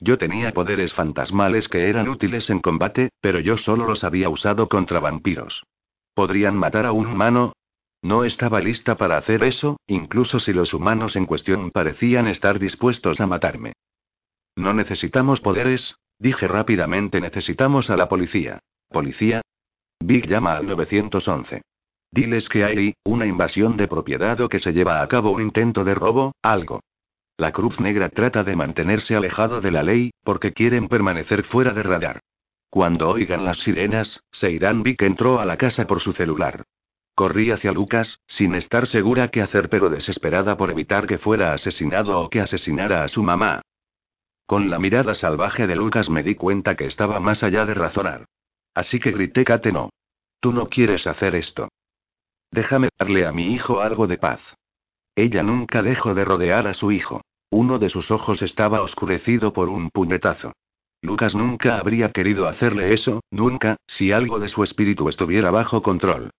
Yo 0.00 0.16
tenía 0.16 0.52
poderes 0.52 0.94
fantasmales 0.94 1.68
que 1.68 1.90
eran 1.90 2.08
útiles 2.08 2.48
en 2.48 2.60
combate, 2.60 3.10
pero 3.20 3.40
yo 3.40 3.58
solo 3.58 3.86
los 3.86 4.04
había 4.04 4.30
usado 4.30 4.70
contra 4.70 5.00
vampiros. 5.00 5.62
¿Podrían 6.14 6.56
matar 6.56 6.86
a 6.86 6.92
un 6.92 7.06
humano? 7.06 7.52
No 8.02 8.24
estaba 8.24 8.60
lista 8.60 8.96
para 8.96 9.16
hacer 9.16 9.44
eso, 9.44 9.78
incluso 9.86 10.40
si 10.40 10.52
los 10.52 10.74
humanos 10.74 11.16
en 11.16 11.26
cuestión 11.26 11.70
parecían 11.70 12.26
estar 12.26 12.58
dispuestos 12.58 13.20
a 13.20 13.26
matarme. 13.26 13.74
No 14.56 14.74
necesitamos 14.74 15.40
poderes, 15.40 15.94
dije 16.18 16.48
rápidamente, 16.48 17.20
necesitamos 17.20 17.88
a 17.90 17.96
la 17.96 18.08
policía. 18.08 18.58
¿Policía? 18.88 19.40
Big 20.00 20.26
llama 20.26 20.56
al 20.56 20.66
911. 20.66 21.62
Diles 22.10 22.48
que 22.48 22.64
hay 22.64 22.94
una 23.04 23.24
invasión 23.24 23.76
de 23.76 23.88
propiedad 23.88 24.38
o 24.40 24.48
que 24.48 24.58
se 24.58 24.72
lleva 24.72 25.00
a 25.00 25.08
cabo 25.08 25.30
un 25.30 25.40
intento 25.40 25.84
de 25.84 25.94
robo, 25.94 26.32
algo. 26.42 26.80
La 27.38 27.52
Cruz 27.52 27.80
Negra 27.80 28.10
trata 28.10 28.44
de 28.44 28.54
mantenerse 28.54 29.16
alejado 29.16 29.60
de 29.60 29.70
la 29.70 29.82
ley, 29.82 30.10
porque 30.22 30.52
quieren 30.52 30.88
permanecer 30.88 31.44
fuera 31.44 31.72
de 31.72 31.82
radar. 31.82 32.20
Cuando 32.72 33.10
oigan 33.10 33.44
las 33.44 33.58
sirenas, 33.58 34.24
se 34.32 34.50
irán. 34.50 34.82
Vic 34.82 35.02
entró 35.02 35.40
a 35.40 35.44
la 35.44 35.58
casa 35.58 35.86
por 35.86 36.00
su 36.00 36.14
celular. 36.14 36.64
Corrí 37.14 37.50
hacia 37.50 37.70
Lucas, 37.70 38.22
sin 38.26 38.54
estar 38.54 38.86
segura 38.86 39.28
qué 39.28 39.42
hacer, 39.42 39.68
pero 39.68 39.90
desesperada 39.90 40.56
por 40.56 40.70
evitar 40.70 41.06
que 41.06 41.18
fuera 41.18 41.52
asesinado 41.52 42.18
o 42.18 42.30
que 42.30 42.40
asesinara 42.40 43.04
a 43.04 43.08
su 43.08 43.22
mamá. 43.22 43.60
Con 44.46 44.70
la 44.70 44.78
mirada 44.78 45.14
salvaje 45.14 45.66
de 45.66 45.76
Lucas 45.76 46.08
me 46.08 46.22
di 46.22 46.34
cuenta 46.34 46.74
que 46.74 46.86
estaba 46.86 47.20
más 47.20 47.42
allá 47.42 47.66
de 47.66 47.74
razonar. 47.74 48.24
Así 48.72 48.98
que 49.00 49.10
grité, 49.10 49.44
Kate, 49.44 49.70
no. 49.70 49.90
Tú 50.40 50.50
no 50.50 50.70
quieres 50.70 51.06
hacer 51.06 51.34
esto. 51.34 51.68
Déjame 52.50 52.88
darle 52.98 53.26
a 53.26 53.32
mi 53.32 53.52
hijo 53.52 53.82
algo 53.82 54.06
de 54.06 54.16
paz. 54.16 54.40
Ella 55.14 55.42
nunca 55.42 55.82
dejó 55.82 56.14
de 56.14 56.24
rodear 56.24 56.66
a 56.66 56.72
su 56.72 56.90
hijo. 56.90 57.20
Uno 57.50 57.78
de 57.78 57.90
sus 57.90 58.10
ojos 58.10 58.40
estaba 58.40 58.80
oscurecido 58.80 59.52
por 59.52 59.68
un 59.68 59.90
puñetazo. 59.90 60.54
Lucas 61.02 61.34
nunca 61.34 61.78
habría 61.78 62.12
querido 62.12 62.46
hacerle 62.46 62.94
eso, 62.94 63.22
nunca, 63.30 63.76
si 63.86 64.12
algo 64.12 64.38
de 64.38 64.48
su 64.48 64.62
espíritu 64.62 65.08
estuviera 65.08 65.50
bajo 65.50 65.82
control. 65.82 66.30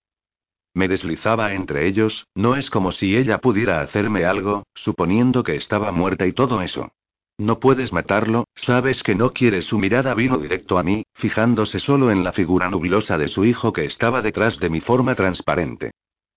Me 0.73 0.87
deslizaba 0.87 1.53
entre 1.53 1.85
ellos, 1.85 2.25
no 2.33 2.55
es 2.55 2.69
como 2.69 2.93
si 2.93 3.15
ella 3.15 3.37
pudiera 3.39 3.81
hacerme 3.81 4.25
algo, 4.25 4.63
suponiendo 4.73 5.43
que 5.43 5.57
estaba 5.57 5.91
muerta 5.91 6.25
y 6.25 6.31
todo 6.31 6.61
eso. 6.61 6.91
No 7.37 7.59
puedes 7.59 7.91
matarlo, 7.91 8.45
sabes 8.55 9.03
que 9.03 9.15
no 9.15 9.33
quieres. 9.33 9.65
Su 9.65 9.77
mirada 9.77 10.13
vino 10.13 10.37
directo 10.37 10.77
a 10.77 10.83
mí, 10.83 11.03
fijándose 11.15 11.79
solo 11.79 12.09
en 12.09 12.23
la 12.23 12.31
figura 12.31 12.69
nublosa 12.69 13.17
de 13.17 13.27
su 13.27 13.43
hijo 13.43 13.73
que 13.73 13.85
estaba 13.85 14.21
detrás 14.21 14.59
de 14.59 14.69
mi 14.69 14.81
forma 14.81 15.15
transparente. 15.15 15.91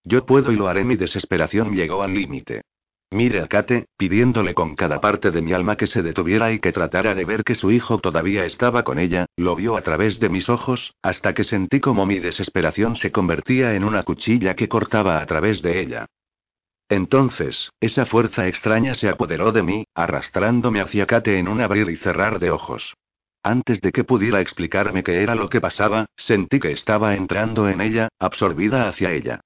Yo 0.04 0.26
puedo 0.26 0.52
y 0.52 0.56
lo 0.56 0.68
haré. 0.68 0.84
Mi 0.84 0.96
desesperación 0.96 1.74
llegó 1.74 2.02
al 2.02 2.14
límite. 2.14 2.62
Mire 3.12 3.40
a 3.40 3.46
Kate, 3.46 3.86
pidiéndole 3.96 4.52
con 4.52 4.74
cada 4.74 5.00
parte 5.00 5.30
de 5.30 5.40
mi 5.40 5.52
alma 5.52 5.76
que 5.76 5.86
se 5.86 6.02
detuviera 6.02 6.52
y 6.52 6.58
que 6.58 6.72
tratara 6.72 7.14
de 7.14 7.24
ver 7.24 7.44
que 7.44 7.54
su 7.54 7.70
hijo 7.70 7.98
todavía 7.98 8.44
estaba 8.44 8.82
con 8.82 8.98
ella, 8.98 9.26
lo 9.36 9.54
vio 9.54 9.76
a 9.76 9.82
través 9.82 10.18
de 10.18 10.28
mis 10.28 10.48
ojos, 10.48 10.92
hasta 11.02 11.32
que 11.32 11.44
sentí 11.44 11.78
como 11.78 12.04
mi 12.04 12.18
desesperación 12.18 12.96
se 12.96 13.12
convertía 13.12 13.74
en 13.74 13.84
una 13.84 14.02
cuchilla 14.02 14.56
que 14.56 14.68
cortaba 14.68 15.20
a 15.20 15.26
través 15.26 15.62
de 15.62 15.80
ella. 15.80 16.06
Entonces, 16.88 17.70
esa 17.80 18.06
fuerza 18.06 18.48
extraña 18.48 18.94
se 18.94 19.08
apoderó 19.08 19.52
de 19.52 19.62
mí, 19.62 19.84
arrastrándome 19.94 20.80
hacia 20.80 21.06
Kate 21.06 21.38
en 21.38 21.46
un 21.46 21.60
abrir 21.60 21.88
y 21.90 21.96
cerrar 21.96 22.40
de 22.40 22.50
ojos. 22.50 22.94
Antes 23.42 23.80
de 23.80 23.92
que 23.92 24.02
pudiera 24.02 24.40
explicarme 24.40 25.04
qué 25.04 25.22
era 25.22 25.36
lo 25.36 25.48
que 25.48 25.60
pasaba, 25.60 26.06
sentí 26.16 26.58
que 26.58 26.72
estaba 26.72 27.14
entrando 27.14 27.68
en 27.68 27.80
ella, 27.80 28.08
absorbida 28.18 28.88
hacia 28.88 29.12
ella. 29.12 29.40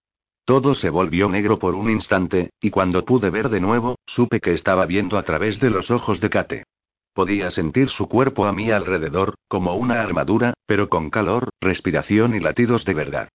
Todo 0.51 0.75
se 0.75 0.91
volvió 0.91 1.29
negro 1.29 1.61
por 1.61 1.77
un 1.77 1.89
instante, 1.89 2.51
y 2.61 2.71
cuando 2.71 3.05
pude 3.05 3.31
ver 3.31 3.51
de 3.51 3.61
nuevo, 3.61 4.01
supe 4.05 4.41
que 4.41 4.53
estaba 4.53 4.85
viendo 4.85 5.17
a 5.17 5.23
través 5.23 5.61
de 5.61 5.71
los 5.71 5.93
ojos 5.93 6.19
de 6.19 6.29
Kate. 6.29 6.65
Podía 7.15 7.53
sentir 7.53 7.89
su 7.89 8.09
cuerpo 8.09 8.47
a 8.47 8.53
mi 8.53 8.73
alrededor, 8.73 9.37
como 9.47 9.77
una 9.77 10.03
armadura, 10.03 10.55
pero 10.67 10.89
con 10.89 11.09
calor, 11.09 11.51
respiración 11.61 12.35
y 12.35 12.41
latidos 12.41 12.85
de 12.85 12.95
verdad. 12.95 13.29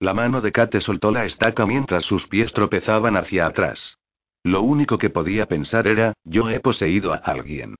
La 0.00 0.14
mano 0.14 0.40
de 0.40 0.50
Kate 0.50 0.80
soltó 0.80 1.10
la 1.10 1.26
estaca 1.26 1.66
mientras 1.66 2.06
sus 2.06 2.26
pies 2.26 2.54
tropezaban 2.54 3.18
hacia 3.18 3.44
atrás. 3.44 3.98
Lo 4.42 4.62
único 4.62 4.96
que 4.96 5.10
podía 5.10 5.44
pensar 5.44 5.86
era, 5.86 6.14
yo 6.24 6.48
he 6.48 6.60
poseído 6.60 7.12
a 7.12 7.16
alguien. 7.16 7.74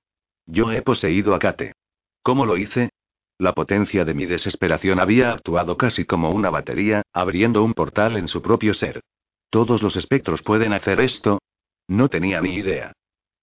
Yo 0.45 0.71
he 0.71 0.83
poseído 0.83 1.33
a 1.33 1.39
Kate. 1.39 1.73
¿Cómo 2.21 2.45
lo 2.45 2.57
hice? 2.57 2.91
La 3.37 3.53
potencia 3.53 4.05
de 4.05 4.13
mi 4.13 4.25
desesperación 4.25 4.99
había 4.99 5.31
actuado 5.31 5.77
casi 5.77 6.05
como 6.05 6.31
una 6.31 6.49
batería, 6.49 7.01
abriendo 7.13 7.63
un 7.63 7.73
portal 7.73 8.17
en 8.17 8.27
su 8.27 8.41
propio 8.41 8.73
ser. 8.73 9.01
¿Todos 9.49 9.81
los 9.81 9.95
espectros 9.95 10.41
pueden 10.41 10.73
hacer 10.73 10.99
esto? 10.99 11.39
No 11.87 12.09
tenía 12.09 12.41
ni 12.41 12.55
idea. 12.55 12.93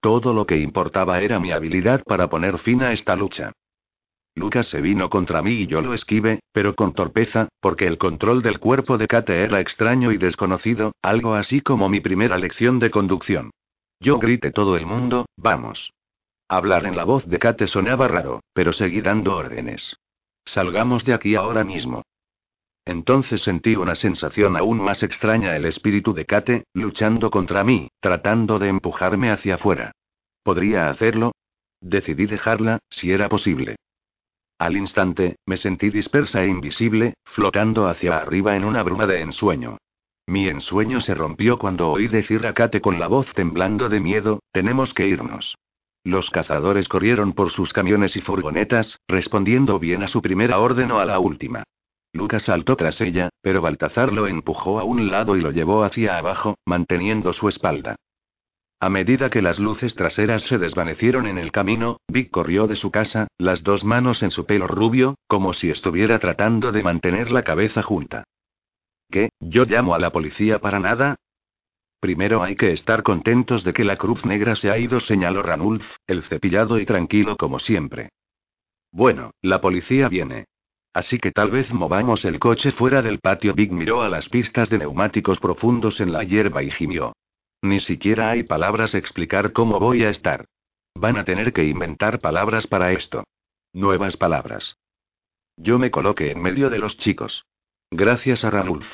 Todo 0.01 0.33
lo 0.33 0.47
que 0.47 0.59
importaba 0.59 1.21
era 1.21 1.39
mi 1.39 1.53
habilidad 1.53 2.03
para 2.05 2.29
poner 2.29 2.59
fin 2.59 2.83
a 2.83 2.93
esta 2.93 3.17
lucha. 3.17 3.53
Lucas 4.35 4.69
se 4.69 4.81
vino 4.81 5.11
contra 5.11 5.43
mí 5.43 5.53
y 5.53 5.67
yo 5.67 5.83
lo 5.83 5.93
esquivé, 5.93 6.41
pero 6.53 6.75
con 6.75 6.95
torpeza, 6.95 7.49
porque 7.61 7.87
el 7.87 7.99
control 7.99 8.43
del 8.43 8.59
cuerpo 8.59 8.97
de 8.97 9.09
Kate 9.09 9.43
era 9.43 9.61
extraño 9.61 10.13
y 10.13 10.19
desconocido, 10.19 10.93
algo 11.03 11.35
así 11.35 11.61
como 11.61 11.89
mi 11.89 12.01
primera 12.01 12.39
lección 12.39 12.79
de 12.79 12.91
conducción. 12.91 13.51
Yo 14.01 14.19
grité 14.19 14.51
todo 14.51 14.77
el 14.77 14.87
mundo, 14.87 15.27
vamos. 15.37 15.93
Hablar 16.51 16.85
en 16.85 16.97
la 16.97 17.05
voz 17.05 17.25
de 17.27 17.39
Kate 17.39 17.69
sonaba 17.69 18.09
raro, 18.09 18.41
pero 18.53 18.73
seguí 18.73 19.03
dando 19.03 19.37
órdenes. 19.37 19.97
Salgamos 20.45 21.05
de 21.05 21.15
aquí 21.15 21.37
ahora 21.37 21.63
mismo. 21.63 22.03
Entonces 22.85 23.43
sentí 23.43 23.77
una 23.77 23.95
sensación 23.95 24.57
aún 24.57 24.83
más 24.83 25.05
extraña, 25.05 25.55
el 25.55 25.65
espíritu 25.65 26.13
de 26.13 26.27
Kate, 26.27 26.65
luchando 26.75 27.31
contra 27.31 27.63
mí, 27.63 27.89
tratando 28.01 28.59
de 28.59 28.67
empujarme 28.67 29.31
hacia 29.31 29.55
afuera. 29.55 29.93
¿Podría 30.43 30.91
hacerlo? 30.91 31.31
Decidí 31.81 32.27
dejarla, 32.27 32.81
si 32.91 33.13
era 33.13 33.29
posible. 33.29 33.77
Al 34.59 34.77
instante, 34.77 35.37
me 35.47 35.57
sentí 35.57 35.91
dispersa 35.91 36.43
e 36.43 36.49
invisible, 36.49 37.15
flotando 37.27 37.87
hacia 37.87 38.17
arriba 38.17 38.57
en 38.57 38.65
una 38.65 38.83
bruma 38.83 39.07
de 39.07 39.21
ensueño. 39.21 39.79
Mi 40.27 40.49
ensueño 40.49 41.01
se 41.01 41.15
rompió 41.15 41.61
cuando 41.61 41.93
oí 41.93 42.09
decir 42.09 42.45
a 42.45 42.55
Kate 42.55 42.81
con 42.81 42.99
la 42.99 43.07
voz 43.07 43.33
temblando 43.35 43.89
de 43.89 44.01
miedo, 44.01 44.41
tenemos 44.51 44.93
que 44.95 45.07
irnos. 45.07 45.55
Los 46.05 46.31
cazadores 46.31 46.89
corrieron 46.89 47.35
por 47.35 47.51
sus 47.51 47.73
camiones 47.73 48.17
y 48.17 48.21
furgonetas, 48.21 48.99
respondiendo 49.07 49.79
bien 49.79 50.03
a 50.03 50.09
su 50.09 50.23
primera 50.23 50.59
orden 50.59 50.91
o 50.93 50.99
a 50.99 51.05
la 51.05 51.19
última. 51.19 51.65
Lucas 52.13 52.45
saltó 52.45 52.77
tras 52.77 53.01
ella, 53.01 53.29
pero 53.43 53.63
Baltazar 53.63 54.13
lo 54.13 54.27
empujó 54.27 54.81
a 54.81 54.85
un 54.85 55.11
lado 55.11 55.37
y 55.37 55.41
lo 55.41 55.51
llevó 55.53 55.85
hacia 55.85 56.19
abajo, 56.19 56.57
manteniendo 56.65 57.33
su 57.33 57.49
espalda. 57.49 57.97
A 58.81 58.89
medida 58.89 59.29
que 59.29 59.43
las 59.43 59.59
luces 59.59 59.95
traseras 59.95 60.43
se 60.45 60.57
desvanecieron 60.57 61.27
en 61.27 61.37
el 61.37 61.53
camino, 61.53 61.99
Vic 62.09 62.31
corrió 62.31 62.67
de 62.67 62.77
su 62.77 62.91
casa, 62.91 63.29
las 63.37 63.63
dos 63.63 63.85
manos 63.85 64.23
en 64.23 64.31
su 64.31 64.47
pelo 64.47 64.67
rubio, 64.67 65.17
como 65.29 65.53
si 65.53 65.69
estuviera 65.69 66.19
tratando 66.19 66.73
de 66.73 66.83
mantener 66.83 67.31
la 67.31 67.43
cabeza 67.43 67.83
junta. 67.83 68.25
¿Qué? 69.11 69.29
¿Yo 69.39 69.67
llamo 69.67 69.95
a 69.95 69.99
la 69.99 70.11
policía 70.11 70.61
para 70.61 70.81
nada? 70.81 71.17
Primero 72.01 72.43
hay 72.43 72.57
que 72.57 72.73
estar 72.73 73.03
contentos 73.03 73.63
de 73.63 73.75
que 73.75 73.85
la 73.85 73.97
Cruz 73.97 74.25
Negra 74.25 74.57
se 74.57 74.71
ha 74.71 74.79
ido, 74.79 75.01
señaló 75.01 75.43
Ranulf, 75.43 75.85
el 76.07 76.23
cepillado 76.23 76.79
y 76.79 76.87
tranquilo 76.87 77.37
como 77.37 77.61
siempre. 77.61 78.09
Bueno, 78.91 79.33
la 79.43 79.61
policía 79.61 80.09
viene. 80.09 80.47
Así 80.95 81.19
que 81.19 81.31
tal 81.31 81.51
vez 81.51 81.71
movamos 81.73 82.25
el 82.25 82.39
coche 82.41 82.73
fuera 82.73 83.03
del 83.03 83.21
patio. 83.21 83.55
Big 83.55 83.71
miró 83.71 84.03
a 84.03 84.09
las 84.09 84.29
pistas 84.29 84.69
de 84.71 84.79
neumáticos 84.79 85.39
profundos 85.39 86.01
en 86.01 86.13
la 86.13 86.25
hierba 86.25 86.63
y 86.63 86.71
gimió. 86.71 87.13
Ni 87.63 87.81
siquiera 87.81 88.31
hay 88.31 88.43
palabras 88.43 88.95
explicar 88.95 89.53
cómo 89.53 89.79
voy 89.79 90.03
a 90.05 90.11
estar. 90.11 90.47
Van 90.95 91.19
a 91.19 91.25
tener 91.25 91.53
que 91.53 91.65
inventar 91.65 92.19
palabras 92.19 92.67
para 92.67 92.93
esto. 92.93 93.25
Nuevas 93.73 94.17
palabras. 94.17 94.77
Yo 95.57 95.79
me 95.79 95.91
coloqué 95.91 96.33
en 96.33 96.43
medio 96.43 96.71
de 96.71 96.79
los 96.79 96.97
chicos. 96.97 97.45
Gracias 97.91 98.45
a 98.45 98.51
Ranulf. 98.51 98.87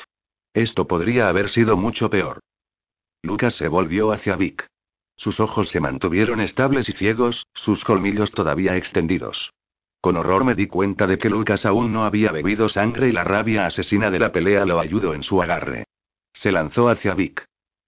Esto 0.53 0.87
podría 0.87 1.29
haber 1.29 1.49
sido 1.49 1.77
mucho 1.77 2.09
peor. 2.09 2.41
Lucas 3.23 3.55
se 3.55 3.67
volvió 3.67 4.11
hacia 4.11 4.35
Vic. 4.35 4.67
Sus 5.15 5.39
ojos 5.39 5.69
se 5.69 5.79
mantuvieron 5.79 6.41
estables 6.41 6.87
y 6.89 6.93
ciegos, 6.93 7.47
sus 7.53 7.83
colmillos 7.83 8.31
todavía 8.31 8.75
extendidos. 8.77 9.51
Con 9.99 10.15
horror 10.15 10.43
me 10.43 10.55
di 10.55 10.67
cuenta 10.67 11.07
de 11.07 11.17
que 11.17 11.29
Lucas 11.29 11.65
aún 11.65 11.91
no 11.91 12.05
había 12.05 12.31
bebido 12.31 12.69
sangre 12.69 13.09
y 13.09 13.11
la 13.11 13.23
rabia 13.23 13.65
asesina 13.65 14.11
de 14.11 14.19
la 14.19 14.31
pelea 14.31 14.65
lo 14.65 14.79
ayudó 14.79 15.13
en 15.13 15.23
su 15.23 15.41
agarre. 15.41 15.85
Se 16.33 16.51
lanzó 16.51 16.89
hacia 16.89 17.15
Vic. 17.15 17.45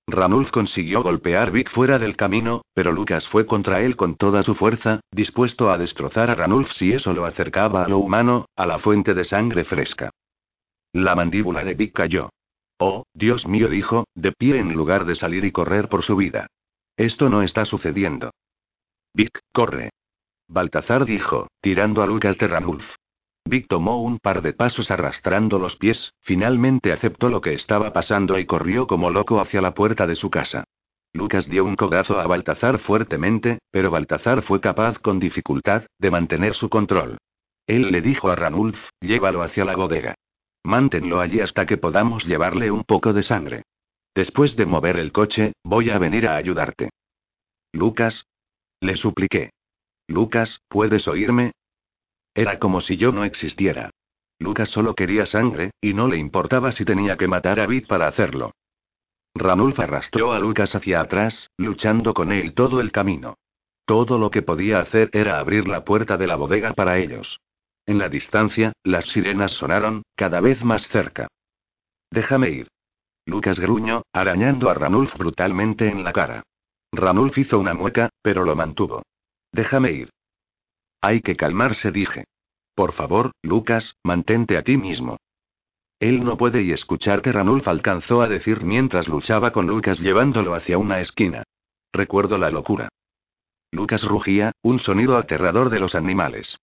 Ranulf 0.07 0.49
consiguió 0.49 1.03
golpear 1.03 1.51
Vic 1.51 1.69
fuera 1.69 1.99
del 1.99 2.15
camino, 2.15 2.63
pero 2.73 2.91
Lucas 2.91 3.27
fue 3.27 3.45
contra 3.45 3.82
él 3.82 3.95
con 3.95 4.15
toda 4.15 4.41
su 4.41 4.55
fuerza, 4.55 5.01
dispuesto 5.11 5.69
a 5.69 5.77
destrozar 5.77 6.32
a 6.32 6.36
Ranulf 6.36 6.71
si 6.73 6.93
eso 6.93 7.13
lo 7.13 7.25
acercaba 7.25 7.86
a 7.86 7.88
lo 7.88 7.99
humano, 7.99 8.45
a 8.55 8.65
la 8.65 8.80
fuente 8.80 9.13
de 9.13 9.23
sangre 9.23 9.65
fresca. 9.65 10.09
La 10.93 11.15
mandíbula 11.15 11.63
de 11.63 11.75
Vic 11.75 11.93
cayó. 11.93 12.30
Oh, 12.80 13.03
Dios 13.13 13.45
mío, 13.45 13.67
dijo, 13.67 14.05
de 14.15 14.32
pie 14.32 14.57
en 14.57 14.73
lugar 14.73 15.05
de 15.05 15.15
salir 15.15 15.43
y 15.43 15.51
correr 15.51 15.89
por 15.89 16.01
su 16.03 16.15
vida. 16.15 16.47
Esto 16.95 17.30
no 17.30 17.43
está 17.43 17.65
sucediendo. 17.65 18.32
Vic, 19.13 19.38
corre. 19.53 19.89
Baltazar 20.47 21.05
dijo, 21.05 21.47
tirando 21.61 22.01
a 22.01 22.07
Lucas 22.07 22.38
de 22.38 22.47
Ranulf. 22.47 22.86
Vic 23.45 23.67
tomó 23.67 24.01
un 24.01 24.17
par 24.19 24.41
de 24.41 24.53
pasos 24.53 24.91
arrastrando 24.91 25.59
los 25.59 25.75
pies, 25.75 26.13
finalmente 26.21 26.93
aceptó 26.93 27.30
lo 27.30 27.41
que 27.41 27.53
estaba 27.53 27.91
pasando 27.91 28.39
y 28.39 28.45
corrió 28.45 28.88
como 28.88 29.09
loco 29.09 29.41
hacia 29.41 29.61
la 29.61 29.73
puerta 29.73 30.07
de 30.07 30.15
su 30.15 30.30
casa. 30.30 30.63
Lucas 31.11 31.49
dio 31.49 31.65
un 31.65 31.75
codazo 31.75 32.19
a 32.19 32.27
Baltazar 32.27 32.80
fuertemente, 32.80 33.59
pero 33.71 33.91
Baltazar 33.91 34.43
fue 34.43 34.61
capaz 34.61 34.99
con 34.99 35.19
dificultad 35.19 35.84
de 35.97 36.11
mantener 36.11 36.53
su 36.53 36.69
control. 36.69 37.17
Él 37.67 37.91
le 37.91 38.01
dijo 38.01 38.30
a 38.30 38.36
Ranulf, 38.36 38.80
llévalo 39.01 39.41
hacia 39.41 39.65
la 39.65 39.75
bodega. 39.75 40.15
Mántenlo 40.64 41.20
allí 41.20 41.39
hasta 41.39 41.66
que 41.66 41.78
podamos 41.78 42.26
llevarle 42.26 42.72
un 42.72 42.84
poco 42.84 43.14
de 43.14 43.24
sangre. 43.24 43.64
Después 44.16 44.55
de 44.55 44.66
mover 44.66 44.97
el 44.97 45.12
coche, 45.12 45.53
voy 45.64 45.89
a 45.89 45.97
venir 45.97 46.28
a 46.28 46.36
ayudarte. 46.36 46.89
Lucas. 47.72 48.26
Le 48.82 48.95
supliqué. 48.95 49.51
Lucas, 50.07 50.60
¿puedes 50.68 51.07
oírme? 51.07 51.51
Era 52.34 52.60
como 52.60 52.82
si 52.82 52.97
yo 52.97 53.12
no 53.12 53.24
existiera. 53.24 53.91
Lucas 54.39 54.70
solo 54.70 54.95
quería 54.95 55.26
sangre, 55.26 55.72
y 55.82 55.93
no 55.93 56.07
le 56.07 56.18
importaba 56.18 56.72
si 56.72 56.86
tenía 56.86 57.18
que 57.18 57.28
matar 57.28 57.60
a 57.60 57.68
Vid 57.68 57.88
para 57.88 58.07
hacerlo. 58.07 58.51
Ranulf 59.36 59.80
arrastró 59.80 60.34
a 60.34 60.39
Lucas 60.39 60.74
hacia 60.74 61.01
atrás, 61.01 61.49
luchando 61.57 62.14
con 62.14 62.32
él 62.32 62.53
todo 62.53 62.80
el 62.80 62.91
camino. 62.91 63.36
Todo 63.86 64.18
lo 64.18 64.32
que 64.32 64.41
podía 64.41 64.80
hacer 64.80 65.10
era 65.14 65.39
abrir 65.39 65.68
la 65.68 65.84
puerta 65.84 66.18
de 66.18 66.28
la 66.28 66.36
bodega 66.36 66.74
para 66.74 66.97
ellos. 66.99 67.39
En 67.89 67.97
la 67.97 68.07
distancia, 68.07 68.71
las 68.83 69.03
sirenas 69.05 69.51
sonaron, 69.53 70.03
cada 70.15 70.41
vez 70.41 70.63
más 70.63 70.87
cerca. 70.89 71.27
Déjame 72.11 72.51
ir. 72.51 72.67
Lucas 73.25 73.59
gruñó, 73.59 74.03
arañando 74.13 74.69
a 74.69 74.75
Ranulf 74.75 75.17
brutalmente 75.17 75.89
en 75.89 76.03
la 76.03 76.13
cara. 76.13 76.43
Ranulf 76.91 77.35
hizo 77.39 77.57
una 77.57 77.73
mueca, 77.73 78.09
pero 78.21 78.45
lo 78.45 78.55
mantuvo. 78.55 79.01
Déjame 79.51 79.91
ir. 79.93 80.11
Hay 81.01 81.21
que 81.21 81.35
calmarse, 81.35 81.91
dije. 81.91 82.25
Por 82.75 82.91
favor, 82.91 83.31
Lucas, 83.41 83.95
mantente 84.03 84.59
aquí 84.59 84.77
mismo. 84.77 85.17
Él 85.99 86.23
no 86.23 86.37
puede 86.37 86.61
y 86.61 86.73
escucharte, 86.73 87.31
Ranulf 87.31 87.67
alcanzó 87.67 88.21
a 88.21 88.27
decir 88.27 88.63
mientras 88.63 89.07
luchaba 89.07 89.49
con 89.49 89.65
Lucas 89.65 89.97
llevándolo 89.97 90.53
hacia 90.53 90.77
una 90.77 90.99
esquina. 90.99 91.41
Recuerdo 91.91 92.37
la 92.37 92.51
locura. 92.51 92.89
Lucas 93.71 94.03
rugía, 94.03 94.51
un 94.61 94.77
sonido 94.77 95.17
aterrador 95.17 95.71
de 95.71 95.79
los 95.79 95.95
animales. 95.95 96.59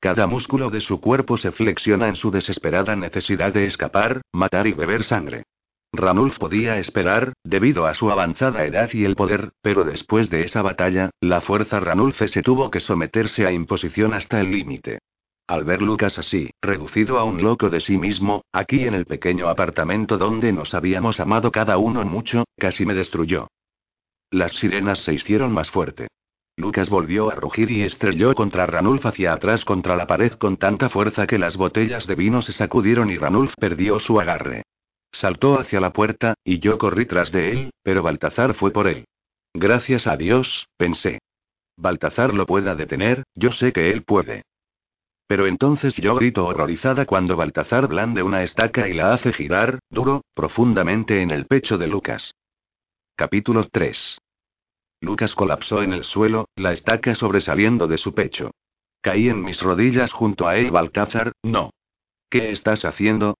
Cada 0.00 0.26
músculo 0.26 0.70
de 0.70 0.80
su 0.80 0.98
cuerpo 0.98 1.36
se 1.36 1.52
flexiona 1.52 2.08
en 2.08 2.16
su 2.16 2.30
desesperada 2.30 2.96
necesidad 2.96 3.52
de 3.52 3.66
escapar, 3.66 4.22
matar 4.32 4.66
y 4.66 4.72
beber 4.72 5.04
sangre. 5.04 5.44
Ranulf 5.92 6.38
podía 6.38 6.78
esperar, 6.78 7.34
debido 7.44 7.86
a 7.86 7.94
su 7.94 8.10
avanzada 8.10 8.64
edad 8.64 8.88
y 8.94 9.04
el 9.04 9.14
poder, 9.14 9.50
pero 9.60 9.84
después 9.84 10.30
de 10.30 10.44
esa 10.44 10.62
batalla, 10.62 11.10
la 11.20 11.42
fuerza 11.42 11.80
Ranulfe 11.80 12.28
se 12.28 12.42
tuvo 12.42 12.70
que 12.70 12.80
someterse 12.80 13.44
a 13.44 13.52
imposición 13.52 14.14
hasta 14.14 14.40
el 14.40 14.50
límite. 14.50 15.00
Al 15.46 15.64
ver 15.64 15.82
Lucas 15.82 16.16
así, 16.16 16.48
reducido 16.62 17.18
a 17.18 17.24
un 17.24 17.42
loco 17.42 17.68
de 17.68 17.80
sí 17.80 17.98
mismo, 17.98 18.44
aquí 18.52 18.86
en 18.86 18.94
el 18.94 19.04
pequeño 19.04 19.48
apartamento 19.48 20.16
donde 20.16 20.52
nos 20.52 20.72
habíamos 20.72 21.20
amado 21.20 21.50
cada 21.50 21.76
uno 21.76 22.04
mucho, 22.04 22.44
casi 22.56 22.86
me 22.86 22.94
destruyó. 22.94 23.48
Las 24.30 24.52
sirenas 24.52 25.00
se 25.00 25.12
hicieron 25.12 25.52
más 25.52 25.70
fuerte. 25.70 26.06
Lucas 26.56 26.90
volvió 26.90 27.30
a 27.30 27.34
rugir 27.34 27.70
y 27.70 27.82
estrelló 27.82 28.34
contra 28.34 28.66
Ranulf 28.66 29.06
hacia 29.06 29.32
atrás 29.32 29.64
contra 29.64 29.96
la 29.96 30.06
pared 30.06 30.32
con 30.32 30.56
tanta 30.56 30.90
fuerza 30.90 31.26
que 31.26 31.38
las 31.38 31.56
botellas 31.56 32.06
de 32.06 32.14
vino 32.14 32.42
se 32.42 32.52
sacudieron 32.52 33.10
y 33.10 33.16
Ranulf 33.16 33.54
perdió 33.58 33.98
su 33.98 34.20
agarre. 34.20 34.62
Saltó 35.12 35.58
hacia 35.58 35.80
la 35.80 35.92
puerta, 35.92 36.34
y 36.44 36.60
yo 36.60 36.78
corrí 36.78 37.06
tras 37.06 37.32
de 37.32 37.50
él, 37.50 37.70
pero 37.82 38.02
Baltazar 38.02 38.54
fue 38.54 38.70
por 38.70 38.86
él. 38.86 39.06
Gracias 39.54 40.06
a 40.06 40.16
Dios, 40.16 40.66
pensé. 40.76 41.18
Baltazar 41.76 42.34
lo 42.34 42.46
pueda 42.46 42.74
detener, 42.74 43.24
yo 43.34 43.52
sé 43.52 43.72
que 43.72 43.90
él 43.90 44.02
puede. 44.02 44.42
Pero 45.26 45.46
entonces 45.46 45.94
yo 45.96 46.14
grito 46.16 46.44
horrorizada 46.44 47.06
cuando 47.06 47.36
Baltazar 47.36 47.86
blande 47.86 48.22
una 48.22 48.42
estaca 48.42 48.88
y 48.88 48.92
la 48.92 49.14
hace 49.14 49.32
girar, 49.32 49.78
duro, 49.88 50.22
profundamente 50.34 51.22
en 51.22 51.30
el 51.30 51.46
pecho 51.46 51.78
de 51.78 51.86
Lucas. 51.86 52.32
Capítulo 53.16 53.68
3. 53.70 54.18
Lucas 55.00 55.34
colapsó 55.34 55.82
en 55.82 55.92
el 55.92 56.04
suelo, 56.04 56.48
la 56.56 56.72
estaca 56.72 57.14
sobresaliendo 57.14 57.88
de 57.88 57.98
su 57.98 58.14
pecho. 58.14 58.50
Caí 59.02 59.28
en 59.28 59.42
mis 59.42 59.60
rodillas 59.62 60.12
junto 60.12 60.46
a 60.46 60.56
él. 60.56 60.70
Baltazar, 60.70 61.32
no. 61.42 61.70
¿Qué 62.28 62.50
estás 62.50 62.84
haciendo? 62.84 63.36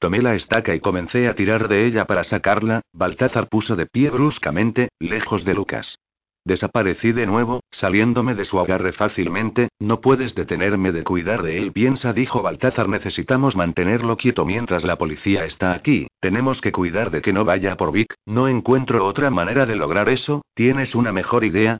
Tomé 0.00 0.20
la 0.20 0.34
estaca 0.34 0.74
y 0.74 0.80
comencé 0.80 1.28
a 1.28 1.34
tirar 1.34 1.68
de 1.68 1.86
ella 1.86 2.04
para 2.06 2.24
sacarla. 2.24 2.82
Baltazar 2.92 3.48
puso 3.48 3.76
de 3.76 3.86
pie 3.86 4.10
bruscamente, 4.10 4.88
lejos 4.98 5.44
de 5.44 5.54
Lucas. 5.54 5.98
Desaparecí 6.46 7.12
de 7.12 7.24
nuevo, 7.24 7.60
saliéndome 7.70 8.34
de 8.34 8.44
su 8.44 8.60
agarre 8.60 8.92
fácilmente, 8.92 9.70
no 9.78 10.02
puedes 10.02 10.34
detenerme 10.34 10.92
de 10.92 11.02
cuidar 11.02 11.42
de 11.42 11.56
él, 11.56 11.72
piensa, 11.72 12.12
dijo 12.12 12.42
Baltázar, 12.42 12.86
necesitamos 12.86 13.56
mantenerlo 13.56 14.18
quieto 14.18 14.44
mientras 14.44 14.84
la 14.84 14.96
policía 14.96 15.46
está 15.46 15.72
aquí, 15.72 16.06
tenemos 16.20 16.60
que 16.60 16.70
cuidar 16.70 17.10
de 17.10 17.22
que 17.22 17.32
no 17.32 17.46
vaya 17.46 17.76
por 17.76 17.92
Vic, 17.92 18.14
no 18.26 18.46
encuentro 18.46 19.06
otra 19.06 19.30
manera 19.30 19.64
de 19.64 19.76
lograr 19.76 20.10
eso, 20.10 20.42
¿tienes 20.52 20.94
una 20.94 21.12
mejor 21.12 21.44
idea? 21.44 21.78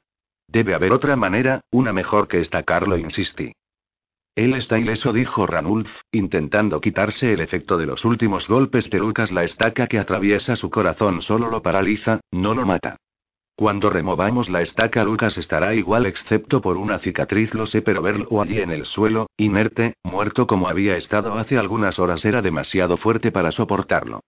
Debe 0.48 0.74
haber 0.74 0.92
otra 0.92 1.14
manera, 1.14 1.60
una 1.70 1.92
mejor 1.92 2.26
que 2.26 2.40
esta, 2.40 2.62
Carlo, 2.62 2.96
insistí. 2.96 3.52
Él 4.34 4.54
está 4.54 4.78
ileso, 4.78 5.12
dijo 5.12 5.46
Ranulf, 5.46 5.90
intentando 6.10 6.80
quitarse 6.80 7.34
el 7.34 7.40
efecto 7.40 7.76
de 7.76 7.86
los 7.86 8.04
últimos 8.04 8.48
golpes 8.48 8.90
de 8.90 8.98
Lucas. 8.98 9.30
La 9.30 9.44
estaca 9.44 9.86
que 9.86 9.98
atraviesa 9.98 10.56
su 10.56 10.70
corazón 10.70 11.22
solo 11.22 11.50
lo 11.50 11.62
paraliza, 11.62 12.20
no 12.32 12.54
lo 12.54 12.66
mata. 12.66 12.96
Cuando 13.56 13.88
removamos 13.88 14.48
la 14.48 14.62
estaca 14.62 15.04
Lucas 15.04 15.38
estará 15.38 15.74
igual 15.74 16.06
excepto 16.06 16.60
por 16.60 16.76
una 16.76 16.98
cicatriz, 16.98 17.54
lo 17.54 17.66
sé, 17.66 17.82
pero 17.82 18.02
verlo 18.02 18.42
allí 18.42 18.60
en 18.60 18.72
el 18.72 18.84
suelo, 18.84 19.28
inerte, 19.36 19.94
muerto 20.02 20.48
como 20.48 20.68
había 20.68 20.96
estado 20.96 21.34
hace 21.34 21.56
algunas 21.56 22.00
horas 22.00 22.24
era 22.24 22.42
demasiado 22.42 22.96
fuerte 22.96 23.30
para 23.30 23.52
soportarlo. 23.52 24.22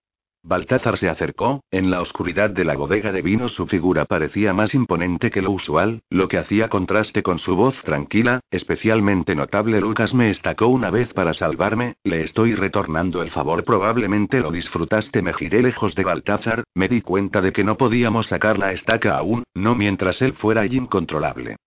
Baltázar 0.47 0.97
se 0.97 1.09
acercó, 1.09 1.61
en 1.71 1.91
la 1.91 2.01
oscuridad 2.01 2.49
de 2.49 2.63
la 2.63 2.77
bodega 2.77 3.11
de 3.11 3.21
vino 3.21 3.49
su 3.49 3.67
figura 3.67 4.05
parecía 4.05 4.53
más 4.53 4.73
imponente 4.73 5.29
que 5.29 5.41
lo 5.41 5.51
usual, 5.51 6.03
lo 6.09 6.29
que 6.29 6.37
hacía 6.37 6.69
contraste 6.69 7.21
con 7.21 7.37
su 7.37 7.57
voz 7.57 7.75
tranquila, 7.83 8.39
especialmente 8.49 9.35
notable. 9.35 9.81
Lucas 9.81 10.13
me 10.13 10.29
estacó 10.29 10.67
una 10.67 10.89
vez 10.89 11.11
para 11.11 11.33
salvarme, 11.33 11.95
le 12.05 12.23
estoy 12.23 12.55
retornando 12.55 13.21
el 13.21 13.31
favor, 13.31 13.65
probablemente 13.65 14.39
lo 14.39 14.49
disfrutaste. 14.49 15.21
Me 15.21 15.33
giré 15.33 15.61
lejos 15.61 15.95
de 15.95 16.05
Baltázar, 16.05 16.63
me 16.73 16.87
di 16.87 17.01
cuenta 17.01 17.41
de 17.41 17.51
que 17.51 17.65
no 17.65 17.75
podíamos 17.75 18.27
sacar 18.27 18.57
la 18.57 18.71
estaca 18.71 19.17
aún, 19.17 19.43
no 19.53 19.75
mientras 19.75 20.21
él 20.21 20.31
fuera 20.31 20.65
incontrolable. 20.65 21.57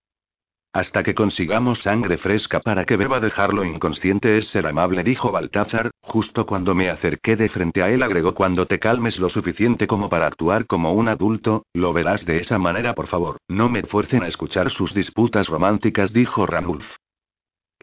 Hasta 0.73 1.03
que 1.03 1.13
consigamos 1.13 1.81
sangre 1.81 2.17
fresca 2.17 2.61
para 2.61 2.85
que 2.85 2.95
beba 2.95 3.19
dejarlo 3.19 3.65
inconsciente 3.65 4.37
es 4.37 4.47
ser 4.51 4.65
amable, 4.67 5.03
dijo 5.03 5.29
Baltázar, 5.29 5.91
justo 5.99 6.45
cuando 6.45 6.73
me 6.73 6.89
acerqué 6.89 7.35
de 7.35 7.49
frente 7.49 7.83
a 7.83 7.89
él 7.89 8.01
agregó 8.01 8.33
cuando 8.33 8.65
te 8.67 8.79
calmes 8.79 9.19
lo 9.19 9.29
suficiente 9.29 9.85
como 9.85 10.07
para 10.07 10.27
actuar 10.27 10.67
como 10.67 10.93
un 10.93 11.09
adulto, 11.09 11.65
lo 11.73 11.91
verás 11.91 12.25
de 12.25 12.37
esa 12.37 12.57
manera 12.57 12.95
por 12.95 13.07
favor, 13.07 13.35
no 13.49 13.67
me 13.67 13.83
fuercen 13.83 14.23
a 14.23 14.27
escuchar 14.27 14.71
sus 14.71 14.93
disputas 14.93 15.47
románticas, 15.47 16.13
dijo 16.13 16.45
Ranulf. 16.45 16.85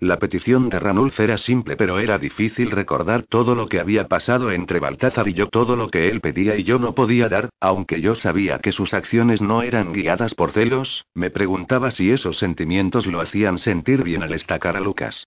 La 0.00 0.20
petición 0.20 0.68
de 0.68 0.78
Ranulf 0.78 1.18
era 1.18 1.38
simple, 1.38 1.76
pero 1.76 1.98
era 1.98 2.18
difícil 2.18 2.70
recordar 2.70 3.24
todo 3.24 3.56
lo 3.56 3.68
que 3.68 3.80
había 3.80 4.06
pasado 4.06 4.52
entre 4.52 4.78
Baltázar 4.78 5.26
y 5.26 5.34
yo, 5.34 5.48
todo 5.48 5.74
lo 5.74 5.88
que 5.88 6.08
él 6.08 6.20
pedía 6.20 6.54
y 6.56 6.62
yo 6.62 6.78
no 6.78 6.94
podía 6.94 7.28
dar, 7.28 7.50
aunque 7.60 8.00
yo 8.00 8.14
sabía 8.14 8.60
que 8.60 8.70
sus 8.70 8.94
acciones 8.94 9.40
no 9.40 9.62
eran 9.62 9.92
guiadas 9.92 10.34
por 10.34 10.52
celos, 10.52 11.04
me 11.14 11.30
preguntaba 11.30 11.90
si 11.90 12.12
esos 12.12 12.38
sentimientos 12.38 13.06
lo 13.06 13.20
hacían 13.20 13.58
sentir 13.58 14.04
bien 14.04 14.22
al 14.22 14.34
estacar 14.34 14.76
a 14.76 14.80
Lucas. 14.80 15.26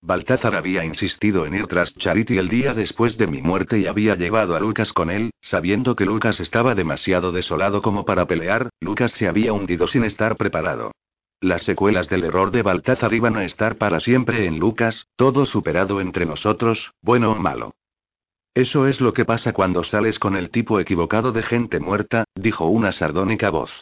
Baltázar 0.00 0.54
había 0.54 0.86
insistido 0.86 1.44
en 1.44 1.54
ir 1.54 1.66
tras 1.66 1.94
Charity 1.94 2.38
el 2.38 2.48
día 2.48 2.72
después 2.72 3.18
de 3.18 3.26
mi 3.26 3.42
muerte 3.42 3.78
y 3.78 3.86
había 3.86 4.16
llevado 4.16 4.56
a 4.56 4.60
Lucas 4.60 4.92
con 4.94 5.10
él, 5.10 5.32
sabiendo 5.42 5.96
que 5.96 6.06
Lucas 6.06 6.40
estaba 6.40 6.74
demasiado 6.74 7.30
desolado 7.30 7.82
como 7.82 8.06
para 8.06 8.26
pelear, 8.26 8.70
Lucas 8.80 9.12
se 9.12 9.28
había 9.28 9.52
hundido 9.52 9.86
sin 9.86 10.04
estar 10.04 10.36
preparado. 10.36 10.92
Las 11.42 11.64
secuelas 11.64 12.08
del 12.08 12.22
error 12.22 12.52
de 12.52 12.62
Baltázar 12.62 13.12
iban 13.12 13.36
a 13.36 13.44
estar 13.44 13.76
para 13.76 13.98
siempre 13.98 14.46
en 14.46 14.60
Lucas, 14.60 15.08
todo 15.16 15.44
superado 15.44 16.00
entre 16.00 16.24
nosotros, 16.24 16.92
bueno 17.02 17.32
o 17.32 17.34
malo. 17.34 17.74
Eso 18.54 18.86
es 18.86 19.00
lo 19.00 19.12
que 19.12 19.24
pasa 19.24 19.52
cuando 19.52 19.82
sales 19.82 20.20
con 20.20 20.36
el 20.36 20.50
tipo 20.50 20.78
equivocado 20.78 21.32
de 21.32 21.42
gente 21.42 21.80
muerta, 21.80 22.26
dijo 22.36 22.66
una 22.66 22.92
sardónica 22.92 23.50
voz. 23.50 23.72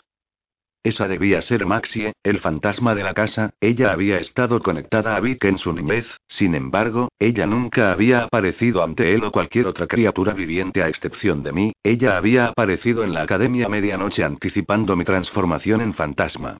Esa 0.82 1.06
debía 1.06 1.42
ser 1.42 1.66
Maxie, 1.66 2.14
el 2.22 2.40
fantasma 2.40 2.94
de 2.94 3.02
la 3.02 3.12
casa, 3.12 3.50
ella 3.60 3.92
había 3.92 4.16
estado 4.16 4.60
conectada 4.60 5.14
a 5.14 5.20
Vic 5.20 5.44
en 5.44 5.58
su 5.58 5.74
niñez, 5.74 6.06
sin 6.28 6.54
embargo, 6.54 7.10
ella 7.18 7.44
nunca 7.44 7.92
había 7.92 8.22
aparecido 8.22 8.82
ante 8.82 9.12
él 9.12 9.22
o 9.22 9.32
cualquier 9.32 9.66
otra 9.66 9.86
criatura 9.86 10.32
viviente 10.32 10.82
a 10.82 10.88
excepción 10.88 11.42
de 11.42 11.52
mí, 11.52 11.72
ella 11.82 12.16
había 12.16 12.46
aparecido 12.46 13.04
en 13.04 13.12
la 13.12 13.20
academia 13.20 13.68
medianoche 13.68 14.24
anticipando 14.24 14.96
mi 14.96 15.04
transformación 15.04 15.82
en 15.82 15.92
fantasma. 15.92 16.56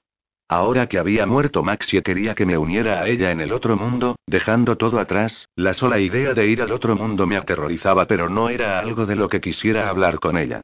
Ahora 0.51 0.87
que 0.87 0.99
había 0.99 1.25
muerto 1.25 1.63
Maxie 1.63 2.01
quería 2.01 2.35
que 2.35 2.45
me 2.45 2.57
uniera 2.57 2.99
a 2.99 3.07
ella 3.07 3.31
en 3.31 3.39
el 3.39 3.53
otro 3.53 3.77
mundo, 3.77 4.17
dejando 4.27 4.75
todo 4.75 4.99
atrás, 4.99 5.47
la 5.55 5.73
sola 5.73 5.97
idea 5.97 6.33
de 6.33 6.45
ir 6.45 6.61
al 6.61 6.73
otro 6.73 6.97
mundo 6.97 7.25
me 7.25 7.37
aterrorizaba 7.37 8.05
pero 8.05 8.27
no 8.27 8.49
era 8.49 8.77
algo 8.77 9.05
de 9.05 9.15
lo 9.15 9.29
que 9.29 9.39
quisiera 9.39 9.87
hablar 9.87 10.19
con 10.19 10.37
ella. 10.37 10.59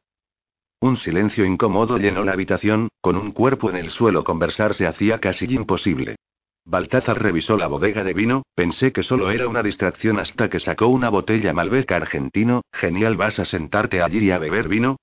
Un 0.81 0.97
silencio 0.97 1.45
incómodo 1.45 1.97
llenó 1.97 2.25
la 2.25 2.33
habitación, 2.33 2.89
con 2.99 3.15
un 3.15 3.31
cuerpo 3.31 3.69
en 3.69 3.77
el 3.77 3.89
suelo 3.91 4.25
conversar 4.25 4.73
se 4.73 4.87
hacía 4.87 5.19
casi 5.19 5.45
imposible. 5.45 6.17
Baltazar 6.65 7.23
revisó 7.23 7.55
la 7.55 7.67
bodega 7.67 8.03
de 8.03 8.13
vino, 8.13 8.43
pensé 8.55 8.91
que 8.91 9.03
solo 9.03 9.31
era 9.31 9.47
una 9.47 9.63
distracción 9.63 10.19
hasta 10.19 10.49
que 10.49 10.59
sacó 10.59 10.87
una 10.87 11.07
botella 11.07 11.53
Malbec 11.53 11.89
argentino, 11.93 12.61
genial, 12.73 13.15
¿vas 13.15 13.39
a 13.39 13.45
sentarte 13.45 14.01
allí 14.01 14.19
y 14.25 14.31
a 14.31 14.37
beber 14.37 14.67
vino? 14.67 14.97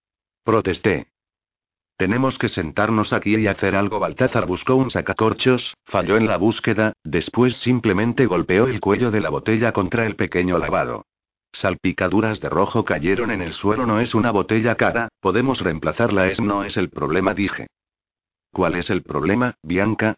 Protesté. 0.45 1.07
Tenemos 1.97 2.37
que 2.39 2.49
sentarnos 2.49 3.13
aquí 3.13 3.37
y 3.37 3.47
hacer 3.47 3.77
algo. 3.77 4.01
Baltazar 4.01 4.47
buscó 4.47 4.75
un 4.75 4.91
sacacorchos, 4.91 5.75
falló 5.85 6.17
en 6.17 6.27
la 6.27 6.37
búsqueda, 6.37 6.93
después 7.05 7.57
simplemente 7.59 8.27
golpeó 8.27 8.67
el 8.67 8.81
cuello 8.81 9.11
de 9.11 9.21
la 9.21 9.31
botella 9.31 9.73
contra 9.73 10.07
el 10.07 10.17
pequeño 10.17 10.59
lavado. 10.59 11.05
Salpicaduras 11.53 12.41
de 12.41 12.49
rojo 12.49 12.85
cayeron 12.85 13.31
en 13.31 13.41
el 13.41 13.53
suelo. 13.53 13.87
No 13.87 14.01
es 14.01 14.15
una 14.15 14.33
botella 14.33 14.75
cara, 14.75 15.09
podemos 15.21 15.61
reemplazarla. 15.61 16.27
Es 16.27 16.41
no 16.41 16.65
es 16.65 16.77
el 16.77 16.91
problema, 16.91 17.33
dije. 17.33 17.69
¿Cuál 18.53 18.75
es 18.75 18.91
el 18.91 19.03
problema, 19.03 19.55
Bianca? 19.63 20.17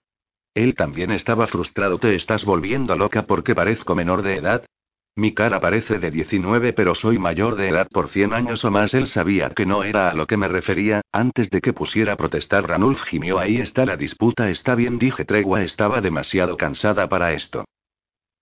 Él 0.55 0.74
también 0.74 1.11
estaba 1.11 1.47
frustrado. 1.47 1.99
¿Te 1.99 2.14
estás 2.14 2.47
volviendo 2.47 2.97
loca 2.97 3.27
porque 3.27 3.55
parezco 3.55 3.95
menor 3.95 4.22
de 4.22 4.37
edad? 4.37 4.64
Mi 5.19 5.33
cara 5.33 5.61
parece 5.61 5.99
de 5.99 6.11
19 6.11 6.75
pero 6.75 6.95
soy 6.95 7.19
mayor 7.19 7.57
de 7.57 7.71
edad 7.71 7.89
por 7.91 8.11
100 8.11 8.35
años 8.35 8.62
o 8.67 8.71
más. 8.71 8.93
Él 8.93 9.09
sabía 9.09 9.49
que 9.49 9.64
no 9.64 9.83
era 9.83 10.11
a 10.11 10.14
lo 10.14 10.27
que 10.27 10.37
me 10.37 10.47
refería, 10.47 11.01
antes 11.11 11.49
de 11.49 11.62
que 11.62 11.73
pusiera 11.73 12.12
a 12.12 12.17
protestar 12.17 12.69
Ranulf 12.69 13.03
gimió. 13.05 13.39
Ahí 13.39 13.57
está 13.57 13.87
la 13.87 13.97
disputa, 13.97 14.51
está 14.51 14.75
bien, 14.75 14.99
dije 14.99 15.25
tregua, 15.25 15.62
estaba 15.62 16.03
demasiado 16.03 16.59
cansada 16.59 17.09
para 17.09 17.33
esto. 17.33 17.64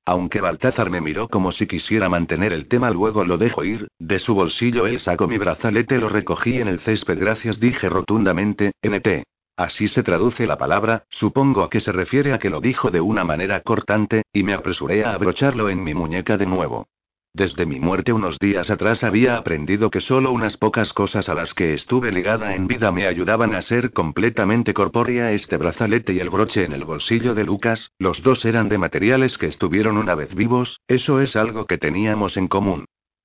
Aunque 0.05 0.41
Baltazar 0.41 0.91
me 0.91 1.01
miró 1.01 1.29
como 1.29 1.53
si 1.53 1.69
quisiera 1.69 2.09
mantener 2.09 2.53
el 2.53 2.67
tema, 2.67 2.91
luego 2.91 3.25
lo 3.25 3.39
dejó 3.39 3.63
ir, 3.65 3.87
de 4.01 4.19
su 4.19 4.35
bolsillo 4.35 4.89
él 4.89 4.99
sacó 4.99 5.29
mi 5.29 5.39
brazalete, 5.39 5.99
lo 5.99 6.09
recogí 6.09 6.61
en 6.61 6.67
el 6.67 6.81
césped, 6.81 7.19
gracias, 7.19 7.61
dije 7.61 7.89
rotundamente, 7.89 8.73
NT. 8.83 9.23
Así 9.57 9.87
se 9.89 10.03
traduce 10.03 10.47
la 10.47 10.59
palabra, 10.59 11.05
supongo 11.11 11.69
que 11.71 11.81
se 11.81 11.93
refiere 11.93 12.33
a 12.33 12.39
que 12.39 12.51
lo 12.51 12.61
dijo 12.61 12.91
de 12.91 13.01
una 13.01 13.23
manera 13.23 13.61
cortante, 13.61 14.23
y 14.33 14.43
me 14.43 14.53
apresuré 14.53 15.05
a 15.05 15.15
abrocharlo 15.15 15.69
en 15.69 15.85
mi 15.85 15.95
muñeca 15.95 16.37
de 16.37 16.47
nuevo. 16.47 16.89
Desde 17.37 17.67
mi 17.67 17.81
muerte 17.81 18.13
unos 18.13 18.39
días 18.39 18.71
atrás 18.71 19.03
había 19.03 19.37
aprendido 19.37 19.91
que 19.91 20.01
solo 20.01 20.31
unas 20.31 20.57
pocas 20.57 20.93
cosas 20.93 21.29
a 21.29 21.35
las 21.35 21.53
que 21.53 21.75
estuve 21.75 22.13
ligada 22.13 22.55
en 22.55 22.69
vida 22.69 22.93
me 22.93 23.09
ayudaban 23.09 23.57
a 23.57 23.63
ser 23.63 23.93
completamente 23.93 24.73
corpórea. 24.73 25.33
Este 25.33 25.57
brazalete 25.57 26.13
y 26.13 26.21
el 26.21 26.31
broche 26.31 26.65
en 26.65 26.73
el 26.73 26.85
bolsillo 26.85 27.35
de 27.35 27.43
Lucas, 27.43 27.91
los 27.99 28.23
dos 28.23 28.45
eran 28.45 28.69
de 28.69 28.79
materiales 28.79 29.37
que 29.37 29.47
estuvieron 29.47 29.97
una 29.97 30.15
vez 30.15 30.33
vivos, 30.35 30.81
eso 30.87 31.21
es 31.21 31.35
algo 31.35 31.67
que 31.67 31.79
teníamos 31.79 32.37
en 32.37 32.47
común. 32.47 32.85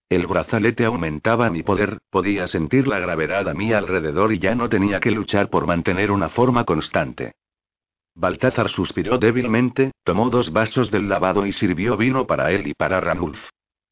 El 0.09 0.25
brazalete 0.25 0.85
aumentaba 0.85 1.51
mi 1.51 1.61
poder, 1.61 1.99
podía 2.09 2.47
sentir 2.47 2.87
la 2.87 2.97
gravedad 2.97 3.47
a 3.47 3.53
mi 3.53 3.73
alrededor 3.73 4.33
y 4.33 4.39
ya 4.39 4.55
no 4.55 4.67
tenía 4.67 4.99
que 4.99 5.11
luchar 5.11 5.51
por 5.51 5.67
mantener 5.67 6.09
una 6.09 6.29
forma 6.29 6.63
constante. 6.63 7.33
Baltazar 8.15 8.69
suspiró 8.69 9.19
débilmente, 9.19 9.91
tomó 10.03 10.31
dos 10.31 10.51
vasos 10.51 10.89
del 10.89 11.07
lavado 11.07 11.45
y 11.45 11.53
sirvió 11.53 11.95
vino 11.95 12.25
para 12.25 12.51
él 12.51 12.65
y 12.65 12.73
para 12.73 12.99
Ranulf. 12.99 13.39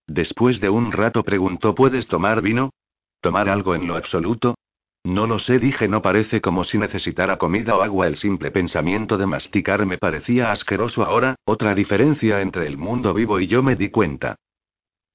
Después 0.07 0.59
de 0.59 0.69
un 0.69 0.91
rato 0.91 1.21
preguntó 1.23 1.75
¿Puedes 1.75 2.07
tomar 2.07 2.41
vino? 2.41 2.71
¿Tomar 3.21 3.47
algo 3.47 3.75
en 3.75 3.87
lo 3.87 3.95
absoluto? 3.95 4.55
No 5.03 5.27
lo 5.27 5.37
sé, 5.37 5.59
dije, 5.59 5.87
no 5.87 6.01
parece 6.01 6.41
como 6.41 6.63
si 6.63 6.79
necesitara 6.79 7.37
comida 7.37 7.75
o 7.75 7.83
agua. 7.83 8.07
El 8.07 8.17
simple 8.17 8.49
pensamiento 8.49 9.17
de 9.17 9.27
masticar 9.27 9.85
me 9.85 9.99
parecía 9.99 10.51
asqueroso 10.51 11.05
ahora, 11.05 11.35
otra 11.45 11.75
diferencia 11.75 12.41
entre 12.41 12.65
el 12.65 12.77
mundo 12.77 13.13
vivo 13.13 13.39
y 13.39 13.47
yo 13.47 13.61
me 13.61 13.75
di 13.75 13.89
cuenta. 13.89 14.35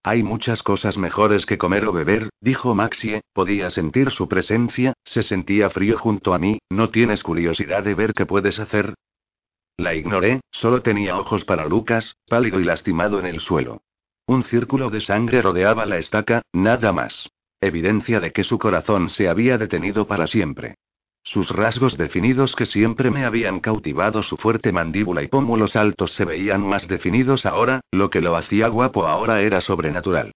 Hay 0.04 0.24
muchas 0.24 0.64
cosas 0.64 0.96
mejores 0.96 1.46
que 1.46 1.58
comer 1.58 1.86
o 1.86 1.92
beber, 1.92 2.30
dijo 2.40 2.74
Maxie, 2.74 3.20
podía 3.32 3.70
sentir 3.70 4.10
su 4.10 4.28
presencia, 4.28 4.94
se 5.04 5.22
sentía 5.22 5.70
frío 5.70 5.96
junto 5.96 6.34
a 6.34 6.38
mí, 6.38 6.58
¿no 6.70 6.90
tienes 6.90 7.22
curiosidad 7.22 7.84
de 7.84 7.94
ver 7.94 8.12
qué 8.12 8.26
puedes 8.26 8.58
hacer? 8.58 8.94
La 9.76 9.94
ignoré, 9.94 10.40
solo 10.50 10.82
tenía 10.82 11.16
ojos 11.16 11.44
para 11.44 11.66
Lucas, 11.66 12.16
pálido 12.28 12.58
y 12.58 12.64
lastimado 12.64 13.20
en 13.20 13.26
el 13.26 13.40
suelo. 13.40 13.82
Un 14.26 14.42
círculo 14.44 14.90
de 14.90 15.00
sangre 15.00 15.40
rodeaba 15.40 15.86
la 15.86 15.98
estaca, 15.98 16.42
nada 16.52 16.92
más. 16.92 17.30
Evidencia 17.60 18.18
de 18.18 18.32
que 18.32 18.42
su 18.42 18.58
corazón 18.58 19.08
se 19.08 19.28
había 19.28 19.56
detenido 19.56 20.08
para 20.08 20.26
siempre. 20.26 20.74
Sus 21.24 21.50
rasgos 21.50 21.96
definidos 21.96 22.54
que 22.56 22.66
siempre 22.66 23.10
me 23.10 23.24
habían 23.24 23.60
cautivado, 23.60 24.22
su 24.22 24.36
fuerte 24.36 24.72
mandíbula 24.72 25.22
y 25.22 25.28
pómulos 25.28 25.76
altos 25.76 26.12
se 26.12 26.24
veían 26.24 26.66
más 26.66 26.88
definidos 26.88 27.46
ahora, 27.46 27.80
lo 27.92 28.10
que 28.10 28.20
lo 28.20 28.36
hacía 28.36 28.68
guapo 28.68 29.06
ahora 29.06 29.40
era 29.40 29.60
sobrenatural. 29.60 30.32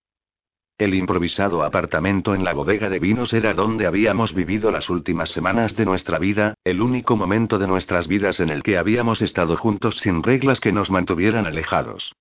El 0.78 0.94
improvisado 0.94 1.64
apartamento 1.64 2.34
en 2.34 2.44
la 2.44 2.52
bodega 2.52 2.90
de 2.90 2.98
vinos 2.98 3.32
era 3.32 3.54
donde 3.54 3.86
habíamos 3.86 4.34
vivido 4.34 4.70
las 4.70 4.90
últimas 4.90 5.30
semanas 5.30 5.74
de 5.74 5.86
nuestra 5.86 6.18
vida, 6.18 6.54
el 6.64 6.82
único 6.82 7.16
momento 7.16 7.58
de 7.58 7.66
nuestras 7.66 8.06
vidas 8.06 8.40
en 8.40 8.50
el 8.50 8.62
que 8.62 8.76
habíamos 8.76 9.22
estado 9.22 9.56
juntos 9.56 9.96
sin 10.02 10.22
reglas 10.22 10.60
que 10.60 10.72
nos 10.72 10.90
mantuvieran 10.90 11.46
alejados. 11.46 12.12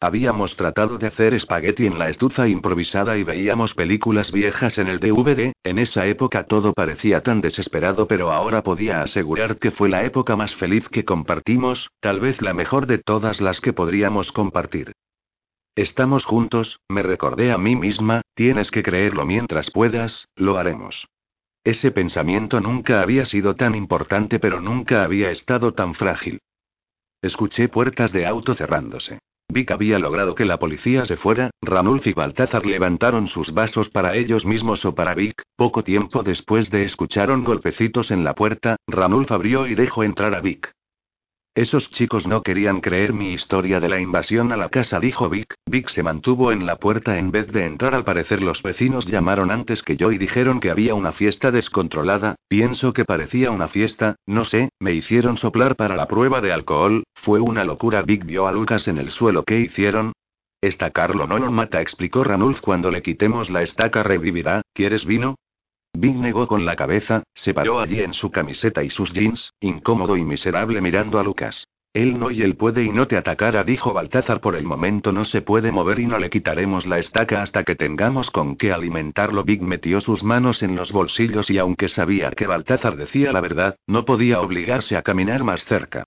Habíamos 0.00 0.56
tratado 0.56 0.98
de 0.98 1.06
hacer 1.06 1.34
espagueti 1.34 1.86
en 1.86 1.98
la 1.98 2.10
estufa 2.10 2.46
improvisada 2.48 3.16
y 3.16 3.24
veíamos 3.24 3.74
películas 3.74 4.32
viejas 4.32 4.76
en 4.78 4.88
el 4.88 5.00
DVD, 5.00 5.52
en 5.64 5.78
esa 5.78 6.06
época 6.06 6.44
todo 6.44 6.72
parecía 6.74 7.22
tan 7.22 7.40
desesperado 7.40 8.06
pero 8.06 8.30
ahora 8.30 8.62
podía 8.62 9.02
asegurar 9.02 9.58
que 9.58 9.70
fue 9.70 9.88
la 9.88 10.04
época 10.04 10.36
más 10.36 10.54
feliz 10.56 10.88
que 10.90 11.04
compartimos, 11.04 11.88
tal 12.00 12.20
vez 12.20 12.42
la 12.42 12.52
mejor 12.52 12.86
de 12.86 12.98
todas 12.98 13.40
las 13.40 13.60
que 13.60 13.72
podríamos 13.72 14.30
compartir. 14.32 14.92
Estamos 15.76 16.24
juntos, 16.24 16.78
me 16.88 17.02
recordé 17.02 17.50
a 17.50 17.58
mí 17.58 17.74
misma, 17.74 18.22
tienes 18.34 18.70
que 18.70 18.82
creerlo 18.82 19.24
mientras 19.24 19.70
puedas, 19.70 20.28
lo 20.36 20.56
haremos. 20.58 21.06
Ese 21.64 21.90
pensamiento 21.90 22.60
nunca 22.60 23.00
había 23.00 23.24
sido 23.24 23.56
tan 23.56 23.74
importante 23.74 24.38
pero 24.38 24.60
nunca 24.60 25.02
había 25.02 25.30
estado 25.30 25.72
tan 25.72 25.94
frágil. 25.94 26.40
Escuché 27.22 27.68
puertas 27.68 28.12
de 28.12 28.26
auto 28.26 28.54
cerrándose. 28.54 29.18
Vic 29.54 29.70
había 29.70 29.98
logrado 29.98 30.34
que 30.34 30.44
la 30.44 30.58
policía 30.58 31.06
se 31.06 31.16
fuera, 31.16 31.50
Ranulf 31.62 32.06
y 32.06 32.12
Baltazar 32.12 32.66
levantaron 32.66 33.28
sus 33.28 33.52
vasos 33.52 33.88
para 33.88 34.16
ellos 34.16 34.44
mismos 34.44 34.84
o 34.84 34.94
para 34.94 35.14
Vic, 35.14 35.42
poco 35.56 35.84
tiempo 35.84 36.22
después 36.22 36.70
de 36.70 36.84
escucharon 36.84 37.44
golpecitos 37.44 38.10
en 38.10 38.24
la 38.24 38.34
puerta, 38.34 38.76
Ranulf 38.86 39.30
abrió 39.30 39.66
y 39.66 39.74
dejó 39.74 40.02
entrar 40.02 40.34
a 40.34 40.40
Vic. 40.40 40.72
Esos 41.56 41.88
chicos 41.92 42.26
no 42.26 42.42
querían 42.42 42.80
creer 42.80 43.12
mi 43.12 43.32
historia 43.32 43.78
de 43.78 43.88
la 43.88 44.00
invasión 44.00 44.50
a 44.50 44.56
la 44.56 44.70
casa, 44.70 44.98
dijo 44.98 45.28
Vic. 45.28 45.54
Vic 45.66 45.88
se 45.90 46.02
mantuvo 46.02 46.50
en 46.50 46.66
la 46.66 46.80
puerta 46.80 47.16
en 47.16 47.30
vez 47.30 47.46
de 47.52 47.64
entrar. 47.64 47.94
Al 47.94 48.02
parecer 48.02 48.42
los 48.42 48.60
vecinos 48.60 49.06
llamaron 49.06 49.52
antes 49.52 49.80
que 49.84 49.96
yo 49.96 50.10
y 50.10 50.18
dijeron 50.18 50.58
que 50.58 50.72
había 50.72 50.96
una 50.96 51.12
fiesta 51.12 51.52
descontrolada. 51.52 52.34
Pienso 52.48 52.92
que 52.92 53.04
parecía 53.04 53.52
una 53.52 53.68
fiesta, 53.68 54.16
no 54.26 54.44
sé, 54.44 54.70
me 54.80 54.94
hicieron 54.94 55.38
soplar 55.38 55.76
para 55.76 55.94
la 55.94 56.08
prueba 56.08 56.40
de 56.40 56.52
alcohol, 56.52 57.04
fue 57.22 57.38
una 57.38 57.62
locura. 57.62 58.02
Vic 58.02 58.24
vio 58.24 58.48
a 58.48 58.52
Lucas 58.52 58.88
en 58.88 58.98
el 58.98 59.10
suelo. 59.10 59.44
¿Qué 59.44 59.60
hicieron? 59.60 60.12
Estacarlo 60.60 61.28
no 61.28 61.38
lo 61.38 61.52
mata, 61.52 61.80
explicó 61.80 62.24
Ranulf. 62.24 62.60
Cuando 62.62 62.90
le 62.90 63.00
quitemos 63.00 63.48
la 63.48 63.62
estaca 63.62 64.02
revivirá. 64.02 64.62
¿Quieres 64.72 65.04
vino? 65.04 65.36
Bing 65.94 66.20
negó 66.20 66.48
con 66.48 66.64
la 66.64 66.74
cabeza, 66.74 67.22
se 67.34 67.54
paró 67.54 67.80
allí 67.80 68.00
en 68.00 68.14
su 68.14 68.30
camiseta 68.30 68.82
y 68.82 68.90
sus 68.90 69.12
jeans, 69.12 69.52
incómodo 69.60 70.16
y 70.16 70.24
miserable 70.24 70.80
mirando 70.80 71.20
a 71.20 71.22
Lucas. 71.22 71.66
Él 71.92 72.18
no 72.18 72.32
y 72.32 72.42
él 72.42 72.56
puede 72.56 72.82
y 72.82 72.90
no 72.90 73.06
te 73.06 73.16
atacará, 73.16 73.62
dijo 73.62 73.92
Baltazar. 73.92 74.40
Por 74.40 74.56
el 74.56 74.64
momento 74.64 75.12
no 75.12 75.24
se 75.24 75.42
puede 75.42 75.70
mover 75.70 76.00
y 76.00 76.06
no 76.06 76.18
le 76.18 76.28
quitaremos 76.28 76.86
la 76.86 76.98
estaca 76.98 77.40
hasta 77.40 77.62
que 77.62 77.76
tengamos 77.76 78.32
con 78.32 78.56
qué 78.56 78.72
alimentarlo. 78.72 79.44
Big 79.44 79.62
metió 79.62 80.00
sus 80.00 80.24
manos 80.24 80.64
en 80.64 80.74
los 80.74 80.90
bolsillos 80.90 81.48
y 81.48 81.58
aunque 81.58 81.88
sabía 81.88 82.32
que 82.32 82.48
Baltazar 82.48 82.96
decía 82.96 83.30
la 83.32 83.40
verdad, 83.40 83.76
no 83.86 84.04
podía 84.04 84.40
obligarse 84.40 84.96
a 84.96 85.02
caminar 85.02 85.44
más 85.44 85.64
cerca. 85.66 86.02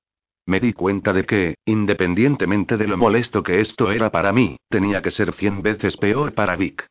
Me 0.46 0.60
di 0.60 0.74
cuenta 0.74 1.14
de 1.14 1.26
que, 1.26 1.56
independientemente 1.66 2.76
de 2.76 2.88
lo 2.88 2.98
molesto 2.98 3.42
que 3.42 3.62
esto 3.62 3.90
era 3.90 4.12
para 4.12 4.34
mí, 4.34 4.58
tenía 4.70 5.02
que 5.02 5.12
ser 5.12 5.34
cien 5.36 5.62
veces 5.62 5.96
peor 5.96 6.34
para 6.34 6.58
Vic. 6.58 6.86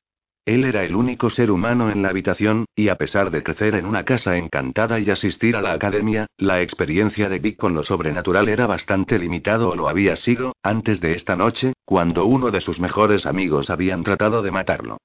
Él 0.46 0.64
era 0.64 0.84
el 0.84 0.94
único 0.94 1.28
ser 1.28 1.50
humano 1.50 1.90
en 1.90 2.02
la 2.02 2.10
habitación, 2.10 2.66
y 2.76 2.88
a 2.88 2.94
pesar 2.94 3.32
de 3.32 3.42
crecer 3.42 3.74
en 3.74 3.84
una 3.84 4.04
casa 4.04 4.36
encantada 4.36 5.00
y 5.00 5.10
asistir 5.10 5.56
a 5.56 5.60
la 5.60 5.72
academia, 5.72 6.28
la 6.38 6.62
experiencia 6.62 7.28
de 7.28 7.40
Vic 7.40 7.56
con 7.56 7.74
lo 7.74 7.82
sobrenatural 7.82 8.48
era 8.48 8.68
bastante 8.68 9.18
limitado 9.18 9.70
o 9.70 9.74
lo 9.74 9.88
había 9.88 10.14
sido, 10.14 10.54
antes 10.62 11.00
de 11.00 11.14
esta 11.14 11.34
noche, 11.34 11.72
cuando 11.84 12.26
uno 12.26 12.52
de 12.52 12.60
sus 12.60 12.78
mejores 12.78 13.26
amigos 13.26 13.70
habían 13.70 14.04
tratado 14.04 14.40
de 14.40 14.52
matarlo. 14.52 14.98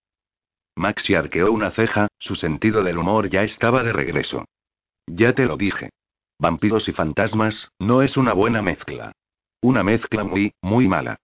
Maxi 0.75 1.15
arqueó 1.15 1.51
una 1.51 1.71
ceja, 1.71 2.07
su 2.19 2.35
sentido 2.35 2.83
del 2.83 2.99
humor 2.99 3.27
ya 3.27 3.41
estaba 3.41 3.83
de 3.83 3.93
regreso. 3.93 4.45
Ya 5.07 5.33
te 5.33 5.47
lo 5.47 5.57
dije. 5.57 5.89
Vampiros 6.37 6.87
y 6.87 6.91
fantasmas, 6.91 7.71
no 7.79 8.03
es 8.03 8.15
una 8.15 8.33
buena 8.33 8.61
mezcla. 8.61 9.11
Una 9.63 9.83
mezcla 9.83 10.23
muy, 10.23 10.53
muy 10.61 10.87
mala. 10.87 11.17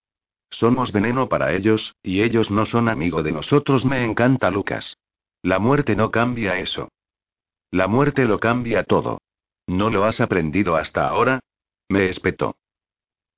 Somos 0.59 0.91
veneno 0.91 1.29
para 1.29 1.53
ellos, 1.53 1.95
y 2.01 2.23
ellos 2.23 2.49
no 2.49 2.65
son 2.65 2.89
amigo 2.89 3.21
de 3.21 3.31
nosotros. 3.31 3.85
Me 3.85 4.03
encanta 4.03 4.49
Lucas. 4.49 4.97
La 5.43 5.59
muerte 5.59 5.95
no 5.95 6.09
cambia 6.09 6.57
eso. 6.57 6.89
La 7.69 7.87
muerte 7.87 8.25
lo 8.25 8.39
cambia 8.39 8.83
todo. 8.83 9.19
¿No 9.67 9.91
lo 9.91 10.05
has 10.05 10.19
aprendido 10.19 10.75
hasta 10.75 11.07
ahora? 11.07 11.41
Me 11.89 12.09
espetó. 12.09 12.55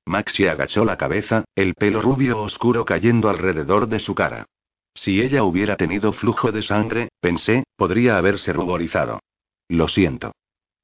Maxi 0.05 0.47
agachó 0.47 0.85
la 0.85 0.97
cabeza, 0.97 1.43
el 1.55 1.73
pelo 1.73 2.01
rubio 2.01 2.41
oscuro 2.41 2.85
cayendo 2.85 3.29
alrededor 3.29 3.89
de 3.89 3.99
su 3.99 4.15
cara. 4.15 4.45
Si 4.93 5.19
ella 5.19 5.43
hubiera 5.43 5.75
tenido 5.75 6.13
flujo 6.13 6.53
de 6.53 6.63
sangre, 6.63 7.09
pensé, 7.19 7.65
podría 7.75 8.17
haberse 8.17 8.53
ruborizado. 8.53 9.19
Lo 9.67 9.89
siento. 9.89 10.31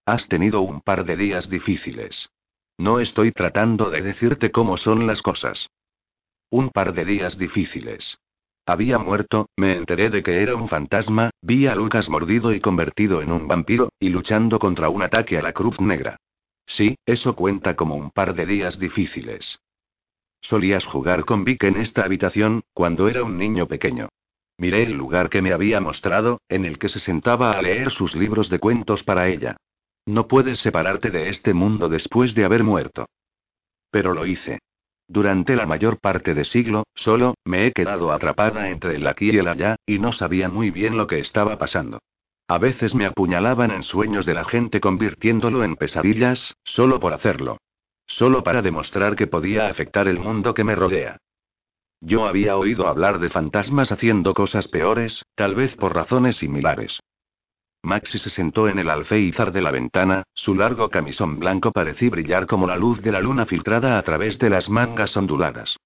Has 0.06 0.28
tenido 0.28 0.60
un 0.60 0.82
par 0.82 1.06
de 1.06 1.16
días 1.16 1.50
difíciles. 1.50 2.28
No 2.78 3.00
estoy 3.00 3.32
tratando 3.32 3.90
de 3.90 4.02
decirte 4.02 4.52
cómo 4.52 4.76
son 4.76 5.08
las 5.08 5.22
cosas. 5.22 5.70
Un 6.56 6.70
par 6.70 6.94
de 6.94 7.04
días 7.04 7.38
difíciles. 7.38 8.18
Había 8.66 8.98
muerto, 8.98 9.50
me 9.58 9.76
enteré 9.76 10.10
de 10.10 10.24
que 10.24 10.42
era 10.42 10.56
un 10.56 10.70
fantasma, 10.70 11.30
vi 11.42 11.68
a 11.68 11.76
Lucas 11.76 12.08
mordido 12.08 12.54
y 12.54 12.62
convertido 12.62 13.22
en 13.22 13.34
un 13.34 13.46
vampiro, 13.46 13.90
y 14.00 14.08
luchando 14.08 14.58
contra 14.58 14.88
un 14.88 15.02
ataque 15.02 15.38
a 15.38 15.42
la 15.42 15.52
Cruz 15.52 15.82
Negra. 15.82 16.16
Sí, 16.66 16.96
eso 17.06 17.36
cuenta 17.36 17.76
como 17.76 17.96
un 17.96 18.10
par 18.10 18.36
de 18.36 18.46
días 18.46 18.80
difíciles. 18.80 19.60
Solías 20.40 20.86
jugar 20.86 21.26
con 21.26 21.44
Vic 21.44 21.62
en 21.66 21.76
esta 21.76 22.06
habitación, 22.06 22.64
cuando 22.74 23.10
era 23.10 23.26
un 23.26 23.38
niño 23.38 23.68
pequeño. 23.68 24.08
Miré 24.58 24.84
el 24.84 24.94
lugar 24.94 25.30
que 25.30 25.42
me 25.42 25.52
había 25.52 25.82
mostrado, 25.82 26.40
en 26.48 26.64
el 26.64 26.80
que 26.80 26.88
se 26.88 27.02
sentaba 27.02 27.52
a 27.52 27.62
leer 27.62 27.92
sus 27.92 28.16
libros 28.16 28.50
de 28.50 28.60
cuentos 28.60 29.04
para 29.04 29.28
ella. 29.28 29.58
No 30.06 30.30
puedes 30.30 30.60
separarte 30.60 31.10
de 31.12 31.28
este 31.28 31.54
mundo 31.54 31.90
después 31.90 32.34
de 32.34 32.46
haber 32.46 32.64
muerto. 32.64 33.10
Pero 33.92 34.14
lo 34.14 34.26
hice. 34.26 34.60
Durante 35.08 35.56
la 35.56 35.66
mayor 35.66 36.00
parte 36.00 36.34
de 36.34 36.46
siglo, 36.46 36.84
solo, 36.96 37.36
me 37.46 37.68
he 37.68 37.72
quedado 37.72 38.12
atrapada 38.12 38.70
entre 38.70 38.96
el 38.96 39.08
aquí 39.08 39.30
y 39.32 39.38
el 39.38 39.48
allá, 39.48 39.76
y 39.86 40.00
no 40.00 40.14
sabía 40.14 40.50
muy 40.50 40.72
bien 40.72 40.98
lo 40.98 41.08
que 41.08 41.20
estaba 41.20 41.58
pasando. 41.58 42.00
A 42.48 42.58
veces 42.58 42.94
me 42.94 43.06
apuñalaban 43.06 43.72
en 43.72 43.84
sueños 43.84 44.26
de 44.26 44.34
la 44.34 44.46
gente 44.46 44.80
convirtiéndolo 44.80 45.64
en 45.64 45.76
pesadillas, 45.76 46.56
solo 46.64 47.00
por 47.00 47.14
hacerlo. 47.14 47.58
Solo 48.08 48.44
para 48.44 48.62
demostrar 48.62 49.16
que 49.16 49.28
podía 49.28 49.68
afectar 49.68 50.08
el 50.08 50.20
mundo 50.20 50.54
que 50.54 50.64
me 50.64 50.76
rodea. 50.76 51.18
Yo 52.02 52.28
había 52.28 52.58
oído 52.58 52.88
hablar 52.88 53.20
de 53.20 53.30
fantasmas 53.30 53.92
haciendo 53.92 54.34
cosas 54.34 54.68
peores, 54.68 55.24
tal 55.36 55.56
vez 55.56 55.76
por 55.76 55.96
razones 55.96 56.36
similares. 56.38 57.00
Maxi 57.86 58.18
se 58.18 58.32
sentó 58.32 58.68
en 58.68 58.80
el 58.80 58.90
alféizar 58.90 59.52
de 59.52 59.62
la 59.62 59.70
ventana, 59.70 60.24
su 60.34 60.56
largo 60.56 60.90
camisón 60.90 61.40
blanco 61.40 61.72
parecía 61.72 62.10
brillar 62.10 62.48
como 62.48 62.66
la 62.66 62.76
luz 62.76 63.00
de 63.02 63.12
la 63.12 63.22
luna 63.22 63.46
filtrada 63.46 64.00
a 64.00 64.02
través 64.02 64.40
de 64.40 64.50
las 64.50 64.68
mangas 64.70 65.16
onduladas. 65.16 65.78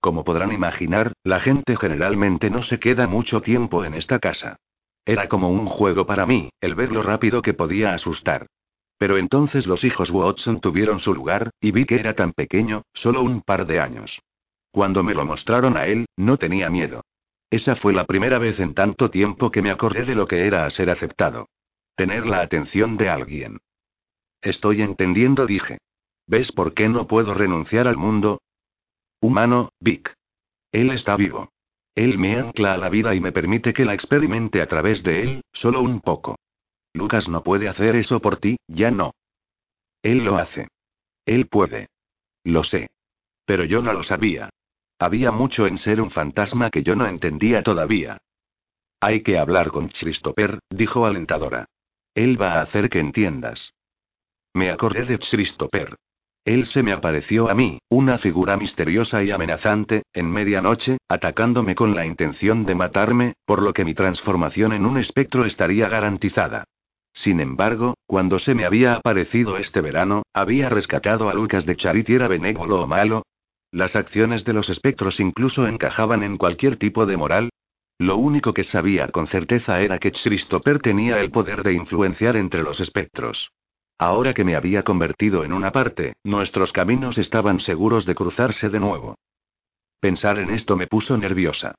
Como 0.00 0.24
podrán 0.24 0.52
imaginar, 0.52 1.12
la 1.24 1.40
gente 1.40 1.76
generalmente 1.76 2.48
no 2.48 2.62
se 2.62 2.78
queda 2.78 3.08
mucho 3.08 3.42
tiempo 3.42 3.84
en 3.84 3.94
esta 3.94 4.20
casa. 4.20 4.56
Era 5.04 5.28
como 5.28 5.50
un 5.50 5.66
juego 5.66 6.06
para 6.06 6.26
mí, 6.26 6.50
el 6.60 6.76
ver 6.76 6.92
lo 6.92 7.02
rápido 7.02 7.42
que 7.42 7.54
podía 7.54 7.92
asustar. 7.92 8.46
Pero 8.96 9.18
entonces 9.18 9.66
los 9.66 9.82
hijos 9.82 10.10
Watson 10.10 10.60
tuvieron 10.60 11.00
su 11.00 11.12
lugar, 11.12 11.50
y 11.60 11.72
vi 11.72 11.86
que 11.86 11.96
era 11.96 12.14
tan 12.14 12.32
pequeño, 12.32 12.82
solo 12.94 13.22
un 13.22 13.42
par 13.42 13.66
de 13.66 13.80
años. 13.80 14.20
Cuando 14.70 15.02
me 15.02 15.14
lo 15.14 15.24
mostraron 15.24 15.76
a 15.76 15.86
él, 15.86 16.06
no 16.16 16.36
tenía 16.36 16.70
miedo. 16.70 17.02
Esa 17.50 17.76
fue 17.76 17.92
la 17.92 18.04
primera 18.04 18.38
vez 18.38 18.58
en 18.60 18.74
tanto 18.74 19.10
tiempo 19.10 19.50
que 19.50 19.62
me 19.62 19.70
acordé 19.70 20.04
de 20.04 20.14
lo 20.14 20.26
que 20.26 20.46
era 20.46 20.68
ser 20.70 20.90
aceptado. 20.90 21.48
Tener 21.96 22.26
la 22.26 22.40
atención 22.40 22.96
de 22.96 23.08
alguien. 23.08 23.58
Estoy 24.42 24.82
entendiendo, 24.82 25.46
dije. 25.46 25.78
¿Ves 26.26 26.52
por 26.52 26.74
qué 26.74 26.88
no 26.88 27.06
puedo 27.06 27.34
renunciar 27.34 27.88
al 27.88 27.96
mundo? 27.96 28.42
Humano, 29.20 29.70
Vic. 29.80 30.14
Él 30.70 30.90
está 30.90 31.16
vivo. 31.16 31.50
Él 31.94 32.18
me 32.18 32.36
ancla 32.36 32.74
a 32.74 32.76
la 32.76 32.90
vida 32.90 33.14
y 33.14 33.20
me 33.20 33.32
permite 33.32 33.72
que 33.72 33.84
la 33.84 33.94
experimente 33.94 34.60
a 34.62 34.66
través 34.66 35.02
de 35.02 35.22
él, 35.22 35.44
solo 35.52 35.80
un 35.80 36.00
poco. 36.00 36.38
Lucas 36.92 37.28
no 37.28 37.42
puede 37.42 37.68
hacer 37.68 37.96
eso 37.96 38.20
por 38.20 38.36
ti, 38.36 38.58
ya 38.68 38.90
no. 38.90 39.14
Él 40.02 40.18
lo 40.18 40.36
hace. 40.36 40.68
Él 41.26 41.48
puede. 41.48 41.88
Lo 42.44 42.62
sé. 42.62 42.88
Pero 43.44 43.64
yo 43.64 43.82
no 43.82 43.92
lo 43.92 44.02
sabía. 44.02 44.50
Había 44.98 45.30
mucho 45.30 45.66
en 45.66 45.78
ser 45.78 46.00
un 46.00 46.10
fantasma 46.10 46.70
que 46.70 46.82
yo 46.82 46.96
no 46.96 47.06
entendía 47.06 47.62
todavía. 47.62 48.18
Hay 49.00 49.22
que 49.22 49.38
hablar 49.38 49.70
con 49.70 49.88
Christopher, 49.88 50.58
dijo 50.70 51.06
alentadora. 51.06 51.66
Él 52.14 52.40
va 52.40 52.54
a 52.54 52.62
hacer 52.62 52.90
que 52.90 52.98
entiendas. 52.98 53.72
Me 54.54 54.70
acordé 54.70 55.04
de 55.04 55.18
Christopher. 55.18 55.94
Él 56.44 56.66
se 56.66 56.82
me 56.82 56.92
apareció 56.92 57.50
a 57.50 57.54
mí, 57.54 57.78
una 57.90 58.18
figura 58.18 58.56
misteriosa 58.56 59.22
y 59.22 59.30
amenazante, 59.30 60.02
en 60.12 60.30
medianoche, 60.30 60.96
atacándome 61.08 61.74
con 61.74 61.94
la 61.94 62.06
intención 62.06 62.64
de 62.64 62.74
matarme, 62.74 63.34
por 63.44 63.62
lo 63.62 63.72
que 63.72 63.84
mi 63.84 63.94
transformación 63.94 64.72
en 64.72 64.86
un 64.86 64.98
espectro 64.98 65.44
estaría 65.44 65.88
garantizada. 65.88 66.64
Sin 67.12 67.40
embargo, 67.40 67.94
cuando 68.06 68.38
se 68.38 68.54
me 68.54 68.64
había 68.64 68.94
aparecido 68.94 69.58
este 69.58 69.80
verano, 69.80 70.22
había 70.32 70.68
rescatado 70.68 71.28
a 71.28 71.34
Lucas 71.34 71.66
de 71.66 71.76
Charity 71.76 72.14
era 72.14 72.28
benévolo 72.28 72.82
o 72.82 72.86
malo, 72.86 73.24
las 73.70 73.96
acciones 73.96 74.44
de 74.44 74.54
los 74.54 74.68
espectros 74.70 75.20
incluso 75.20 75.66
encajaban 75.66 76.22
en 76.22 76.38
cualquier 76.38 76.76
tipo 76.76 77.04
de 77.04 77.16
moral. 77.16 77.50
Lo 77.98 78.16
único 78.16 78.54
que 78.54 78.64
sabía 78.64 79.08
con 79.08 79.26
certeza 79.26 79.80
era 79.80 79.98
que 79.98 80.12
Christopher 80.12 80.78
tenía 80.78 81.20
el 81.20 81.30
poder 81.30 81.62
de 81.62 81.74
influenciar 81.74 82.36
entre 82.36 82.62
los 82.62 82.80
espectros. 82.80 83.50
Ahora 83.98 84.32
que 84.32 84.44
me 84.44 84.54
había 84.54 84.84
convertido 84.84 85.44
en 85.44 85.52
una 85.52 85.72
parte, 85.72 86.14
nuestros 86.24 86.72
caminos 86.72 87.18
estaban 87.18 87.60
seguros 87.60 88.06
de 88.06 88.14
cruzarse 88.14 88.68
de 88.70 88.78
nuevo. 88.78 89.16
Pensar 90.00 90.38
en 90.38 90.50
esto 90.50 90.76
me 90.76 90.86
puso 90.86 91.18
nerviosa. 91.18 91.74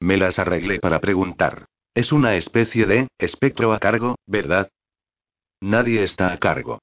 Me 0.00 0.16
las 0.16 0.38
arreglé 0.38 0.78
para 0.78 1.00
preguntar. 1.00 1.66
Es 1.94 2.12
una 2.12 2.36
especie 2.36 2.86
de 2.86 3.08
espectro 3.18 3.72
a 3.72 3.80
cargo, 3.80 4.16
¿verdad? 4.26 4.70
Nadie 5.60 6.04
está 6.04 6.32
a 6.32 6.38
cargo. 6.38 6.78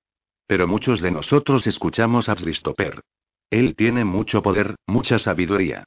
Pero 0.47 0.67
muchos 0.67 1.01
de 1.01 1.11
nosotros 1.11 1.65
escuchamos 1.65 2.27
a 2.27 2.35
Christopher. 2.35 3.01
Él 3.51 3.75
tiene 3.75 4.05
mucho 4.05 4.41
poder, 4.41 4.75
mucha 4.87 5.19
sabiduría. 5.19 5.83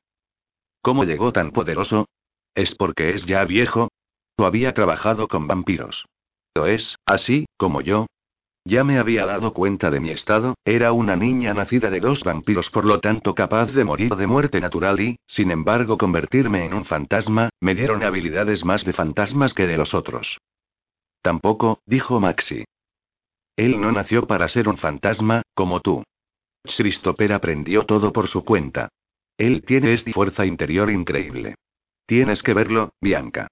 ¿Cómo 0.82 1.04
llegó 1.04 1.32
tan 1.32 1.50
poderoso? 1.50 2.06
¿Es 2.54 2.74
porque 2.74 3.14
es 3.14 3.24
ya 3.24 3.44
viejo? 3.44 3.88
¿O 4.36 4.44
había 4.44 4.74
trabajado 4.74 5.28
con 5.28 5.46
vampiros? 5.46 6.04
¿O 6.56 6.66
es, 6.66 6.96
así, 7.06 7.46
como 7.56 7.80
yo? 7.80 8.06
Ya 8.66 8.84
me 8.84 8.98
había 8.98 9.24
dado 9.24 9.54
cuenta 9.54 9.90
de 9.90 10.00
mi 10.00 10.10
estado, 10.10 10.54
era 10.64 10.92
una 10.92 11.16
niña 11.16 11.54
nacida 11.54 11.90
de 11.90 12.00
dos 12.00 12.22
vampiros, 12.22 12.70
por 12.70 12.84
lo 12.84 13.00
tanto 13.00 13.34
capaz 13.34 13.72
de 13.72 13.84
morir 13.84 14.14
de 14.14 14.26
muerte 14.26 14.60
natural 14.60 15.00
y, 15.00 15.16
sin 15.26 15.50
embargo, 15.50 15.98
convertirme 15.98 16.64
en 16.64 16.74
un 16.74 16.84
fantasma, 16.84 17.50
me 17.60 17.74
dieron 17.74 18.02
habilidades 18.02 18.64
más 18.64 18.84
de 18.84 18.92
fantasmas 18.92 19.54
que 19.54 19.66
de 19.66 19.78
los 19.78 19.94
otros. 19.94 20.38
Tampoco, 21.22 21.80
dijo 21.86 22.20
Maxi. 22.20 22.64
Él 23.56 23.80
no 23.80 23.92
nació 23.92 24.26
para 24.26 24.48
ser 24.48 24.68
un 24.68 24.76
fantasma, 24.76 25.42
como 25.54 25.80
tú. 25.80 26.02
Christopher 26.64 27.32
aprendió 27.32 27.84
todo 27.84 28.12
por 28.12 28.28
su 28.28 28.44
cuenta. 28.44 28.88
Él 29.36 29.64
tiene 29.64 29.92
esta 29.92 30.12
fuerza 30.12 30.46
interior 30.46 30.90
increíble. 30.90 31.56
Tienes 32.06 32.42
que 32.42 32.54
verlo, 32.54 32.92
Bianca. 33.00 33.48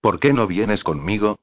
¿Por 0.00 0.20
qué 0.20 0.32
no 0.32 0.46
vienes 0.46 0.84
conmigo? 0.84 1.38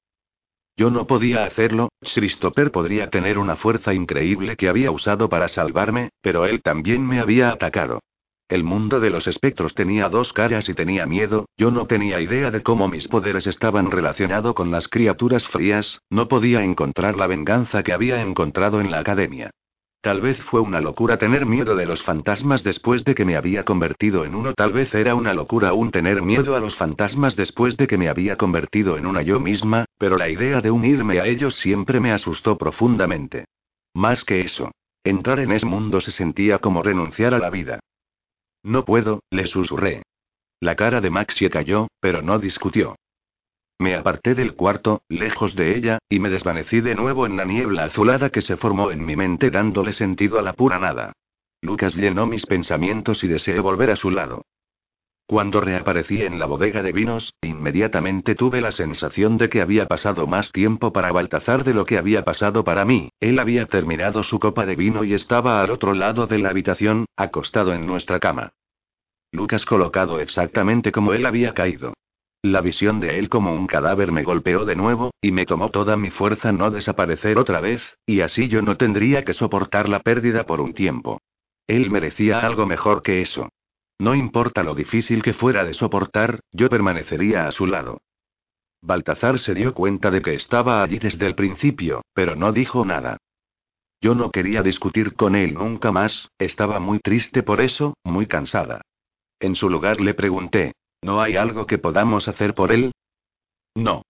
Yo 0.77 0.89
no 0.89 1.07
podía 1.07 1.45
hacerlo, 1.45 1.89
Christopher 2.13 2.71
podría 2.71 3.09
tener 3.09 3.37
una 3.37 3.55
fuerza 3.55 3.93
increíble 3.93 4.57
que 4.57 4.67
había 4.67 4.91
usado 4.91 5.29
para 5.29 5.47
salvarme, 5.47 6.09
pero 6.21 6.45
él 6.45 6.61
también 6.61 7.05
me 7.05 7.19
había 7.19 7.49
atacado. 7.49 8.01
El 8.47 8.63
mundo 8.63 8.99
de 8.99 9.09
los 9.09 9.25
espectros 9.25 9.73
tenía 9.73 10.09
dos 10.09 10.31
caras 10.33 10.69
y 10.69 10.73
tenía 10.73 11.05
miedo, 11.05 11.47
yo 11.57 11.71
no 11.71 11.87
tenía 11.87 12.19
idea 12.19 12.51
de 12.51 12.61
cómo 12.61 12.87
mis 12.87 13.07
poderes 13.07 13.47
estaban 13.47 13.89
relacionados 13.89 14.53
con 14.53 14.69
las 14.69 14.87
criaturas 14.87 15.47
frías, 15.47 15.99
no 16.09 16.27
podía 16.27 16.63
encontrar 16.63 17.17
la 17.17 17.27
venganza 17.27 17.81
que 17.81 17.93
había 17.93 18.21
encontrado 18.21 18.81
en 18.81 18.91
la 18.91 18.99
academia. 18.99 19.51
Tal 20.05 20.21
vez 20.21 20.39
fue 20.51 20.59
una 20.59 20.81
locura 20.81 21.17
tener 21.17 21.47
miedo 21.47 21.75
de 21.75 21.87
los 21.87 22.03
fantasmas 22.03 22.61
después 22.61 23.03
de 23.05 23.15
que 23.15 23.25
me 23.25 23.35
había 23.37 23.65
convertido 23.65 24.23
en 24.23 24.35
uno. 24.35 24.53
Tal 24.53 24.71
vez 24.71 24.93
era 24.93 25.15
una 25.15 25.33
locura 25.33 25.69
aún 25.69 25.89
tener 25.89 26.21
miedo 26.21 26.55
a 26.55 26.59
los 26.59 26.75
fantasmas 26.75 27.35
después 27.35 27.75
de 27.75 27.87
que 27.87 27.97
me 27.97 28.07
había 28.07 28.37
convertido 28.37 28.99
en 28.99 29.07
una 29.07 29.23
yo 29.23 29.39
misma, 29.39 29.85
pero 29.97 30.15
la 30.15 30.29
idea 30.29 30.61
de 30.61 30.69
unirme 30.69 31.19
a 31.19 31.25
ellos 31.25 31.55
siempre 31.55 31.99
me 31.99 32.11
asustó 32.11 32.55
profundamente. 32.55 33.45
Más 33.95 34.23
que 34.25 34.41
eso. 34.41 34.69
Entrar 35.03 35.39
en 35.39 35.51
ese 35.51 35.65
mundo 35.65 35.99
se 36.01 36.11
sentía 36.11 36.59
como 36.59 36.83
renunciar 36.83 37.33
a 37.33 37.39
la 37.39 37.49
vida. 37.49 37.79
No 38.61 38.85
puedo, 38.85 39.23
le 39.31 39.47
susurré. 39.47 40.03
La 40.59 40.75
cara 40.75 41.01
de 41.01 41.09
Maxie 41.09 41.49
cayó, 41.49 41.87
pero 41.99 42.21
no 42.21 42.37
discutió. 42.37 42.95
Me 43.77 43.95
aparté 43.95 44.35
del 44.35 44.55
cuarto, 44.55 45.01
lejos 45.09 45.55
de 45.55 45.75
ella, 45.75 45.99
y 46.09 46.19
me 46.19 46.29
desvanecí 46.29 46.79
de 46.79 46.95
nuevo 46.95 47.25
en 47.25 47.35
la 47.35 47.45
niebla 47.45 47.85
azulada 47.85 48.29
que 48.29 48.41
se 48.41 48.55
formó 48.57 48.91
en 48.91 49.05
mi 49.05 49.15
mente 49.15 49.51
dándole 49.51 49.93
sentido 49.93 50.39
a 50.39 50.41
la 50.41 50.53
pura 50.53 50.79
nada. 50.79 51.13
Lucas 51.61 51.95
llenó 51.95 52.25
mis 52.25 52.45
pensamientos 52.45 53.23
y 53.23 53.27
deseé 53.27 53.59
volver 53.59 53.89
a 53.89 53.95
su 53.95 54.11
lado. 54.11 54.43
Cuando 55.27 55.59
reaparecí 55.59 56.21
en 56.21 56.37
la 56.37 56.45
bodega 56.45 56.83
de 56.83 56.91
vinos, 56.91 57.33
inmediatamente 57.41 58.35
tuve 58.35 58.61
la 58.61 58.71
sensación 58.71 59.37
de 59.37 59.49
que 59.49 59.59
había 59.59 59.87
pasado 59.87 60.27
más 60.27 60.51
tiempo 60.51 60.93
para 60.93 61.11
Baltazar 61.11 61.63
de 61.63 61.73
lo 61.73 61.85
que 61.85 61.97
había 61.97 62.23
pasado 62.23 62.63
para 62.63 62.85
mí. 62.85 63.09
Él 63.19 63.39
había 63.39 63.65
terminado 63.65 64.21
su 64.21 64.39
copa 64.39 64.67
de 64.67 64.75
vino 64.75 65.03
y 65.03 65.15
estaba 65.15 65.63
al 65.63 65.71
otro 65.71 65.95
lado 65.95 66.27
de 66.27 66.37
la 66.37 66.49
habitación, 66.49 67.05
acostado 67.17 67.73
en 67.73 67.87
nuestra 67.87 68.19
cama. 68.19 68.53
Lucas 69.31 69.65
colocado 69.65 70.19
exactamente 70.19 70.91
como 70.91 71.13
él 71.13 71.25
había 71.25 71.55
caído. 71.55 71.93
La 72.45 72.61
visión 72.61 72.99
de 72.99 73.17
él 73.17 73.27
como 73.27 73.55
un 73.55 73.65
cadáver 73.65 74.11
me 74.11 74.21
golpeó 74.21 74.65
de 74.65 74.75
nuevo, 74.75 75.09
y 75.19 75.31
me 75.31 75.47
tomó 75.47 75.71
toda 75.71 75.97
mi 75.97 76.11
fuerza 76.11 76.51
no 76.51 76.69
desaparecer 76.69 77.39
otra 77.39 77.59
vez, 77.59 77.81
y 78.05 78.21
así 78.21 78.49
yo 78.49 78.61
no 78.61 78.77
tendría 78.77 79.25
que 79.25 79.33
soportar 79.33 79.89
la 79.89 80.01
pérdida 80.01 80.45
por 80.45 80.61
un 80.61 80.75
tiempo. 80.75 81.19
Él 81.65 81.89
merecía 81.89 82.41
algo 82.41 82.67
mejor 82.67 83.01
que 83.01 83.23
eso. 83.23 83.49
No 83.97 84.13
importa 84.13 84.61
lo 84.61 84.75
difícil 84.75 85.23
que 85.23 85.33
fuera 85.33 85.65
de 85.65 85.73
soportar, 85.73 86.39
yo 86.51 86.69
permanecería 86.69 87.47
a 87.47 87.51
su 87.51 87.65
lado. 87.65 88.01
Baltazar 88.79 89.39
se 89.39 89.55
dio 89.55 89.73
cuenta 89.73 90.11
de 90.11 90.21
que 90.21 90.35
estaba 90.35 90.83
allí 90.83 90.99
desde 90.99 91.25
el 91.25 91.33
principio, 91.33 92.03
pero 92.13 92.35
no 92.35 92.51
dijo 92.51 92.85
nada. 92.85 93.17
Yo 94.01 94.13
no 94.13 94.29
quería 94.29 94.61
discutir 94.61 95.15
con 95.15 95.35
él 95.35 95.55
nunca 95.55 95.91
más, 95.91 96.29
estaba 96.37 96.79
muy 96.79 96.99
triste 96.99 97.41
por 97.41 97.59
eso, 97.59 97.95
muy 98.03 98.27
cansada. 98.27 98.81
En 99.39 99.55
su 99.55 99.67
lugar 99.67 99.99
le 99.99 100.13
pregunté, 100.13 100.73
¿no 101.05 101.21
hay 101.21 101.37
algo 101.37 101.67
que 101.67 101.77
podamos 101.77 102.27
hacer 102.27 102.55
por 102.55 102.71
él? 102.71 102.91
No. 103.75 104.01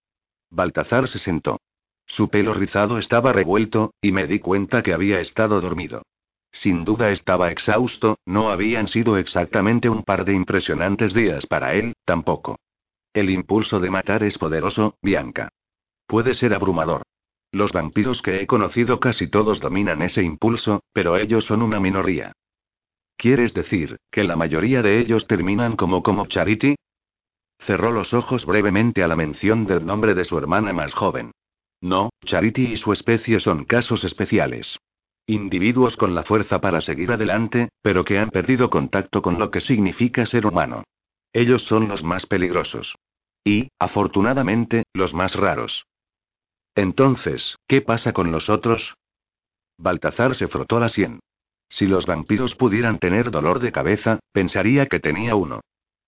Baltazar 0.50 1.10
se 1.10 1.20
sentó. 1.20 1.60
Su 2.08 2.30
pelo 2.30 2.54
rizado 2.54 2.98
estaba 3.00 3.34
revuelto, 3.34 3.94
y 4.02 4.14
me 4.14 4.28
di 4.28 4.40
cuenta 4.40 4.82
que 4.82 4.94
había 4.94 5.20
estado 5.20 5.60
dormido. 5.60 6.04
Sin 6.54 6.86
duda 6.86 7.12
estaba 7.12 7.52
exhausto, 7.52 8.20
no 8.26 8.50
habían 8.50 8.88
sido 8.88 9.18
exactamente 9.18 9.90
un 9.90 10.04
par 10.04 10.24
de 10.24 10.34
impresionantes 10.34 11.14
días 11.14 11.46
para 11.48 11.74
él, 11.74 11.96
tampoco. 12.06 12.60
El 13.14 13.30
impulso 13.30 13.82
de 13.82 13.90
matar 13.90 14.24
es 14.24 14.38
poderoso, 14.38 14.96
Bianca. 15.02 15.50
Puede 16.08 16.34
ser 16.34 16.54
abrumador. 16.54 17.02
Los 17.52 17.74
vampiros 17.74 18.22
que 18.22 18.42
he 18.42 18.48
conocido 18.48 19.02
casi 19.02 19.28
todos 19.28 19.60
dominan 19.60 20.02
ese 20.02 20.24
impulso, 20.24 20.82
pero 20.94 21.18
ellos 21.18 21.44
son 21.44 21.62
una 21.62 21.82
minoría. 21.82 22.32
¿Quieres 23.18 23.54
decir, 23.54 23.98
que 24.12 24.24
la 24.24 24.36
mayoría 24.36 24.82
de 24.82 25.00
ellos 25.00 25.28
terminan 25.28 25.76
como 25.76 26.04
como 26.04 26.28
Charity? 26.28 26.76
Cerró 27.60 27.92
los 27.92 28.14
ojos 28.14 28.46
brevemente 28.46 29.04
a 29.04 29.08
la 29.08 29.16
mención 29.16 29.66
del 29.66 29.86
nombre 29.86 30.14
de 30.14 30.26
su 30.26 30.38
hermana 30.38 30.74
más 30.74 30.94
joven. 30.94 31.32
No, 31.82 32.10
Charity 32.26 32.74
y 32.74 32.78
su 32.78 32.94
especie 32.94 33.40
son 33.40 33.66
casos 33.66 34.04
especiales. 34.04 34.78
Individuos 35.28 35.98
con 35.98 36.14
la 36.14 36.24
fuerza 36.24 36.62
para 36.62 36.82
seguir 36.82 37.12
adelante, 37.12 37.70
pero 37.82 38.04
que 38.04 38.20
han 38.20 38.30
perdido 38.30 38.70
contacto 38.70 39.22
con 39.22 39.40
lo 39.40 39.50
que 39.50 39.62
significa 39.62 40.26
ser 40.26 40.46
humano. 40.46 40.84
Ellos 41.34 41.64
son 41.64 41.88
los 41.88 42.04
más 42.04 42.26
peligrosos. 42.28 42.96
Y, 43.44 43.70
afortunadamente, 43.80 44.84
los 44.94 45.14
más 45.14 45.36
raros. 45.36 45.86
Entonces, 46.76 47.56
¿qué 47.68 47.82
pasa 47.82 48.14
con 48.14 48.32
los 48.32 48.50
otros? 48.50 48.96
Baltazar 49.78 50.36
se 50.36 50.48
frotó 50.48 50.80
la 50.80 50.90
sien. 50.90 51.20
Si 51.76 51.88
los 51.88 52.06
vampiros 52.06 52.56
pudieran 52.56 53.00
tener 53.00 53.32
dolor 53.32 53.60
de 53.60 53.74
cabeza, 53.74 54.20
pensaría 54.32 54.86
que 54.86 55.02
tenía 55.02 55.36
uno. 55.36 55.60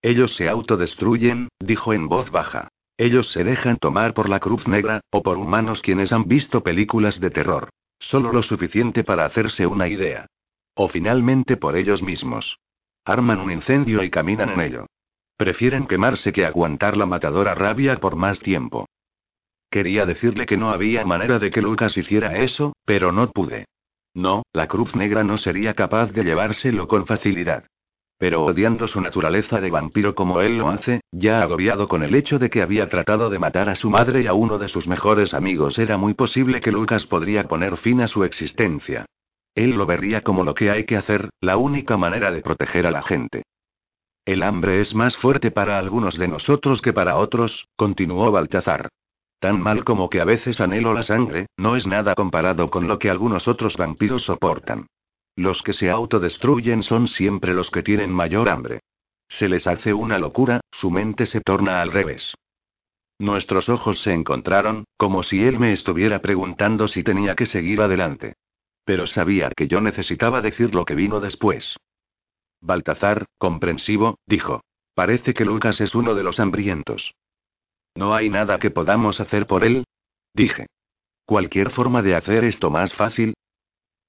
Ellos 0.01 0.33
se 0.37 0.47
autodestruyen, 0.47 1.49
dijo 1.59 1.91
en 1.91 2.07
voz 2.07 2.31
baja. 2.31 2.69
Ellos 2.95 3.29
se 3.33 3.43
dejan 3.43 3.75
tomar 3.75 4.13
por 4.13 4.29
la 4.29 4.39
cruz 4.39 4.65
negra, 4.65 5.01
o 5.11 5.21
por 5.21 5.37
humanos 5.37 5.81
quienes 5.81 6.13
han 6.13 6.23
visto 6.23 6.63
películas 6.63 7.19
de 7.19 7.31
terror. 7.31 7.67
Solo 7.99 8.31
lo 8.31 8.43
suficiente 8.43 9.03
para 9.03 9.25
hacerse 9.25 9.67
una 9.67 9.89
idea. 9.89 10.27
O 10.73 10.87
finalmente 10.87 11.57
por 11.57 11.75
ellos 11.75 12.01
mismos. 12.01 12.59
Arman 13.03 13.41
un 13.41 13.51
incendio 13.51 14.03
y 14.03 14.09
caminan 14.09 14.51
en 14.51 14.61
ello. 14.61 14.85
Prefieren 15.35 15.85
quemarse 15.85 16.31
que 16.31 16.45
aguantar 16.45 16.95
la 16.95 17.05
matadora 17.05 17.55
rabia 17.55 17.97
por 17.97 18.15
más 18.15 18.39
tiempo. 18.39 18.85
Quería 19.69 20.05
decirle 20.05 20.45
que 20.45 20.55
no 20.55 20.69
había 20.69 21.05
manera 21.05 21.39
de 21.39 21.51
que 21.51 21.61
Lucas 21.61 21.97
hiciera 21.97 22.37
eso, 22.37 22.73
pero 22.85 23.11
no 23.11 23.29
pude. 23.31 23.65
No, 24.17 24.41
la 24.51 24.65
Cruz 24.65 24.95
Negra 24.95 25.23
no 25.23 25.37
sería 25.37 25.75
capaz 25.75 26.11
de 26.11 26.23
llevárselo 26.23 26.87
con 26.87 27.05
facilidad. 27.05 27.65
Pero 28.17 28.43
odiando 28.43 28.87
su 28.87 28.99
naturaleza 28.99 29.61
de 29.61 29.69
vampiro 29.69 30.15
como 30.15 30.41
él 30.41 30.57
lo 30.57 30.69
hace, 30.69 31.01
ya 31.11 31.43
agobiado 31.43 31.87
con 31.87 32.01
el 32.01 32.15
hecho 32.15 32.39
de 32.39 32.49
que 32.49 32.63
había 32.63 32.89
tratado 32.89 33.29
de 33.29 33.37
matar 33.37 33.69
a 33.69 33.75
su 33.75 33.91
madre 33.91 34.23
y 34.23 34.25
a 34.25 34.33
uno 34.33 34.57
de 34.57 34.69
sus 34.69 34.87
mejores 34.87 35.35
amigos, 35.35 35.77
era 35.77 35.97
muy 35.97 36.15
posible 36.15 36.61
que 36.61 36.71
Lucas 36.71 37.05
podría 37.05 37.43
poner 37.43 37.77
fin 37.77 38.01
a 38.01 38.07
su 38.07 38.23
existencia. 38.23 39.05
Él 39.53 39.77
lo 39.77 39.85
vería 39.85 40.21
como 40.21 40.43
lo 40.43 40.55
que 40.55 40.71
hay 40.71 40.85
que 40.85 40.97
hacer, 40.97 41.29
la 41.39 41.57
única 41.57 41.95
manera 41.95 42.31
de 42.31 42.41
proteger 42.41 42.87
a 42.87 42.91
la 42.91 43.03
gente. 43.03 43.43
El 44.25 44.41
hambre 44.41 44.81
es 44.81 44.95
más 44.95 45.15
fuerte 45.17 45.51
para 45.51 45.77
algunos 45.77 46.17
de 46.17 46.27
nosotros 46.27 46.81
que 46.81 46.91
para 46.91 47.17
otros, 47.17 47.67
continuó 47.75 48.31
Baltazar. 48.31 48.89
Tan 49.39 49.61
mal 49.61 49.83
como 49.83 50.09
que 50.09 50.19
a 50.19 50.25
veces 50.25 50.59
anhelo 50.59 50.93
la 50.93 51.03
sangre, 51.03 51.47
no 51.57 51.75
es 51.75 51.85
nada 51.85 52.15
comparado 52.15 52.69
con 52.69 52.87
lo 52.87 52.97
que 52.97 53.09
algunos 53.09 53.47
otros 53.47 53.77
vampiros 53.77 54.23
soportan. 54.23 54.87
Los 55.35 55.61
que 55.61 55.73
se 55.73 55.91
autodestruyen 55.91 56.81
son 56.81 57.07
siempre 57.07 57.53
los 57.53 57.69
que 57.69 57.83
tienen 57.83 58.11
mayor 58.11 58.49
hambre. 58.49 58.79
Se 59.29 59.47
les 59.47 59.67
hace 59.67 59.93
una 59.93 60.17
locura, 60.17 60.61
su 60.71 60.89
mente 60.89 61.27
se 61.27 61.41
torna 61.41 61.81
al 61.81 61.91
revés. 61.91 62.33
Nuestros 63.19 63.69
ojos 63.69 64.01
se 64.01 64.13
encontraron, 64.13 64.85
como 64.95 65.23
si 65.23 65.43
él 65.43 65.59
me 65.59 65.73
estuviera 65.73 66.19
preguntando 66.21 66.87
si 66.87 67.03
tenía 67.03 67.35
que 67.35 67.45
seguir 67.45 67.81
adelante. 67.81 68.33
Pero 68.85 69.05
sabía 69.05 69.51
que 69.55 69.67
yo 69.67 69.81
necesitaba 69.81 70.41
decir 70.41 70.73
lo 70.73 70.85
que 70.85 70.95
vino 70.95 71.19
después. 71.19 71.77
Baltazar, 72.61 73.25
comprensivo, 73.37 74.17
dijo. 74.25 74.61
Parece 74.95 75.33
que 75.35 75.45
Lucas 75.45 75.79
es 75.81 75.93
uno 75.93 76.15
de 76.15 76.23
los 76.23 76.39
hambrientos. 76.39 77.13
¿No 77.97 78.13
hay 78.13 78.29
nada 78.29 78.59
que 78.59 78.69
podamos 78.69 79.19
hacer 79.19 79.47
por 79.47 79.63
él? 79.63 79.83
Dije. 80.35 80.67
¿Cualquier 81.25 81.71
forma 81.71 82.03
de 82.03 82.13
hacer 82.15 82.43
esto 82.43 82.69
más 82.69 82.93
fácil? 82.93 83.33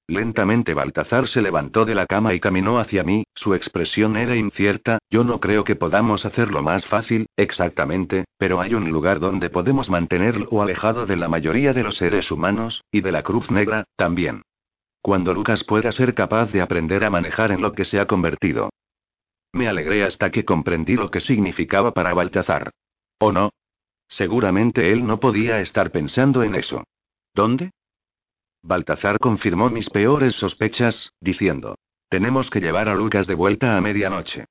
Lentamente 0.07 0.75
Baltazar 0.75 1.27
se 1.27 1.41
levantó 1.41 1.87
de 1.87 1.95
la 1.95 2.05
cama 2.05 2.35
y 2.35 2.41
caminó 2.41 2.79
hacia 2.81 3.03
mí, 3.03 3.25
su 3.35 3.55
expresión 3.55 4.19
era 4.19 4.37
incierta, 4.37 4.99
yo 5.11 5.25
no 5.25 5.41
creo 5.41 5.65
que 5.65 5.75
podamos 5.75 6.27
hacerlo 6.27 6.63
más 6.63 6.85
fácil, 6.85 7.29
exactamente, 7.35 8.27
pero 8.37 8.61
hay 8.61 8.75
un 8.75 8.91
lugar 8.91 9.21
donde 9.21 9.49
podemos 9.49 9.89
mantenerlo 9.89 10.61
alejado 10.61 11.07
de 11.07 11.17
la 11.17 11.29
mayoría 11.29 11.73
de 11.73 11.83
los 11.83 11.97
seres 11.97 12.31
humanos, 12.31 12.85
y 12.93 13.01
de 13.01 13.13
la 13.13 13.23
Cruz 13.23 13.51
Negra, 13.51 13.85
también. 13.97 14.43
Cuando 15.01 15.33
Lucas 15.33 15.65
pueda 15.65 15.93
ser 15.93 16.13
capaz 16.13 16.53
de 16.53 16.61
aprender 16.61 17.05
a 17.05 17.11
manejar 17.11 17.53
en 17.53 17.63
lo 17.63 17.73
que 17.73 17.87
se 17.87 17.99
ha 18.01 18.07
convertido. 18.07 18.69
Me 19.55 19.67
alegré 19.67 20.05
hasta 20.05 20.31
que 20.31 20.45
comprendí 20.45 20.95
lo 20.95 21.11
que 21.11 21.21
significaba 21.21 21.93
para 21.93 22.13
Baltazar. 22.13 22.71
¿O 23.19 23.33
no? 23.33 23.51
Seguramente 24.09 24.93
él 24.93 25.07
no 25.07 25.21
podía 25.21 25.61
estar 25.61 25.91
pensando 25.91 26.43
en 26.43 26.55
eso. 26.55 26.85
¿Dónde? 27.35 27.71
Baltazar 28.63 29.19
confirmó 29.19 29.71
mis 29.71 29.89
peores 29.91 30.35
sospechas, 30.35 31.13
diciendo. 31.21 31.77
Tenemos 32.09 32.51
que 32.51 32.61
llevar 32.61 32.89
a 32.89 32.95
Lucas 32.95 33.27
de 33.27 33.35
vuelta 33.35 33.77
a 33.77 33.81
medianoche. 33.81 34.47